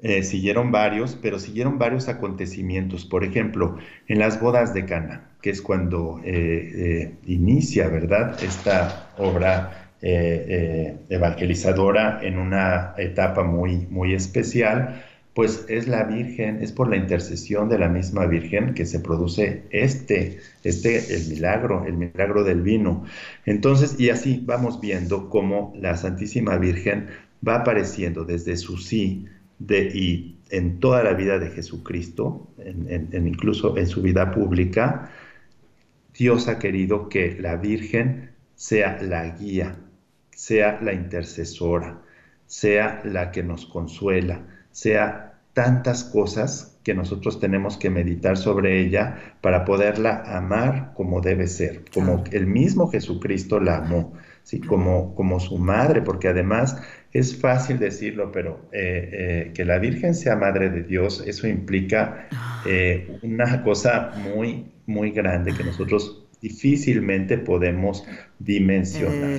eh, 0.02 0.24
siguieron 0.24 0.72
varios, 0.72 1.16
pero 1.20 1.38
siguieron 1.38 1.78
varios 1.78 2.08
acontecimientos. 2.08 3.04
Por 3.04 3.22
ejemplo, 3.22 3.76
en 4.08 4.18
las 4.18 4.40
bodas 4.40 4.74
de 4.74 4.84
Cana, 4.84 5.28
que 5.40 5.50
es 5.50 5.62
cuando 5.62 6.20
eh, 6.24 6.32
eh, 6.34 7.14
inicia, 7.26 7.86
¿verdad? 7.88 8.42
Esta 8.42 9.10
obra 9.16 9.78
evangelizadora 10.04 12.18
en 12.24 12.36
una 12.36 12.92
etapa 12.98 13.44
muy, 13.44 13.86
muy 13.88 14.14
especial, 14.14 15.04
pues 15.34 15.64
es 15.68 15.88
la 15.88 16.04
Virgen, 16.04 16.62
es 16.62 16.72
por 16.72 16.88
la 16.88 16.96
intercesión 16.96 17.68
de 17.68 17.78
la 17.78 17.88
misma 17.88 18.26
Virgen 18.26 18.74
que 18.74 18.84
se 18.86 19.00
produce 19.00 19.64
este, 19.70 20.40
este, 20.62 21.14
el 21.14 21.28
milagro, 21.28 21.84
el 21.86 21.94
milagro 21.94 22.44
del 22.44 22.62
vino. 22.62 23.04
Entonces, 23.46 23.98
y 23.98 24.10
así 24.10 24.42
vamos 24.44 24.80
viendo 24.80 25.30
cómo 25.30 25.72
la 25.76 25.96
Santísima 25.96 26.56
Virgen 26.58 27.08
va 27.46 27.56
apareciendo 27.56 28.24
desde 28.24 28.56
su 28.56 28.76
sí 28.76 29.26
de, 29.58 29.84
y 29.94 30.36
en 30.50 30.80
toda 30.80 31.02
la 31.02 31.14
vida 31.14 31.38
de 31.38 31.50
Jesucristo, 31.50 32.48
en, 32.58 33.26
incluso 33.26 33.78
en 33.78 33.86
su 33.86 34.02
vida 34.02 34.32
pública, 34.32 35.10
Dios 36.18 36.48
ha 36.48 36.58
querido 36.58 37.08
que 37.08 37.38
la 37.40 37.56
Virgen 37.56 38.32
sea 38.54 39.00
la 39.00 39.28
guía 39.30 39.78
sea 40.34 40.80
la 40.82 40.92
intercesora, 40.92 42.02
sea 42.46 43.00
la 43.04 43.30
que 43.30 43.42
nos 43.42 43.66
consuela, 43.66 44.44
sea 44.72 45.34
tantas 45.52 46.04
cosas 46.04 46.78
que 46.82 46.94
nosotros 46.94 47.38
tenemos 47.38 47.76
que 47.76 47.90
meditar 47.90 48.36
sobre 48.36 48.80
ella 48.80 49.34
para 49.40 49.64
poderla 49.64 50.22
amar 50.26 50.92
como 50.94 51.20
debe 51.20 51.46
ser, 51.46 51.84
como 51.94 52.24
el 52.32 52.46
mismo 52.46 52.90
Jesucristo 52.90 53.60
la 53.60 53.78
amó, 53.78 54.14
¿sí? 54.42 54.60
como, 54.60 55.14
como 55.14 55.38
su 55.38 55.58
madre, 55.58 56.02
porque 56.02 56.28
además 56.28 56.76
es 57.12 57.36
fácil 57.36 57.78
decirlo, 57.78 58.32
pero 58.32 58.68
eh, 58.72 59.10
eh, 59.12 59.52
que 59.54 59.64
la 59.64 59.78
Virgen 59.78 60.14
sea 60.14 60.34
madre 60.34 60.70
de 60.70 60.82
Dios, 60.82 61.22
eso 61.26 61.46
implica 61.46 62.26
ah. 62.32 62.64
eh, 62.66 63.18
una 63.22 63.62
cosa 63.62 64.12
muy, 64.34 64.66
muy 64.86 65.10
grande 65.10 65.52
que 65.54 65.62
nosotros 65.62 66.24
difícilmente 66.40 67.38
podemos 67.38 68.04
dimensionar. 68.40 69.38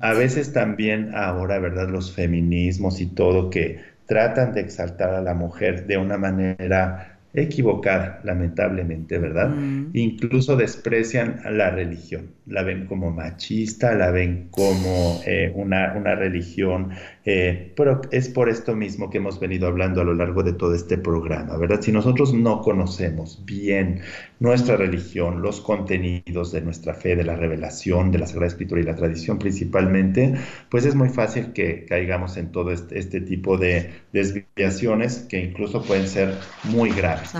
A 0.00 0.12
veces 0.12 0.52
también 0.52 1.14
ahora, 1.14 1.58
¿verdad? 1.58 1.88
Los 1.88 2.12
feminismos 2.12 3.00
y 3.00 3.06
todo 3.06 3.48
que 3.48 3.80
tratan 4.10 4.52
de 4.52 4.60
exaltar 4.60 5.14
a 5.14 5.22
la 5.22 5.34
mujer 5.34 5.86
de 5.86 5.96
una 5.96 6.18
manera 6.18 7.20
equivocada, 7.32 8.18
lamentablemente, 8.24 9.18
¿verdad? 9.18 9.54
Incluso 9.92 10.56
desprecian 10.56 11.42
a 11.44 11.52
la 11.52 11.70
religión, 11.70 12.32
la 12.46 12.64
ven 12.64 12.86
como 12.86 13.12
machista, 13.12 13.94
la 13.94 14.10
ven 14.10 14.48
como 14.50 15.20
eh, 15.24 15.52
una, 15.54 15.94
una, 15.96 16.16
religión, 16.16 16.90
eh, 17.26 17.72
pero 17.76 18.00
es 18.10 18.30
por 18.30 18.48
esto 18.48 18.74
mismo 18.74 19.10
que 19.10 19.18
hemos 19.18 19.38
venido 19.38 19.66
hablando 19.68 20.00
a 20.00 20.04
lo 20.04 20.14
largo 20.14 20.42
de 20.42 20.54
todo 20.54 20.74
este 20.74 20.96
programa, 20.96 21.56
¿verdad? 21.58 21.82
Si 21.82 21.92
nosotros 21.92 22.32
no 22.32 22.62
conocemos 22.62 23.42
bien 23.44 24.00
nuestra 24.38 24.76
religión, 24.76 25.42
los 25.42 25.60
contenidos 25.60 26.50
de 26.50 26.62
nuestra 26.62 26.94
fe, 26.94 27.16
de 27.16 27.24
la 27.24 27.36
revelación, 27.36 28.10
de 28.10 28.20
la 28.20 28.26
Sagrada 28.26 28.46
Escritura 28.46 28.80
y 28.80 28.84
la 28.84 28.96
tradición 28.96 29.38
principalmente, 29.38 30.34
pues 30.70 30.86
es 30.86 30.94
muy 30.94 31.10
fácil 31.10 31.52
que 31.52 31.84
caigamos 31.84 32.38
en 32.38 32.52
todo 32.52 32.70
este, 32.70 32.98
este 32.98 33.20
tipo 33.20 33.58
de 33.58 33.90
desviaciones 34.14 35.26
que 35.28 35.44
incluso 35.44 35.82
pueden 35.82 36.08
ser 36.08 36.34
muy 36.64 36.88
graves. 36.90 37.32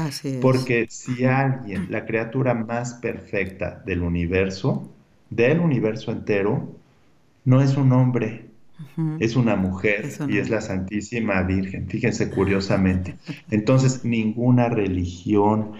Porque 0.42 0.86
si 0.90 1.24
alguien, 1.24 1.86
la 1.90 2.04
criatura 2.04 2.52
más 2.52 2.94
perfecta 2.94 3.82
del 3.86 4.02
universo, 4.02 4.90
del 5.30 5.60
universo 5.60 6.12
entero, 6.12 6.68
no 7.46 7.62
es 7.62 7.78
un 7.78 7.92
hombre, 7.92 8.49
es 9.18 9.36
una 9.36 9.56
mujer 9.56 10.08
y 10.28 10.38
es 10.38 10.50
la 10.50 10.60
Santísima 10.60 11.42
Virgen. 11.42 11.88
Fíjense 11.88 12.30
curiosamente. 12.30 13.16
Entonces, 13.50 14.04
ninguna 14.04 14.68
religión, 14.68 15.72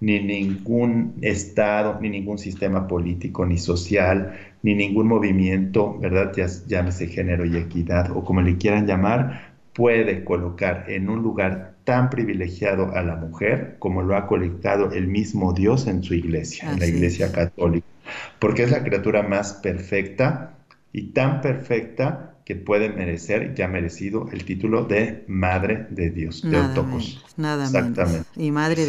ni 0.00 0.20
ningún 0.20 1.14
Estado, 1.20 1.98
ni 2.00 2.10
ningún 2.10 2.38
sistema 2.38 2.88
político, 2.88 3.46
ni 3.46 3.58
social, 3.58 4.32
ni 4.62 4.74
ningún 4.74 5.08
movimiento, 5.08 5.98
¿verdad? 5.98 6.32
Ya, 6.36 6.46
llámese 6.66 7.06
género 7.06 7.44
y 7.44 7.56
equidad, 7.56 8.10
o 8.10 8.24
como 8.24 8.42
le 8.42 8.56
quieran 8.56 8.86
llamar, 8.86 9.52
puede 9.72 10.24
colocar 10.24 10.86
en 10.88 11.08
un 11.08 11.22
lugar 11.22 11.74
tan 11.84 12.10
privilegiado 12.10 12.94
a 12.94 13.02
la 13.02 13.16
mujer 13.16 13.76
como 13.78 14.02
lo 14.02 14.16
ha 14.16 14.26
colocado 14.26 14.92
el 14.92 15.08
mismo 15.08 15.52
Dios 15.52 15.86
en 15.86 16.02
su 16.02 16.14
iglesia, 16.14 16.72
en 16.72 16.78
la 16.78 16.86
iglesia 16.86 17.32
católica, 17.32 17.86
porque 18.38 18.64
es 18.64 18.70
la 18.70 18.84
criatura 18.84 19.22
más 19.22 19.54
perfecta 19.54 20.54
y 20.92 21.08
tan 21.08 21.40
perfecta 21.40 22.34
que 22.44 22.56
puede 22.56 22.88
merecer, 22.88 23.54
ya 23.54 23.68
merecido, 23.68 24.28
el 24.32 24.44
título 24.44 24.84
de 24.84 25.24
Madre 25.28 25.86
de 25.90 26.10
Dios, 26.10 26.42
de 26.42 26.58
Otocos. 26.58 27.24
Nada 27.36 27.64
Exactamente. 27.64 28.28
Y 28.36 28.50
Madre 28.50 28.84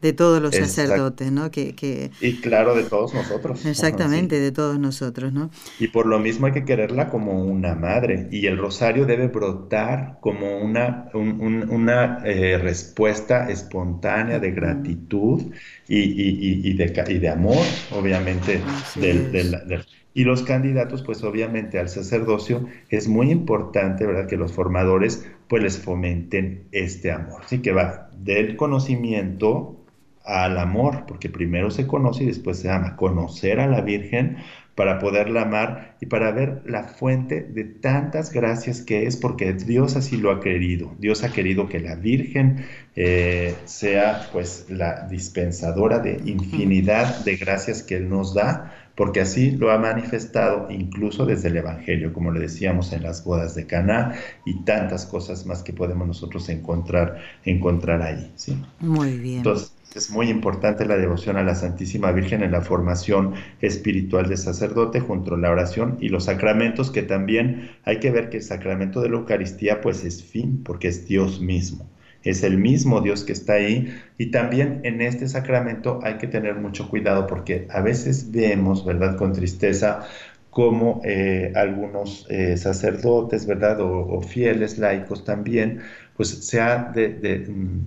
de, 0.00 0.12
todos 0.12 0.40
los 0.40 0.54
sacerdotes, 0.54 1.32
¿no? 1.32 1.50
Que, 1.50 2.10
Y 2.20 2.36
claro, 2.36 2.74
de 2.76 2.84
todos 2.84 3.12
nosotros. 3.12 3.66
Exactamente, 3.66 4.38
de 4.38 4.52
todos 4.52 4.78
nosotros, 4.78 5.32
¿no? 5.32 5.50
Y 5.80 5.88
por 5.88 6.06
lo 6.06 6.20
mismo 6.20 6.46
hay 6.46 6.52
que 6.52 6.64
quererla 6.64 7.10
como 7.10 7.44
una 7.44 7.74
madre. 7.74 8.28
Y 8.30 8.46
el 8.46 8.58
rosario 8.58 9.06
debe 9.06 9.26
brotar 9.26 10.18
como 10.20 10.58
una, 10.58 11.08
una 11.12 12.20
eh, 12.24 12.58
respuesta 12.58 13.50
espontánea 13.50 14.38
de 14.38 14.52
gratitud 14.52 15.52
y, 15.88 15.98
y, 15.98 16.70
y, 16.70 16.74
de, 16.74 17.04
y 17.08 17.18
de 17.18 17.28
amor, 17.28 17.64
obviamente, 17.90 18.60
del, 18.94 19.32
del 19.32 19.84
y 20.14 20.22
los 20.22 20.44
candidatos, 20.44 21.02
pues 21.02 21.24
obviamente 21.24 21.80
al 21.80 21.88
sacerdocio 21.88 22.68
es 22.88 23.08
muy 23.08 23.32
importante, 23.32 24.06
¿verdad? 24.06 24.28
Que 24.28 24.36
los 24.36 24.52
formadores 24.52 25.28
pues 25.48 25.62
les 25.62 25.78
fomenten 25.78 26.68
este 26.70 27.10
amor. 27.10 27.42
Así 27.44 27.58
que 27.58 27.72
va 27.72 28.10
del 28.16 28.56
conocimiento 28.56 29.76
al 30.24 30.56
amor, 30.56 31.04
porque 31.06 31.28
primero 31.28 31.70
se 31.70 31.86
conoce 31.86 32.22
y 32.22 32.28
después 32.28 32.60
se 32.60 32.70
ama. 32.70 32.96
Conocer 32.96 33.58
a 33.58 33.66
la 33.66 33.80
Virgen 33.80 34.38
para 34.74 34.98
poderla 34.98 35.42
amar 35.42 35.96
y 36.00 36.06
para 36.06 36.32
ver 36.32 36.62
la 36.64 36.84
fuente 36.84 37.42
de 37.42 37.64
tantas 37.64 38.32
gracias 38.32 38.82
que 38.82 39.06
es, 39.06 39.16
porque 39.16 39.52
Dios 39.52 39.96
así 39.96 40.16
lo 40.16 40.30
ha 40.30 40.40
querido. 40.40 40.92
Dios 40.98 41.24
ha 41.24 41.32
querido 41.32 41.68
que 41.68 41.80
la 41.80 41.96
Virgen 41.96 42.64
eh, 42.96 43.54
sea 43.64 44.28
pues 44.32 44.66
la 44.68 45.06
dispensadora 45.08 45.98
de 45.98 46.20
infinidad 46.24 47.24
de 47.24 47.36
gracias 47.36 47.82
que 47.82 47.96
Él 47.96 48.08
nos 48.08 48.34
da 48.34 48.83
porque 48.94 49.20
así 49.20 49.50
lo 49.50 49.70
ha 49.70 49.78
manifestado 49.78 50.70
incluso 50.70 51.26
desde 51.26 51.48
el 51.48 51.56
Evangelio, 51.56 52.12
como 52.12 52.30
le 52.30 52.40
decíamos 52.40 52.92
en 52.92 53.02
las 53.02 53.24
bodas 53.24 53.54
de 53.54 53.66
Caná 53.66 54.14
y 54.44 54.62
tantas 54.64 55.06
cosas 55.06 55.46
más 55.46 55.62
que 55.62 55.72
podemos 55.72 56.06
nosotros 56.06 56.48
encontrar, 56.48 57.20
encontrar 57.44 58.02
ahí. 58.02 58.32
¿sí? 58.36 58.56
Muy 58.80 59.18
bien. 59.18 59.38
Entonces, 59.38 59.72
es 59.94 60.10
muy 60.10 60.28
importante 60.28 60.86
la 60.86 60.96
devoción 60.96 61.36
a 61.36 61.44
la 61.44 61.54
Santísima 61.54 62.10
Virgen 62.10 62.42
en 62.42 62.50
la 62.50 62.60
formación 62.60 63.34
espiritual 63.60 64.28
de 64.28 64.36
sacerdote 64.36 65.00
junto 65.00 65.34
a 65.34 65.38
la 65.38 65.50
oración 65.50 65.98
y 66.00 66.08
los 66.08 66.24
sacramentos, 66.24 66.90
que 66.90 67.02
también 67.02 67.70
hay 67.84 68.00
que 68.00 68.10
ver 68.10 68.28
que 68.28 68.38
el 68.38 68.42
sacramento 68.42 69.00
de 69.00 69.10
la 69.10 69.16
Eucaristía 69.16 69.80
pues 69.80 70.04
es 70.04 70.24
fin, 70.24 70.62
porque 70.64 70.88
es 70.88 71.06
Dios 71.06 71.40
mismo 71.40 71.88
es 72.24 72.42
el 72.42 72.58
mismo 72.58 73.00
Dios 73.00 73.24
que 73.24 73.32
está 73.32 73.54
ahí. 73.54 73.94
Y 74.18 74.30
también 74.30 74.80
en 74.84 75.00
este 75.00 75.28
sacramento 75.28 76.00
hay 76.02 76.14
que 76.14 76.26
tener 76.26 76.56
mucho 76.56 76.88
cuidado 76.88 77.26
porque 77.26 77.66
a 77.70 77.80
veces 77.80 78.30
vemos, 78.32 78.84
¿verdad?, 78.84 79.16
con 79.16 79.32
tristeza 79.32 80.06
como 80.50 81.00
eh, 81.04 81.52
algunos 81.56 82.26
eh, 82.30 82.56
sacerdotes, 82.56 83.46
¿verdad?, 83.46 83.80
o, 83.80 84.20
fieles 84.22 84.78
laicos 84.78 85.24
también, 85.24 85.80
pues 86.16 86.28
se 86.28 86.60
ha 86.60 86.92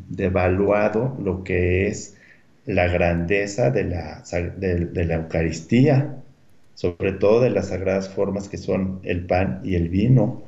devaluado 0.10 1.18
lo 1.24 1.44
que 1.44 1.88
es 1.88 2.18
la 2.66 2.88
grandeza 2.88 3.72
de 3.72 3.86
la, 3.86 4.22
de 4.58 5.06
la 5.06 5.16
Eucaristía, 5.16 6.18
sobre 6.74 7.14
todo 7.14 7.40
de 7.42 7.50
las 7.52 7.70
sagradas 7.70 8.10
formas 8.10 8.50
que 8.50 8.58
son 8.58 9.00
el 9.04 9.26
pan 9.26 9.62
y 9.64 9.76
el 9.76 9.88
vino, 9.88 10.44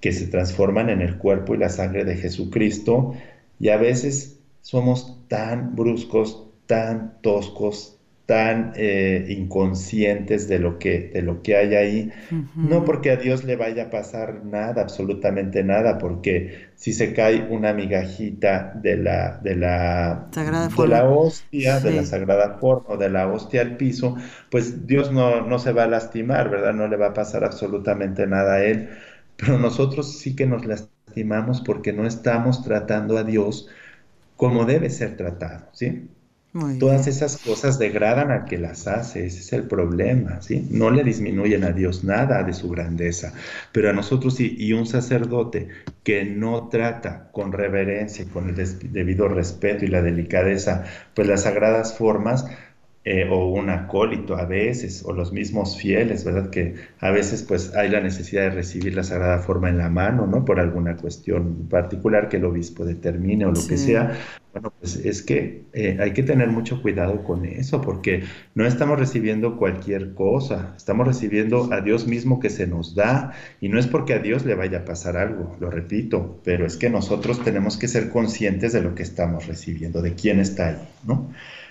que 0.00 0.12
se 0.12 0.28
transforman 0.28 0.90
en 0.90 1.00
el 1.00 1.16
cuerpo 1.16 1.54
y 1.54 1.58
la 1.58 1.70
sangre 1.70 2.04
de 2.04 2.16
Jesucristo 2.16 3.14
y 3.58 3.68
a 3.70 3.76
veces 3.76 4.40
somos 4.60 5.26
tan 5.28 5.74
bruscos, 5.76 6.48
tan 6.66 7.20
toscos, 7.22 7.98
tan 8.26 8.72
eh, 8.76 9.26
inconscientes 9.28 10.48
de 10.48 10.58
lo, 10.58 10.78
que, 10.78 11.10
de 11.12 11.22
lo 11.22 11.42
que 11.42 11.56
hay 11.56 11.74
ahí. 11.74 12.12
No 12.60 12.84
porque 12.84 13.10
a 13.10 13.16
Dios 13.16 13.44
le 13.44 13.56
vaya 13.56 13.84
a 13.84 13.90
pasar 13.90 14.44
nada, 14.44 14.80
absolutamente 14.82 15.62
nada, 15.62 15.98
porque 15.98 16.70
si 16.76 16.92
se 16.94 17.12
cae 17.12 17.46
una 17.50 17.74
migajita 17.74 18.72
de 18.74 18.96
la, 18.96 19.38
de 19.42 19.56
la, 19.56 20.30
de 20.76 20.86
la 20.86 21.04
hostia, 21.08 21.80
de 21.80 21.92
la 21.92 22.04
sagrada 22.04 22.58
forma 22.58 22.94
o 22.94 22.96
de 22.96 23.10
la 23.10 23.28
hostia 23.30 23.60
al 23.60 23.76
piso, 23.76 24.16
pues 24.50 24.86
Dios 24.86 25.12
no, 25.12 25.42
no 25.46 25.58
se 25.58 25.72
va 25.72 25.84
a 25.84 25.86
lastimar, 25.88 26.48
¿verdad? 26.50 26.72
No 26.72 26.88
le 26.88 26.96
va 26.96 27.08
a 27.08 27.12
pasar 27.14 27.44
absolutamente 27.44 28.26
nada 28.26 28.54
a 28.54 28.64
Él. 28.64 28.88
Pero 29.36 29.58
nosotros 29.58 30.18
sí 30.18 30.34
que 30.36 30.46
nos 30.46 30.64
lastimamos 30.64 30.93
porque 31.64 31.92
no 31.92 32.06
estamos 32.06 32.62
tratando 32.62 33.18
a 33.18 33.24
Dios 33.24 33.68
como 34.36 34.64
debe 34.64 34.90
ser 34.90 35.16
tratado, 35.16 35.68
¿sí? 35.72 36.08
Todas 36.78 37.08
esas 37.08 37.36
cosas 37.38 37.80
degradan 37.80 38.30
al 38.30 38.44
que 38.44 38.58
las 38.58 38.86
hace, 38.86 39.26
ese 39.26 39.40
es 39.40 39.52
el 39.52 39.64
problema, 39.64 40.40
¿sí? 40.40 40.68
No 40.70 40.90
le 40.90 41.02
disminuyen 41.02 41.64
a 41.64 41.72
Dios 41.72 42.04
nada 42.04 42.44
de 42.44 42.52
su 42.52 42.70
grandeza, 42.70 43.32
pero 43.72 43.90
a 43.90 43.92
nosotros 43.92 44.36
sí, 44.36 44.54
y 44.56 44.72
un 44.72 44.86
sacerdote 44.86 45.68
que 46.04 46.24
no 46.24 46.68
trata 46.68 47.30
con 47.32 47.50
reverencia, 47.50 48.24
con 48.32 48.48
el 48.48 48.92
debido 48.92 49.26
respeto 49.26 49.84
y 49.84 49.88
la 49.88 50.00
delicadeza, 50.00 50.84
pues 51.14 51.26
las 51.26 51.42
sagradas 51.42 51.98
formas, 51.98 52.46
eh, 53.06 53.28
o 53.30 53.48
un 53.48 53.68
acólito 53.68 54.34
a 54.34 54.46
veces, 54.46 55.04
o 55.04 55.12
los 55.12 55.30
mismos 55.30 55.76
fieles, 55.76 56.24
¿verdad? 56.24 56.48
Que 56.48 56.74
a 57.00 57.10
veces 57.10 57.42
pues 57.42 57.74
hay 57.74 57.90
la 57.90 58.00
necesidad 58.00 58.44
de 58.44 58.50
recibir 58.50 58.94
la 58.94 59.04
Sagrada 59.04 59.40
Forma 59.40 59.68
en 59.68 59.76
la 59.76 59.90
mano, 59.90 60.26
¿no? 60.26 60.46
Por 60.46 60.58
alguna 60.58 60.96
cuestión 60.96 61.68
particular 61.68 62.30
que 62.30 62.38
el 62.38 62.46
obispo 62.46 62.86
determine 62.86 63.44
o 63.44 63.52
lo 63.52 63.60
que 63.66 63.76
sea. 63.76 64.18
Bueno, 64.52 64.72
pues 64.80 64.96
es 64.96 65.20
que 65.20 65.64
eh, 65.74 65.98
hay 66.00 66.12
que 66.12 66.22
tener 66.22 66.48
mucho 66.48 66.80
cuidado 66.80 67.24
con 67.24 67.44
eso, 67.44 67.82
porque 67.82 68.22
no 68.54 68.64
estamos 68.64 68.98
recibiendo 68.98 69.58
cualquier 69.58 70.14
cosa, 70.14 70.72
estamos 70.74 71.06
recibiendo 71.06 71.74
a 71.74 71.82
Dios 71.82 72.06
mismo 72.06 72.40
que 72.40 72.48
se 72.48 72.66
nos 72.66 72.94
da, 72.94 73.32
y 73.60 73.68
no 73.68 73.78
es 73.78 73.86
porque 73.86 74.14
a 74.14 74.18
Dios 74.18 74.46
le 74.46 74.54
vaya 74.54 74.78
a 74.78 74.84
pasar 74.86 75.18
algo, 75.18 75.56
lo 75.60 75.70
repito, 75.70 76.40
pero 76.42 76.64
es 76.64 76.78
que 76.78 76.88
nosotros 76.88 77.44
tenemos 77.44 77.76
que 77.76 77.86
ser 77.86 78.08
conscientes 78.08 78.72
de 78.72 78.80
lo 78.80 78.94
que 78.94 79.02
estamos 79.02 79.46
recibiendo, 79.46 80.00
de 80.00 80.14
quién 80.14 80.40
está 80.40 80.68
ahí, 80.68 80.88
¿no? 81.06 81.30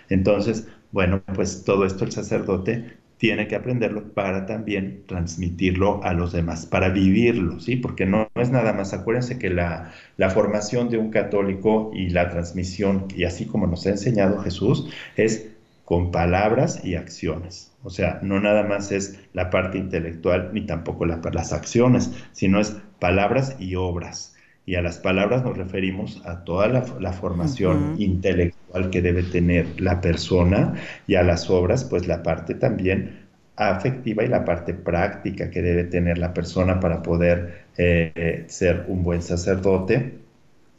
Entonces, 0.09 0.67
bueno, 0.94 1.24
pues 1.36 1.64
todo 1.66 1.86
esto 1.86 2.06
el 2.06 2.12
sacerdote 2.12 2.98
tiene 3.18 3.48
que 3.48 3.56
aprenderlo 3.56 4.14
para 4.14 4.46
también 4.46 5.06
transmitirlo 5.08 6.04
a 6.04 6.14
los 6.14 6.32
demás, 6.34 6.68
para 6.68 6.89
vivirlo, 6.89 7.60
¿sí? 7.60 7.78
Porque 7.78 8.06
no, 8.06 8.30
es 8.36 8.52
nada 8.52 8.74
más, 8.74 8.94
acuérdense 8.94 9.39
que 9.39 9.50
la, 9.50 9.91
formación 10.34 10.89
de 10.89 11.00
un 11.00 11.10
católico 11.10 11.91
y 11.96 12.10
la 12.10 12.30
transmisión, 12.30 13.08
y 13.16 13.24
así 13.24 13.46
como 13.46 13.66
nos 13.66 13.88
ha 13.88 13.89
enseñado 13.89 14.39
Jesús, 14.44 14.89
es 15.18 15.50
con 15.84 16.12
palabras 16.12 16.86
y 16.86 16.96
acciones. 16.96 17.72
O 17.82 17.89
sea, 17.89 18.20
no 18.22 18.39
nada 18.39 18.64
más 18.64 18.91
es 18.91 19.20
la 19.34 19.50
parte 19.50 19.80
intelectual 19.80 20.52
ni 20.54 20.66
tampoco 20.68 21.06
las 21.06 21.54
acciones, 21.54 22.12
sino 22.34 22.60
es 22.60 22.78
palabras 23.00 23.56
y 23.60 23.76
obras. 23.76 24.32
Y 24.66 24.76
a 24.76 24.82
las 24.82 24.97
palabras 24.97 25.43
nos 25.43 25.57
referimos 25.57 26.22
a 26.26 26.43
toda 26.43 26.68
la, 26.68 27.14
formación 27.14 27.95
intelectual 27.97 28.89
que 28.89 29.01
debe 29.01 29.24
tener 29.24 29.82
la 29.82 29.99
persona 29.99 30.74
y 31.05 31.16
a 31.16 31.24
las 31.24 31.49
obras, 31.49 31.84
pues 31.84 32.07
la 32.07 32.24
parte 32.24 32.55
también 32.55 33.24
afectiva 33.55 34.24
y 34.24 34.28
la 34.28 34.45
parte 34.45 34.74
práctica 34.74 35.49
que 35.49 35.61
debe 35.61 35.84
tener 35.84 36.18
la 36.18 36.34
persona 36.34 36.80
para 36.80 37.03
poder 37.03 37.66
eh, 37.78 38.45
ser 38.47 38.86
un 38.88 39.03
buen 39.03 39.22
sacerdote 39.22 40.24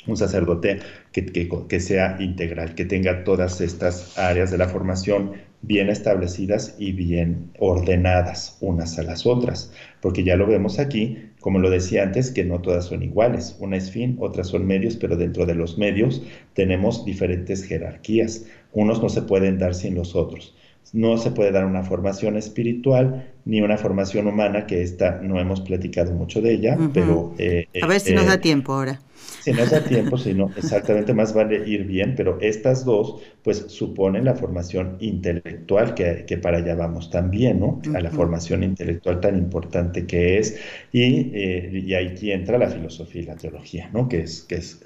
un 0.06 0.16
sacerdote 0.16 0.80
que, 1.12 1.26
que, 1.68 1.80
sea 1.80 2.16
integral, 2.20 2.74
que 2.74 2.84
tenga 2.84 3.24
todas 3.24 3.60
estas 3.60 4.18
áreas 4.18 4.50
de 4.50 4.58
la 4.58 4.68
formación 4.68 5.32
bien 5.62 5.88
establecidas 5.88 6.74
y 6.78 6.92
bien 6.92 7.50
ordenadas 7.58 8.58
unas 8.60 8.98
a 8.98 9.02
las 9.02 9.24
otras, 9.24 9.72
porque 10.00 10.22
ya 10.22 10.36
lo 10.36 10.46
vemos 10.46 10.78
aquí, 10.78 11.30
como 11.44 11.58
lo 11.58 11.68
decía 11.68 12.04
antes, 12.04 12.30
que 12.30 12.42
no 12.42 12.62
todas 12.62 12.86
son 12.86 13.02
iguales, 13.02 13.54
una 13.60 13.76
es 13.76 13.90
fin, 13.90 14.16
otras 14.18 14.48
son 14.48 14.66
medios, 14.66 14.96
pero 14.96 15.14
dentro 15.14 15.44
de 15.44 15.54
los 15.54 15.76
medios 15.76 16.22
tenemos 16.54 17.04
diferentes 17.04 17.64
jerarquías, 17.64 18.46
unos 18.72 19.02
no 19.02 19.10
se 19.10 19.20
pueden 19.20 19.58
dar 19.58 19.74
sin 19.74 19.94
los 19.94 20.16
otros. 20.16 20.56
No 20.94 21.18
se 21.18 21.32
puede 21.32 21.52
dar 21.52 21.66
una 21.66 21.82
formación 21.82 22.38
espiritual 22.38 23.30
ni 23.44 23.60
una 23.60 23.76
formación 23.76 24.26
humana, 24.26 24.66
que 24.66 24.80
esta 24.80 25.20
no 25.20 25.38
hemos 25.38 25.60
platicado 25.60 26.14
mucho 26.14 26.40
de 26.40 26.54
ella, 26.54 26.78
pero... 26.94 27.34
Eh, 27.36 27.68
a 27.82 27.86
ver 27.88 28.00
si 28.00 28.14
nos 28.14 28.24
da 28.24 28.36
eh, 28.36 28.38
tiempo 28.38 28.72
ahora. 28.72 29.02
Si 29.38 29.52
no 29.52 29.66
da 29.66 29.86
tiempo, 29.86 30.16
si 30.16 30.32
no, 30.34 30.52
exactamente 30.56 31.12
más 31.12 31.34
vale 31.34 31.68
ir 31.68 31.84
bien, 31.84 32.14
pero 32.16 32.38
estas 32.40 32.84
dos, 32.84 33.22
pues 33.42 33.66
suponen 33.68 34.24
la 34.24 34.34
formación 34.34 34.96
intelectual 35.00 35.94
que, 35.94 36.24
que 36.26 36.38
para 36.38 36.58
allá 36.58 36.74
vamos 36.74 37.10
también, 37.10 37.60
¿no? 37.60 37.80
A 37.94 38.00
la 38.00 38.10
formación 38.10 38.62
intelectual 38.62 39.20
tan 39.20 39.36
importante 39.36 40.06
que 40.06 40.38
es, 40.38 40.58
y, 40.92 41.30
eh, 41.34 41.70
y 41.84 41.94
aquí 41.94 42.32
entra 42.32 42.56
la 42.58 42.68
filosofía 42.70 43.22
y 43.22 43.26
la 43.26 43.36
teología, 43.36 43.90
¿no? 43.92 44.08
Que 44.08 44.20
es, 44.20 44.42
que 44.42 44.56
es 44.56 44.82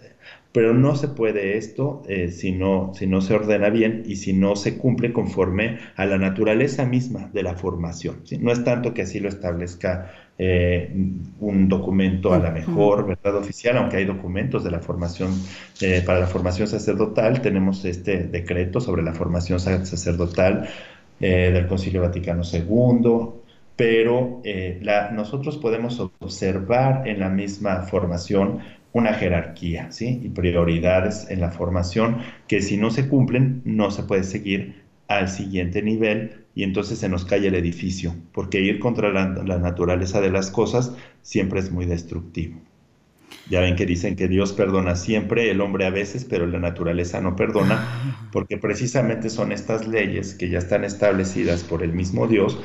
pero 0.53 0.73
no 0.73 0.97
se 0.97 1.09
puede 1.09 1.59
esto 1.59 2.03
eh, 2.09 2.31
si, 2.31 2.53
no, 2.53 2.93
si 2.95 3.07
no 3.07 3.21
se 3.21 3.35
ordena 3.35 3.69
bien 3.69 4.03
y 4.07 4.17
si 4.17 4.33
no 4.33 4.57
se 4.57 4.79
cumple 4.79 5.13
conforme 5.13 5.79
a 5.95 6.07
la 6.07 6.17
naturaleza 6.17 6.87
misma 6.87 7.31
de 7.33 7.43
la 7.43 7.55
formación. 7.55 8.23
No 8.41 8.51
es 8.51 8.65
tanto 8.65 8.95
que 8.95 9.03
así 9.03 9.21
lo 9.21 9.29
establezca 9.29 10.11
eh, 10.39 10.91
un 11.41 11.69
documento 11.69 12.33
a 12.33 12.39
la 12.39 12.51
mejor, 12.51 13.07
¿verdad? 13.07 13.37
Oficial, 13.37 13.77
aunque 13.77 13.99
hay 13.99 14.05
documentos 14.07 14.65
de 14.65 14.71
la 14.71 14.81
formación, 14.81 15.33
eh, 15.83 16.03
para 16.05 16.21
la 16.21 16.27
formación 16.27 16.67
sacerdotal, 16.67 17.43
tenemos 17.43 17.85
este 17.85 18.25
decreto 18.25 18.81
sobre 18.81 19.03
la 19.03 19.13
formación 19.13 19.61
sacerdotal 19.61 20.69
del 21.21 21.67
Concilio 21.67 22.03
Vaticano 22.03 22.43
II, 22.45 23.41
pero 23.75 24.41
la, 24.81 25.11
nosotros 25.11 25.57
podemos 25.57 25.99
observar 25.99 27.09
en 27.09 27.19
la 27.19 27.29
misma 27.29 27.83
formación 27.83 28.61
una 28.93 29.15
jerarquía 29.15 29.93
¿sí? 29.93 30.21
y 30.23 30.29
prioridades 30.31 31.27
en 31.31 31.41
la 31.41 31.51
formación 31.51 32.19
que 32.47 32.63
si 32.63 32.77
no 32.77 32.91
se 32.91 33.09
cumplen 33.09 33.63
no 33.65 33.91
se 33.91 34.03
puede 34.03 34.25
seguir 34.25 34.83
al 35.09 35.29
siguiente 35.29 35.83
nivel 35.83 36.45
y 36.55 36.65
entonces 36.65 36.99
se 36.99 37.09
nos 37.09 37.25
cae 37.25 37.47
el 37.47 37.55
edificio, 37.55 38.15
porque 38.33 38.61
ir 38.61 38.81
contra 38.81 39.11
la, 39.13 39.59
naturaleza 39.59 40.21
de 40.21 40.31
las 40.31 40.51
cosas 40.51 40.93
siempre 41.23 41.61
es 41.61 41.71
muy 41.71 41.87
destructivo. 41.87 42.61
Ya 43.49 43.61
ven 43.61 43.77
que 43.77 43.87
dicen 43.87 44.17
que 44.17 44.27
Dios 44.27 44.53
perdona 44.53 44.97
siempre, 44.97 45.51
el 45.51 45.61
hombre 45.61 45.87
a 45.87 45.91
veces, 45.91 46.25
pero 46.25 46.47
la 46.47 46.59
naturaleza 46.59 47.21
no 47.21 47.37
perdona, 47.37 48.29
porque 48.33 48.59
precisamente 48.59 49.31
son 49.31 49.53
estas 49.53 49.87
leyes 49.87 50.35
que 50.35 50.49
ya 50.49 50.59
están 50.59 50.85
establecidas 50.85 51.63
por 51.63 51.83
el 51.83 51.93
mismo 51.93 52.27
Dios 52.27 52.59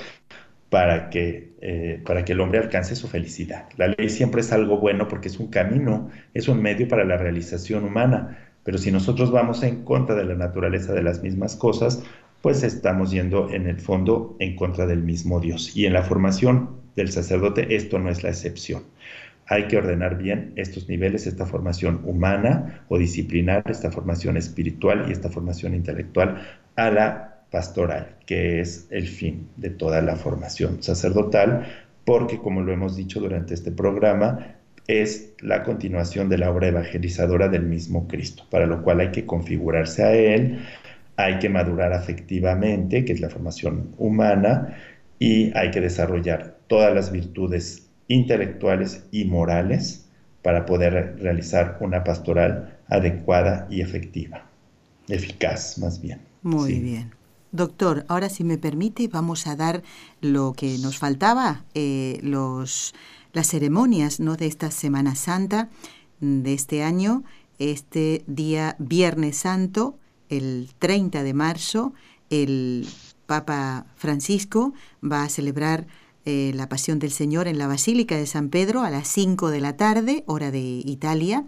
para 0.74 1.12
que, 1.12 1.54
eh, 1.62 2.02
para 2.04 2.26
que 2.26 2.32
el 2.32 2.42
hombre 2.42 2.58
alcance 2.58 2.96
su 2.96 3.08
felicidad. 3.08 3.70
La 3.78 3.90
ley 3.90 4.10
siempre 4.10 4.42
es 4.42 4.52
algo 4.52 4.80
bueno 4.80 5.08
porque 5.08 5.28
es 5.28 5.40
un 5.40 5.52
camino, 5.52 6.10
es 6.34 6.48
un 6.48 6.64
medio 6.64 6.88
para 6.88 7.04
la 7.04 7.16
realización 7.16 7.84
humana, 7.84 8.40
pero 8.64 8.80
si 8.80 8.92
nosotros 8.92 9.30
vamos 9.30 9.62
en 9.62 9.84
contra 9.84 10.16
de 10.16 10.26
la 10.26 10.34
naturaleza 10.34 10.92
de 10.92 11.04
las 11.04 11.22
mismas 11.22 11.56
cosas, 11.56 12.04
pues 12.42 12.64
estamos 12.64 13.12
yendo 13.12 13.52
en 13.52 13.68
el 13.68 13.80
fondo 13.80 14.36
en 14.40 14.56
contra 14.56 14.88
del 14.88 15.04
mismo 15.04 15.40
Dios. 15.40 15.78
Y 15.78 15.86
en 15.86 15.94
la 15.94 16.02
formación 16.02 16.72
del 16.96 17.12
sacerdote 17.12 17.76
esto 17.76 18.00
no 18.00 18.10
es 18.10 18.24
la 18.24 18.30
excepción. 18.30 18.82
Hay 19.46 19.68
que 19.68 19.78
ordenar 19.78 20.18
bien 20.18 20.54
estos 20.56 20.90
niveles, 20.90 21.28
esta 21.28 21.46
formación 21.46 22.02
humana 22.04 22.84
o 22.88 22.98
disciplinar, 22.98 23.62
esta 23.70 23.92
formación 23.92 24.38
espiritual 24.38 25.06
y 25.08 25.12
esta 25.12 25.30
formación 25.30 25.76
intelectual 25.76 26.42
a 26.76 26.90
la 26.90 27.33
pastoral, 27.54 28.16
que 28.26 28.62
es 28.62 28.88
el 28.90 29.08
fin 29.08 29.48
de 29.58 29.70
toda 29.70 30.02
la 30.02 30.16
formación 30.16 30.82
sacerdotal, 30.82 31.68
porque 32.04 32.40
como 32.40 32.62
lo 32.62 32.74
hemos 32.74 32.96
dicho 32.96 33.20
durante 33.20 33.54
este 33.54 33.72
programa, 33.72 34.56
es 34.88 35.36
la 35.40 35.62
continuación 35.62 36.30
de 36.30 36.40
la 36.40 36.50
obra 36.50 36.70
evangelizadora 36.70 37.50
del 37.50 37.62
mismo 37.62 38.08
Cristo, 38.08 38.44
para 38.50 38.66
lo 38.66 38.82
cual 38.82 39.02
hay 39.02 39.12
que 39.12 39.28
configurarse 39.28 40.02
a 40.04 40.14
Él, 40.14 40.66
hay 41.16 41.38
que 41.38 41.48
madurar 41.48 41.94
afectivamente, 41.94 43.06
que 43.06 43.14
es 43.14 43.22
la 43.22 43.30
formación 43.30 43.92
humana, 44.00 44.76
y 45.20 45.56
hay 45.56 45.70
que 45.70 45.80
desarrollar 45.80 46.58
todas 46.66 46.92
las 46.92 47.12
virtudes 47.12 47.88
intelectuales 48.08 49.06
y 49.12 49.26
morales 49.26 50.10
para 50.42 50.66
poder 50.66 51.18
realizar 51.20 51.78
una 51.82 52.04
pastoral 52.04 52.80
adecuada 52.88 53.68
y 53.70 53.82
efectiva, 53.82 54.44
eficaz 55.08 55.78
más 55.78 56.02
bien. 56.02 56.20
Muy 56.42 56.80
bien. 56.80 57.23
Doctor, 57.54 58.04
ahora 58.10 58.30
si 58.30 58.44
me 58.44 58.58
permite 58.58 59.08
vamos 59.08 59.46
a 59.46 59.56
dar 59.56 59.84
lo 60.22 60.54
que 60.54 60.80
nos 60.80 60.98
faltaba, 60.98 61.66
eh, 61.76 62.20
los, 62.24 62.96
las 63.32 63.48
ceremonias 63.48 64.20
¿no? 64.20 64.36
de 64.36 64.48
esta 64.48 64.72
Semana 64.72 65.14
Santa 65.14 65.70
de 66.20 66.52
este 66.52 66.84
año, 66.84 67.24
este 67.60 68.24
día 68.26 68.76
Viernes 68.80 69.38
Santo, 69.38 70.00
el 70.30 70.72
30 70.80 71.22
de 71.22 71.34
marzo, 71.36 71.94
el 72.32 72.88
Papa 73.28 73.86
Francisco 73.98 74.74
va 75.04 75.22
a 75.22 75.30
celebrar 75.30 75.86
eh, 76.26 76.54
la 76.56 76.70
Pasión 76.70 76.98
del 76.98 77.12
Señor 77.12 77.48
en 77.48 77.60
la 77.60 77.68
Basílica 77.68 78.18
de 78.18 78.26
San 78.26 78.50
Pedro 78.50 78.82
a 78.82 78.90
las 78.90 79.08
5 79.10 79.52
de 79.52 79.62
la 79.62 79.78
tarde, 79.78 80.24
hora 80.26 80.50
de 80.50 80.82
Italia, 80.86 81.46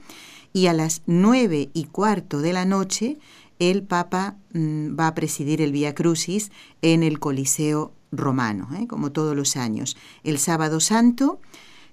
y 0.54 0.68
a 0.68 0.74
las 0.74 1.02
9 1.08 1.72
y 1.74 1.84
cuarto 1.86 2.42
de 2.42 2.54
la 2.54 2.66
noche 2.66 3.18
el 3.60 3.84
Papa 3.84 4.38
mm, 4.54 5.00
va 5.00 5.08
a 5.08 5.16
presidir 5.16 5.62
el 5.62 5.72
Vía 5.72 5.96
Crucis 5.96 6.52
en 6.82 7.04
el 7.04 7.20
Coliseo 7.20 7.94
romano, 8.12 8.70
¿eh? 8.80 8.88
como 8.88 9.12
todos 9.12 9.36
los 9.36 9.56
años. 9.56 9.98
El 10.24 10.40
sábado 10.40 10.80
santo 10.80 11.40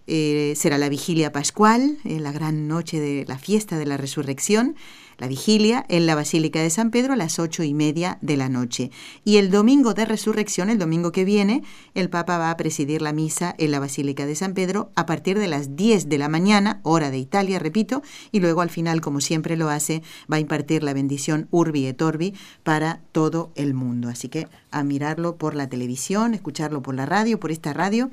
eh, 0.06 0.54
será 0.56 0.78
la 0.78 0.88
vigilia 0.88 1.32
pascual, 1.32 1.98
eh, 2.04 2.20
la 2.20 2.32
gran 2.32 2.68
noche 2.68 3.00
de 3.00 3.24
la 3.26 3.38
fiesta 3.38 3.78
de 3.78 3.86
la 3.86 3.96
resurrección, 3.96 4.76
la 5.22 5.28
vigilia 5.28 5.84
en 5.88 6.06
la 6.06 6.16
Basílica 6.16 6.60
de 6.60 6.68
San 6.68 6.90
Pedro 6.90 7.12
a 7.12 7.16
las 7.16 7.38
ocho 7.38 7.62
y 7.62 7.74
media 7.74 8.18
de 8.22 8.36
la 8.36 8.48
noche. 8.48 8.90
Y 9.24 9.36
el 9.36 9.52
domingo 9.52 9.94
de 9.94 10.04
resurrección, 10.04 10.68
el 10.68 10.80
domingo 10.80 11.12
que 11.12 11.24
viene, 11.24 11.62
el 11.94 12.10
Papa 12.10 12.38
va 12.38 12.50
a 12.50 12.56
presidir 12.56 13.02
la 13.02 13.12
misa 13.12 13.54
en 13.56 13.70
la 13.70 13.78
Basílica 13.78 14.26
de 14.26 14.34
San 14.34 14.52
Pedro 14.52 14.90
a 14.96 15.06
partir 15.06 15.38
de 15.38 15.46
las 15.46 15.76
10 15.76 16.08
de 16.08 16.18
la 16.18 16.28
mañana, 16.28 16.80
hora 16.82 17.12
de 17.12 17.18
Italia, 17.18 17.60
repito, 17.60 18.02
y 18.32 18.40
luego 18.40 18.62
al 18.62 18.70
final, 18.70 19.00
como 19.00 19.20
siempre 19.20 19.56
lo 19.56 19.68
hace, 19.68 20.02
va 20.30 20.38
a 20.38 20.40
impartir 20.40 20.82
la 20.82 20.92
bendición 20.92 21.46
Urbi 21.52 21.86
et 21.86 22.02
Orbi 22.02 22.34
para 22.64 23.00
todo 23.12 23.52
el 23.54 23.74
mundo. 23.74 24.08
Así 24.08 24.28
que 24.28 24.48
a 24.72 24.82
mirarlo 24.82 25.36
por 25.36 25.54
la 25.54 25.68
televisión, 25.68 26.34
escucharlo 26.34 26.82
por 26.82 26.96
la 26.96 27.06
radio, 27.06 27.38
por 27.38 27.52
esta 27.52 27.72
radio. 27.72 28.10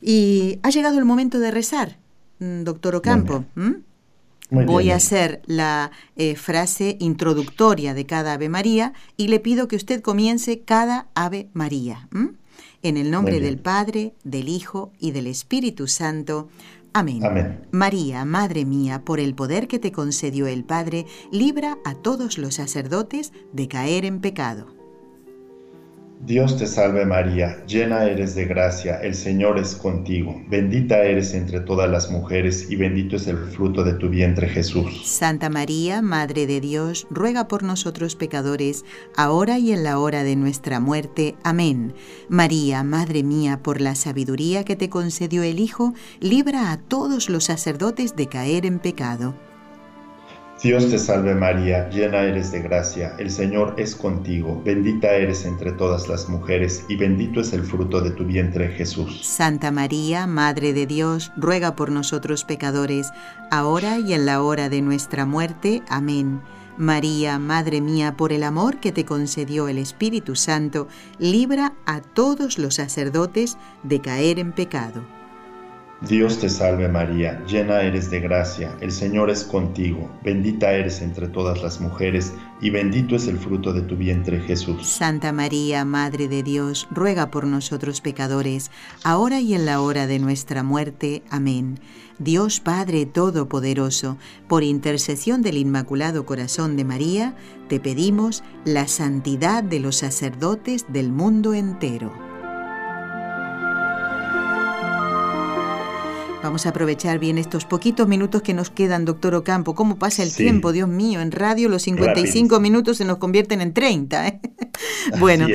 Y 0.00 0.60
ha 0.62 0.70
llegado 0.70 0.98
el 0.98 1.04
momento 1.04 1.40
de 1.40 1.50
rezar, 1.50 1.98
mm, 2.38 2.62
doctor 2.62 2.94
Ocampo. 2.94 3.44
Voy 4.52 4.90
a 4.90 4.96
hacer 4.96 5.42
la 5.46 5.90
eh, 6.16 6.36
frase 6.36 6.96
introductoria 7.00 7.94
de 7.94 8.04
cada 8.06 8.34
Ave 8.34 8.48
María 8.48 8.92
y 9.16 9.28
le 9.28 9.40
pido 9.40 9.66
que 9.66 9.76
usted 9.76 10.02
comience 10.02 10.60
cada 10.60 11.08
Ave 11.14 11.48
María. 11.54 12.08
En 12.82 12.96
el 12.96 13.10
nombre 13.10 13.40
del 13.40 13.58
Padre, 13.58 14.14
del 14.24 14.48
Hijo 14.48 14.92
y 14.98 15.12
del 15.12 15.26
Espíritu 15.26 15.86
Santo. 15.86 16.48
Amén. 16.92 17.24
Amén. 17.24 17.66
María, 17.70 18.24
Madre 18.26 18.66
mía, 18.66 19.02
por 19.04 19.20
el 19.20 19.34
poder 19.34 19.68
que 19.68 19.78
te 19.78 19.92
concedió 19.92 20.46
el 20.46 20.64
Padre, 20.64 21.06
libra 21.30 21.78
a 21.84 21.94
todos 21.94 22.36
los 22.36 22.56
sacerdotes 22.56 23.32
de 23.52 23.68
caer 23.68 24.04
en 24.04 24.20
pecado. 24.20 24.81
Dios 26.24 26.56
te 26.56 26.68
salve 26.68 27.04
María, 27.04 27.66
llena 27.66 28.04
eres 28.04 28.36
de 28.36 28.44
gracia, 28.44 29.00
el 29.02 29.16
Señor 29.16 29.58
es 29.58 29.74
contigo, 29.74 30.40
bendita 30.48 31.02
eres 31.02 31.34
entre 31.34 31.58
todas 31.58 31.90
las 31.90 32.12
mujeres 32.12 32.70
y 32.70 32.76
bendito 32.76 33.16
es 33.16 33.26
el 33.26 33.38
fruto 33.38 33.82
de 33.82 33.94
tu 33.94 34.08
vientre 34.08 34.48
Jesús. 34.48 35.02
Santa 35.04 35.50
María, 35.50 36.00
Madre 36.00 36.46
de 36.46 36.60
Dios, 36.60 37.08
ruega 37.10 37.48
por 37.48 37.64
nosotros 37.64 38.14
pecadores, 38.14 38.84
ahora 39.16 39.58
y 39.58 39.72
en 39.72 39.82
la 39.82 39.98
hora 39.98 40.22
de 40.22 40.36
nuestra 40.36 40.78
muerte. 40.78 41.34
Amén. 41.42 41.92
María, 42.28 42.84
Madre 42.84 43.24
mía, 43.24 43.58
por 43.60 43.80
la 43.80 43.96
sabiduría 43.96 44.64
que 44.64 44.76
te 44.76 44.88
concedió 44.88 45.42
el 45.42 45.58
Hijo, 45.58 45.92
libra 46.20 46.70
a 46.70 46.76
todos 46.76 47.30
los 47.30 47.42
sacerdotes 47.42 48.14
de 48.14 48.28
caer 48.28 48.64
en 48.64 48.78
pecado. 48.78 49.34
Dios 50.62 50.88
te 50.90 50.96
salve 50.96 51.34
María, 51.34 51.88
llena 51.90 52.22
eres 52.22 52.52
de 52.52 52.62
gracia, 52.62 53.16
el 53.18 53.32
Señor 53.32 53.74
es 53.78 53.96
contigo, 53.96 54.62
bendita 54.64 55.12
eres 55.12 55.44
entre 55.44 55.72
todas 55.72 56.06
las 56.06 56.28
mujeres 56.28 56.84
y 56.88 56.94
bendito 56.94 57.40
es 57.40 57.52
el 57.52 57.64
fruto 57.64 58.00
de 58.00 58.12
tu 58.12 58.24
vientre 58.24 58.68
Jesús. 58.68 59.26
Santa 59.26 59.72
María, 59.72 60.28
Madre 60.28 60.72
de 60.72 60.86
Dios, 60.86 61.32
ruega 61.36 61.74
por 61.74 61.90
nosotros 61.90 62.44
pecadores, 62.44 63.10
ahora 63.50 63.98
y 63.98 64.12
en 64.14 64.24
la 64.24 64.40
hora 64.40 64.68
de 64.68 64.82
nuestra 64.82 65.26
muerte. 65.26 65.82
Amén. 65.88 66.40
María, 66.76 67.40
Madre 67.40 67.80
mía, 67.80 68.16
por 68.16 68.32
el 68.32 68.44
amor 68.44 68.78
que 68.78 68.92
te 68.92 69.04
concedió 69.04 69.66
el 69.66 69.78
Espíritu 69.78 70.36
Santo, 70.36 70.86
libra 71.18 71.72
a 71.86 72.02
todos 72.02 72.60
los 72.60 72.76
sacerdotes 72.76 73.58
de 73.82 74.00
caer 74.00 74.38
en 74.38 74.52
pecado. 74.52 75.02
Dios 76.08 76.38
te 76.40 76.48
salve 76.48 76.88
María, 76.88 77.44
llena 77.46 77.80
eres 77.82 78.10
de 78.10 78.18
gracia, 78.18 78.76
el 78.80 78.90
Señor 78.90 79.30
es 79.30 79.44
contigo, 79.44 80.10
bendita 80.24 80.72
eres 80.72 81.00
entre 81.00 81.28
todas 81.28 81.62
las 81.62 81.80
mujeres, 81.80 82.32
y 82.60 82.70
bendito 82.70 83.14
es 83.14 83.28
el 83.28 83.38
fruto 83.38 83.72
de 83.72 83.82
tu 83.82 83.96
vientre 83.96 84.40
Jesús. 84.40 84.84
Santa 84.84 85.32
María, 85.32 85.84
Madre 85.84 86.26
de 86.26 86.42
Dios, 86.42 86.88
ruega 86.90 87.30
por 87.30 87.46
nosotros 87.46 88.00
pecadores, 88.00 88.72
ahora 89.04 89.40
y 89.40 89.54
en 89.54 89.64
la 89.64 89.80
hora 89.80 90.08
de 90.08 90.18
nuestra 90.18 90.64
muerte. 90.64 91.22
Amén. 91.30 91.78
Dios 92.18 92.58
Padre 92.58 93.06
Todopoderoso, 93.06 94.18
por 94.48 94.64
intercesión 94.64 95.40
del 95.40 95.56
Inmaculado 95.56 96.26
Corazón 96.26 96.76
de 96.76 96.84
María, 96.84 97.36
te 97.68 97.78
pedimos 97.78 98.42
la 98.64 98.88
santidad 98.88 99.62
de 99.62 99.78
los 99.78 99.96
sacerdotes 99.96 100.86
del 100.88 101.12
mundo 101.12 101.54
entero. 101.54 102.31
Vamos 106.42 106.66
a 106.66 106.70
aprovechar 106.70 107.20
bien 107.20 107.38
estos 107.38 107.64
poquitos 107.64 108.08
minutos 108.08 108.42
que 108.42 108.52
nos 108.52 108.68
quedan, 108.68 109.04
doctor 109.04 109.36
Ocampo. 109.36 109.76
¿Cómo 109.76 109.96
pasa 109.96 110.24
el 110.24 110.34
tiempo? 110.34 110.72
Dios 110.72 110.88
mío, 110.88 111.20
en 111.20 111.30
radio 111.30 111.68
los 111.68 111.82
55 111.82 112.58
minutos 112.58 112.96
se 112.96 113.04
nos 113.04 113.18
convierten 113.18 113.60
en 113.60 113.72
30. 113.72 114.26
¿eh? 114.26 114.40
bueno, 115.20 115.46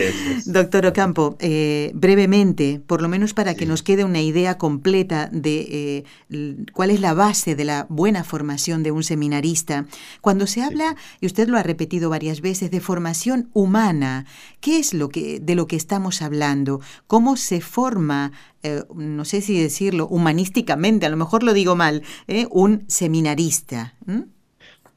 doctor 0.46 0.86
Ocampo, 0.86 1.36
eh, 1.40 1.92
brevemente, 1.94 2.82
por 2.88 3.02
lo 3.02 3.10
menos 3.10 3.34
para 3.34 3.54
que 3.56 3.66
nos 3.66 3.84
quede 3.84 4.06
una 4.06 4.22
idea 4.22 4.58
completa 4.58 5.30
de 5.32 6.06
eh, 6.30 6.66
cuál 6.72 6.92
es 6.92 7.02
la 7.02 7.14
base 7.14 7.56
de 7.56 7.66
la 7.66 7.86
buena 7.90 8.24
formación 8.24 8.82
de 8.82 8.92
un 8.92 9.04
seminarista. 9.04 9.88
Cuando 10.22 10.48
se 10.48 10.64
habla, 10.64 10.96
y 11.20 11.26
usted 11.26 11.50
lo 11.50 11.58
ha 11.58 11.64
repetido 11.64 12.10
varias 12.10 12.40
veces, 12.40 12.72
de 12.72 12.80
formación 12.80 13.50
humana, 13.52 14.26
¿qué 14.68 14.80
es 14.80 14.93
lo 14.93 15.07
que, 15.07 15.39
de 15.39 15.55
lo 15.55 15.65
que 15.65 15.78
estamos 15.78 16.22
hablando? 16.22 16.82
¿Cómo 17.07 17.38
se 17.38 17.61
forma 17.61 18.34
eh, 18.63 18.84
no 18.93 19.24
sé 19.24 19.39
si 19.39 19.61
decirlo, 19.61 20.09
humanísticamente, 20.09 21.05
a 21.05 21.09
lo 21.09 21.15
mejor 21.15 21.43
lo 21.43 21.53
digo 21.53 21.78
mal, 21.78 22.03
¿eh? 22.28 22.47
un 22.51 22.84
seminarista. 22.89 23.93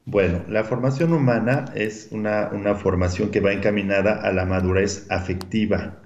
Bueno, 0.03 0.43
la 0.49 0.65
formación 0.65 1.13
humana 1.13 1.63
es 1.73 2.09
una, 2.11 2.49
una, 2.51 2.75
formación 2.75 3.31
que 3.31 3.39
va 3.39 3.53
encaminada 3.53 4.15
a 4.15 4.33
la 4.33 4.45
madurez 4.45 5.05
afectiva, 5.09 6.01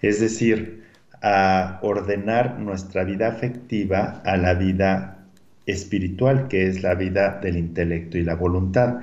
es 0.00 0.20
decir, 0.20 0.84
a 1.20 1.80
ordenar 1.82 2.60
nuestra 2.60 3.02
vida 3.02 3.26
afectiva 3.26 4.22
a 4.24 4.36
la 4.36 4.54
vida 4.54 5.26
espiritual, 5.66 6.46
que 6.46 6.68
es 6.68 6.84
la 6.84 6.94
vida 6.94 7.40
del 7.42 7.56
intelecto 7.56 8.16
y 8.16 8.22
la 8.22 8.36
voluntad. 8.36 9.00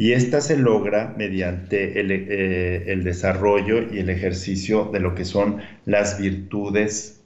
Y 0.00 0.12
esta 0.12 0.40
se 0.40 0.56
logra 0.56 1.12
mediante 1.18 1.98
el, 1.98 2.12
eh, 2.12 2.92
el 2.92 3.02
desarrollo 3.02 3.92
y 3.92 3.98
el 3.98 4.10
ejercicio 4.10 4.88
de 4.92 5.00
lo 5.00 5.16
que 5.16 5.24
son 5.24 5.60
las 5.86 6.20
virtudes 6.20 7.20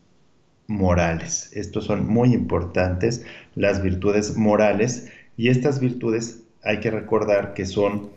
morales. 0.68 1.50
Estos 1.52 1.84
son 1.84 2.08
muy 2.08 2.32
importantes, 2.32 3.26
las 3.54 3.82
virtudes 3.82 4.38
morales, 4.38 5.10
y 5.36 5.48
estas 5.48 5.80
virtudes 5.80 6.44
hay 6.62 6.80
que 6.80 6.90
recordar 6.90 7.52
que 7.52 7.66
son 7.66 8.10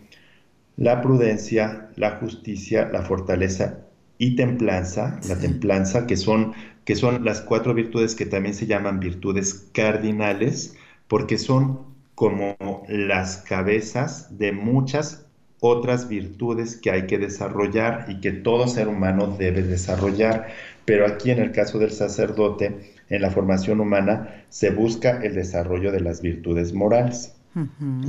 la 0.77 1.01
prudencia, 1.01 1.89
la 1.97 2.11
justicia, 2.11 2.89
la 2.89 3.01
fortaleza 3.01 3.81
y 4.17 4.37
templanza, 4.37 5.19
la 5.27 5.37
templanza, 5.37 6.07
que 6.07 6.15
son, 6.15 6.53
que 6.85 6.95
son 6.95 7.25
las 7.25 7.41
cuatro 7.41 7.73
virtudes 7.73 8.15
que 8.15 8.25
también 8.25 8.55
se 8.55 8.67
llaman 8.67 9.01
virtudes 9.01 9.67
cardinales, 9.73 10.77
porque 11.09 11.37
son 11.37 11.94
como 12.15 12.55
las 12.87 13.37
cabezas 13.37 14.37
de 14.37 14.51
muchas 14.51 15.25
otras 15.59 16.07
virtudes 16.07 16.77
que 16.77 16.91
hay 16.91 17.07
que 17.07 17.17
desarrollar 17.17 18.05
y 18.07 18.19
que 18.19 18.31
todo 18.31 18.67
ser 18.67 18.87
humano 18.87 19.35
debe 19.37 19.63
desarrollar. 19.63 20.47
Pero 20.85 21.05
aquí 21.05 21.31
en 21.31 21.39
el 21.39 21.51
caso 21.51 21.79
del 21.79 21.91
sacerdote, 21.91 22.93
en 23.09 23.21
la 23.21 23.31
formación 23.31 23.79
humana, 23.79 24.45
se 24.49 24.69
busca 24.69 25.21
el 25.23 25.35
desarrollo 25.35 25.91
de 25.91 26.01
las 26.01 26.21
virtudes 26.21 26.73
morales. 26.73 27.35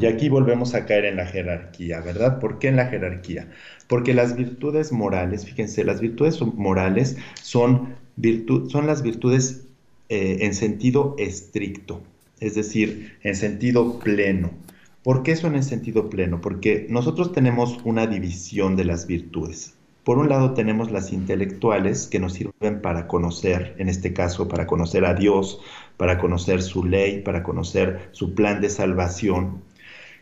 Y 0.00 0.06
aquí 0.06 0.28
volvemos 0.28 0.74
a 0.74 0.86
caer 0.86 1.04
en 1.04 1.16
la 1.16 1.26
jerarquía, 1.26 2.00
¿verdad? 2.00 2.40
¿Por 2.40 2.58
qué 2.58 2.66
en 2.66 2.76
la 2.76 2.86
jerarquía? 2.86 3.48
Porque 3.86 4.12
las 4.12 4.34
virtudes 4.34 4.90
morales, 4.90 5.46
fíjense, 5.46 5.84
las 5.84 6.00
virtudes 6.00 6.42
morales 6.42 7.16
son, 7.42 7.94
son 8.68 8.86
las 8.88 9.02
virtudes 9.02 9.68
eh, 10.08 10.38
en 10.40 10.52
sentido 10.52 11.14
estricto, 11.16 12.02
es 12.40 12.54
decir, 12.54 13.16
en 13.22 13.36
sentido 13.36 13.98
pleno. 13.98 14.50
¿Por 15.02 15.22
qué 15.22 15.36
son 15.36 15.54
en 15.54 15.62
sentido 15.62 16.10
pleno? 16.10 16.40
Porque 16.40 16.86
nosotros 16.90 17.32
tenemos 17.32 17.78
una 17.84 18.06
división 18.06 18.76
de 18.76 18.84
las 18.84 19.06
virtudes. 19.06 19.74
Por 20.02 20.18
un 20.18 20.28
lado 20.28 20.54
tenemos 20.54 20.90
las 20.90 21.12
intelectuales 21.12 22.06
que 22.06 22.20
nos 22.20 22.34
sirven 22.34 22.80
para 22.80 23.08
conocer, 23.08 23.74
en 23.78 23.88
este 23.88 24.12
caso, 24.12 24.48
para 24.48 24.66
conocer 24.66 25.04
a 25.04 25.14
Dios, 25.14 25.60
para 25.96 26.18
conocer 26.18 26.62
su 26.62 26.84
ley, 26.84 27.22
para 27.22 27.42
conocer 27.42 28.08
su 28.12 28.34
plan 28.34 28.60
de 28.60 28.70
salvación. 28.70 29.62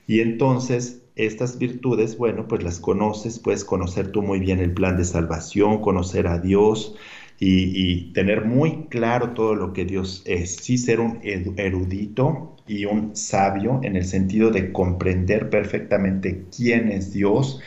Y 0.07 0.21
entonces 0.21 1.03
estas 1.17 1.59
virtudes, 1.59 2.19
bueno, 2.19 2.49
pues 2.49 2.63
las 2.63 2.81
conoces, 2.81 3.39
puedes 3.39 3.65
conocer 3.65 4.11
tú 4.11 4.23
muy 4.23 4.41
bien 4.41 4.59
el 4.59 4.73
plan 4.73 4.97
de 4.97 5.05
salvación, 5.05 5.81
conocer 5.81 6.27
a 6.27 6.39
Dios 6.39 6.97
y, 7.39 8.13
tener 8.13 8.45
muy 8.45 8.87
claro 8.89 9.31
todo 9.31 9.55
lo 9.55 9.73
que 9.73 9.85
Dios 9.85 10.23
es. 10.27 10.57
Sí 10.57 10.79
ser 10.79 11.01
un 11.01 11.21
erudito 11.57 12.57
y 12.67 12.85
un 12.87 13.15
sabio 13.17 13.81
en 13.83 13.97
el 13.97 14.05
sentido 14.05 14.51
de 14.51 14.73
comprender 14.73 15.51
perfectamente 15.51 16.45
quién 16.55 16.91
es 16.91 17.13
Dios, 17.13 17.61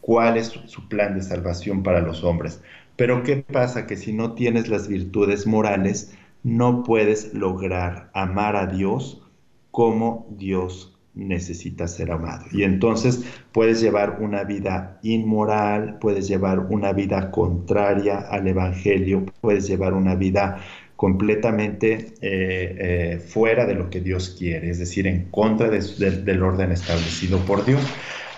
cuál 0.00 0.36
es 0.36 0.48
su 0.66 0.88
plan 0.88 1.14
de 1.14 1.22
salvación 1.22 1.82
para 1.82 2.00
los 2.00 2.22
hombres. 2.24 2.62
Pero 2.96 3.22
¿qué 3.22 3.36
pasa? 3.36 3.86
Que 3.86 3.96
si 3.96 4.12
no 4.12 4.34
tienes 4.34 4.68
las 4.68 4.88
virtudes 4.88 5.46
morales, 5.46 6.14
no 6.42 6.84
puedes 6.84 7.34
lograr 7.34 8.10
amar 8.14 8.56
a 8.56 8.66
Dios 8.66 9.22
como 9.70 10.28
Dios 10.30 10.93
necesita 11.14 11.86
ser 11.86 12.10
amado. 12.10 12.46
Y 12.52 12.64
entonces 12.64 13.24
puedes 13.52 13.80
llevar 13.80 14.18
una 14.20 14.44
vida 14.44 14.98
inmoral, 15.02 15.98
puedes 16.00 16.28
llevar 16.28 16.58
una 16.58 16.92
vida 16.92 17.30
contraria 17.30 18.18
al 18.18 18.46
Evangelio, 18.48 19.24
puedes 19.40 19.66
llevar 19.66 19.94
una 19.94 20.14
vida 20.14 20.60
completamente 20.96 21.92
eh, 21.92 22.14
eh, 22.22 23.18
fuera 23.18 23.66
de 23.66 23.74
lo 23.74 23.90
que 23.90 24.00
Dios 24.00 24.34
quiere, 24.38 24.70
es 24.70 24.78
decir, 24.78 25.06
en 25.06 25.26
contra 25.30 25.68
del 25.68 26.42
orden 26.42 26.72
establecido 26.72 27.38
por 27.40 27.64
Dios. 27.64 27.82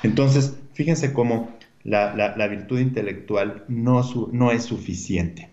Entonces, 0.03 0.59
fíjense 0.73 1.13
cómo 1.13 1.57
la, 1.85 2.49
virtud 2.49 2.81
intelectual 2.81 3.65
no, 3.69 4.03
no, 4.33 4.51
es 4.51 4.65
suficiente. 4.65 5.51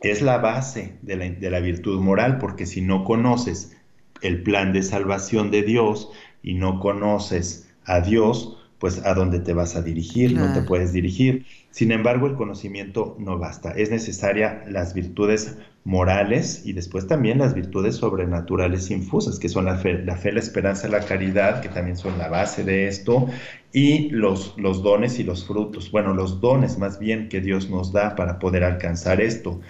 Es 0.00 0.22
la 0.22 0.38
base 0.38 0.94
de 1.02 1.16
la, 1.16 1.28
de 1.28 1.50
la 1.50 1.60
virtud 1.60 2.00
moral, 2.00 2.38
porque 2.38 2.64
si 2.64 2.80
no 2.80 3.04
conoces 3.04 3.76
el 4.22 4.42
plan 4.42 4.72
de 4.72 4.82
salvación 4.82 5.50
de 5.50 5.62
Dios 5.62 6.10
y 6.42 6.54
no 6.54 6.80
conoces 6.80 7.68
a 7.84 8.00
Dios, 8.00 8.56
pues 8.78 9.04
a 9.04 9.14
dónde 9.14 9.40
te 9.40 9.52
vas 9.52 9.76
a 9.76 9.82
dirigir, 9.82 10.34
no 10.34 10.52
te 10.54 10.62
puedes 10.62 10.92
dirigir. 10.92 11.44
Sin 11.70 11.92
embargo, 11.92 12.26
el 12.26 12.34
conocimiento 12.34 13.14
no 13.18 13.38
basta. 13.38 13.72
Es 13.72 13.90
necesaria 13.90 14.64
las 14.68 14.94
virtudes 14.94 15.58
morales 15.84 16.62
y 16.64 16.72
después 16.72 17.06
también 17.06 17.38
las 17.38 17.54
virtudes 17.54 17.96
sobrenaturales 17.96 18.90
infusas, 18.90 19.38
que 19.38 19.48
son 19.48 19.66
la 19.66 19.76
fe, 19.76 20.02
la, 20.04 20.16
fe, 20.16 20.32
la 20.32 20.40
esperanza, 20.40 20.88
la 20.88 21.00
caridad, 21.00 21.60
que 21.60 21.68
también 21.68 21.96
son 21.96 22.18
la 22.18 22.28
base 22.28 22.64
de 22.64 22.86
esto, 22.88 23.28
y 23.72 24.10
los, 24.10 24.54
los 24.58 24.82
dones 24.82 25.18
y 25.18 25.24
los 25.24 25.46
frutos. 25.46 25.90
Bueno, 25.90 26.14
los 26.14 26.40
dones 26.40 26.78
más 26.78 26.98
bien 26.98 27.28
que 27.28 27.40
Dios 27.40 27.70
nos 27.70 27.92
da 27.92 28.14
para 28.16 28.38
poder 28.38 28.64
alcanzar 28.64 29.20
esto. 29.20 29.60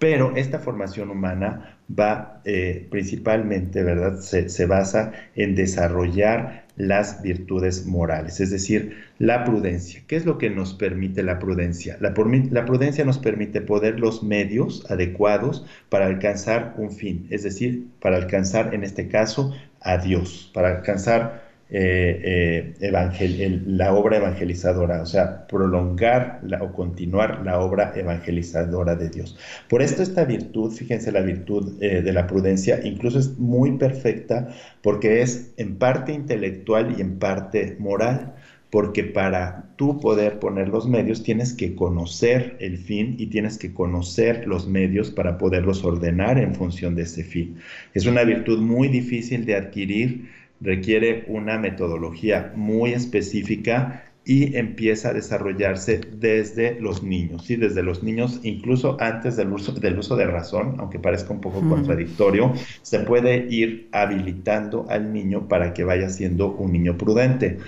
Pero 0.00 0.34
esta 0.34 0.58
formación 0.58 1.10
humana 1.10 1.76
va 1.88 2.40
eh, 2.46 2.88
principalmente, 2.90 3.82
¿verdad? 3.82 4.18
Se, 4.18 4.64
basa 4.64 5.12
en 5.36 5.54
desarrollar 5.54 6.64
las 6.76 7.20
virtudes 7.20 7.84
morales, 7.84 8.40
es 8.40 8.50
decir, 8.50 8.96
la 9.18 9.44
prudencia. 9.44 10.02
¿Qué 10.06 10.16
es 10.16 10.24
lo 10.24 10.38
que 10.38 10.48
nos 10.48 10.72
permite 10.72 11.22
la 11.22 11.38
prudencia? 11.38 11.98
La 12.00 12.14
prudencia 12.14 13.04
nos 13.04 13.18
permite 13.18 13.60
poder 13.60 14.00
los 14.00 14.22
medios 14.22 14.90
adecuados 14.90 15.66
para 15.90 16.06
alcanzar 16.06 16.74
un 16.78 16.90
fin, 16.92 17.26
es 17.28 17.42
decir, 17.42 17.86
para 18.00 18.16
alcanzar 18.16 18.74
en 18.74 18.84
este 18.84 19.06
caso 19.06 19.54
a 19.82 19.98
Dios, 19.98 20.50
para 20.54 20.78
alcanzar 20.78 21.49
eh, 21.72 22.74
eh, 22.80 23.60
la 23.66 23.94
obra 23.94 24.16
evangelizadora, 24.16 25.02
o 25.02 25.06
sea, 25.06 25.46
prolongar 25.46 26.40
o 26.60 26.72
continuar 26.72 27.42
la 27.44 27.60
obra 27.60 27.92
evangelizadora 27.94 28.96
de 28.96 29.08
Dios. 29.08 29.38
Por 29.68 29.80
esto 29.80 30.02
esta 30.02 30.24
virtud, 30.24 30.72
fíjense, 30.72 31.12
la 31.12 31.20
virtud 31.20 31.80
eh, 31.80 32.02
de 32.02 32.12
la 32.12 32.26
prudencia 32.26 32.80
incluso 32.82 33.20
es 33.20 33.38
muy 33.38 33.78
perfecta 33.78 34.48
porque 34.82 35.22
es 35.22 35.52
en 35.58 35.76
parte 35.76 36.12
intelectual 36.12 36.96
y 36.98 37.00
en 37.00 37.18
parte 37.18 37.76
moral 37.78 38.34
porque 38.70 39.02
para 39.04 39.72
tú 39.76 39.98
poder 39.98 40.38
poner 40.38 40.68
los 40.68 40.88
medios 40.88 41.22
tienes 41.22 41.52
que 41.52 41.74
conocer 41.74 42.56
el 42.60 42.78
fin 42.78 43.16
y 43.18 43.26
tienes 43.26 43.58
que 43.58 43.74
conocer 43.74 44.46
los 44.46 44.68
medios 44.68 45.10
para 45.10 45.38
poderlos 45.38 45.84
ordenar 45.84 46.38
en 46.38 46.54
función 46.54 46.94
de 46.94 47.02
ese 47.02 47.24
fin. 47.24 47.56
Es 47.94 48.06
una 48.06 48.22
virtud 48.22 48.60
muy 48.60 48.88
difícil 48.88 49.44
de 49.44 49.56
adquirir 49.56 50.39
requiere 50.60 51.24
una 51.28 51.58
metodología 51.58 52.52
muy 52.54 52.92
específica 52.92 54.04
y 54.24 54.56
empieza 54.56 55.08
a 55.08 55.12
desarrollarse 55.14 56.00
desde 56.18 56.78
los 56.80 57.02
niños, 57.02 57.46
¿sí? 57.46 57.56
desde 57.56 57.82
los 57.82 58.02
niños, 58.02 58.40
incluso 58.42 58.96
antes 59.00 59.36
del 59.36 59.52
uso, 59.52 59.72
del 59.72 59.98
uso 59.98 60.14
de 60.14 60.26
razón, 60.26 60.76
aunque 60.78 60.98
parezca 60.98 61.32
un 61.32 61.40
poco 61.40 61.60
contradictorio, 61.66 62.52
se 62.82 63.00
puede 63.00 63.46
ir 63.48 63.88
habilitando 63.92 64.86
al 64.90 65.12
niño 65.12 65.48
para 65.48 65.72
que 65.72 65.84
vaya 65.84 66.10
siendo 66.10 66.52
un 66.52 66.72
niño 66.72 66.98
prudente. 66.98 67.58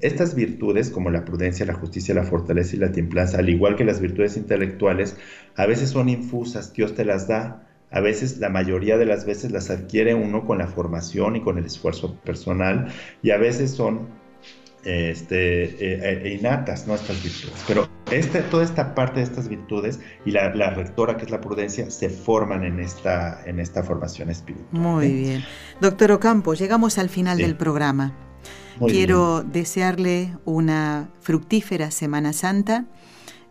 Estas 0.00 0.34
virtudes, 0.34 0.90
como 0.90 1.10
la 1.10 1.24
prudencia, 1.24 1.66
la 1.66 1.74
justicia, 1.74 2.14
la 2.14 2.24
fortaleza 2.24 2.76
y 2.76 2.78
la 2.78 2.92
templanza, 2.92 3.38
al 3.38 3.48
igual 3.48 3.76
que 3.76 3.84
las 3.84 4.00
virtudes 4.00 4.36
intelectuales, 4.36 5.16
a 5.56 5.66
veces 5.66 5.90
son 5.90 6.08
infusas, 6.08 6.72
Dios 6.72 6.94
te 6.94 7.04
las 7.04 7.28
da, 7.28 7.67
a 7.90 8.00
veces, 8.00 8.38
la 8.38 8.48
mayoría 8.48 8.98
de 8.98 9.06
las 9.06 9.24
veces 9.24 9.50
las 9.50 9.70
adquiere 9.70 10.14
uno 10.14 10.44
con 10.44 10.58
la 10.58 10.66
formación 10.66 11.36
y 11.36 11.40
con 11.40 11.58
el 11.58 11.64
esfuerzo 11.64 12.16
personal, 12.16 12.88
y 13.22 13.30
a 13.30 13.38
veces 13.38 13.70
son 13.70 14.08
este, 14.84 15.64
eh, 15.64 16.22
eh, 16.24 16.36
innatas, 16.38 16.86
¿no? 16.86 16.94
Estas 16.94 17.22
virtudes. 17.22 17.64
Pero 17.66 17.88
este, 18.10 18.42
toda 18.42 18.64
esta 18.64 18.94
parte 18.94 19.20
de 19.20 19.24
estas 19.24 19.48
virtudes 19.48 20.00
y 20.24 20.30
la, 20.30 20.50
rectora, 20.50 21.16
que 21.16 21.24
es 21.24 21.30
la 21.30 21.40
prudencia, 21.40 21.90
se 21.90 22.08
forman 22.10 22.64
en 22.64 22.80
esta, 22.80 23.42
en 23.46 23.60
esta 23.60 23.82
formación 23.82 24.30
espiritual. 24.30 24.68
Muy 24.72 25.12
bien. 25.12 25.44
Doctor 25.80 26.12
Ocampo, 26.12 26.54
llegamos 26.54 26.98
al 26.98 27.08
final 27.08 27.38
del 27.38 27.56
programa. 27.56 28.12
Quiero 28.86 29.42
desearle 29.42 30.36
una 30.44 31.08
fructífera 31.20 31.90
Semana 31.90 32.32
Santa 32.32 32.84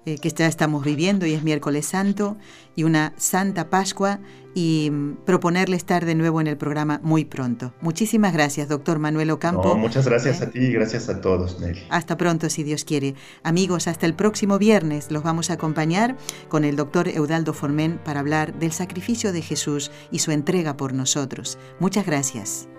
eh, 0.07 0.17
que 0.19 0.29
ya 0.29 0.47
estamos 0.47 0.85
viviendo 0.85 1.25
y 1.25 1.33
es 1.33 1.43
miércoles 1.43 1.85
santo, 1.85 2.37
y 2.77 2.83
una 2.83 3.11
Santa 3.17 3.69
Pascua, 3.69 4.21
y 4.55 4.89
mm, 4.89 5.17
proponerle 5.25 5.75
estar 5.75 6.05
de 6.05 6.15
nuevo 6.15 6.39
en 6.39 6.47
el 6.47 6.55
programa 6.55 7.01
muy 7.03 7.25
pronto. 7.25 7.73
Muchísimas 7.81 8.31
gracias, 8.31 8.69
doctor 8.69 8.99
Manuel 8.99 9.31
Ocampo. 9.31 9.75
muchas 9.75 10.07
gracias 10.07 10.41
a 10.41 10.49
ti 10.49 10.59
y 10.59 10.71
gracias 10.71 11.09
a 11.09 11.19
todos, 11.19 11.59
Nelly. 11.59 11.81
Hasta 11.89 12.15
pronto, 12.15 12.49
si 12.49 12.63
Dios 12.63 12.85
quiere. 12.85 13.15
Amigos, 13.43 13.89
hasta 13.89 14.05
el 14.05 14.13
próximo 14.13 14.57
viernes 14.57 15.11
los 15.11 15.23
vamos 15.23 15.49
a 15.49 15.55
acompañar 15.55 16.15
con 16.47 16.63
el 16.63 16.77
doctor 16.77 17.09
Eudaldo 17.09 17.51
Formen 17.51 17.99
para 18.05 18.21
hablar 18.21 18.57
del 18.57 18.71
sacrificio 18.71 19.33
de 19.33 19.41
Jesús 19.41 19.91
y 20.09 20.19
su 20.19 20.31
entrega 20.31 20.77
por 20.77 20.93
nosotros. 20.93 21.57
Muchas 21.81 22.05
gracias. 22.05 22.69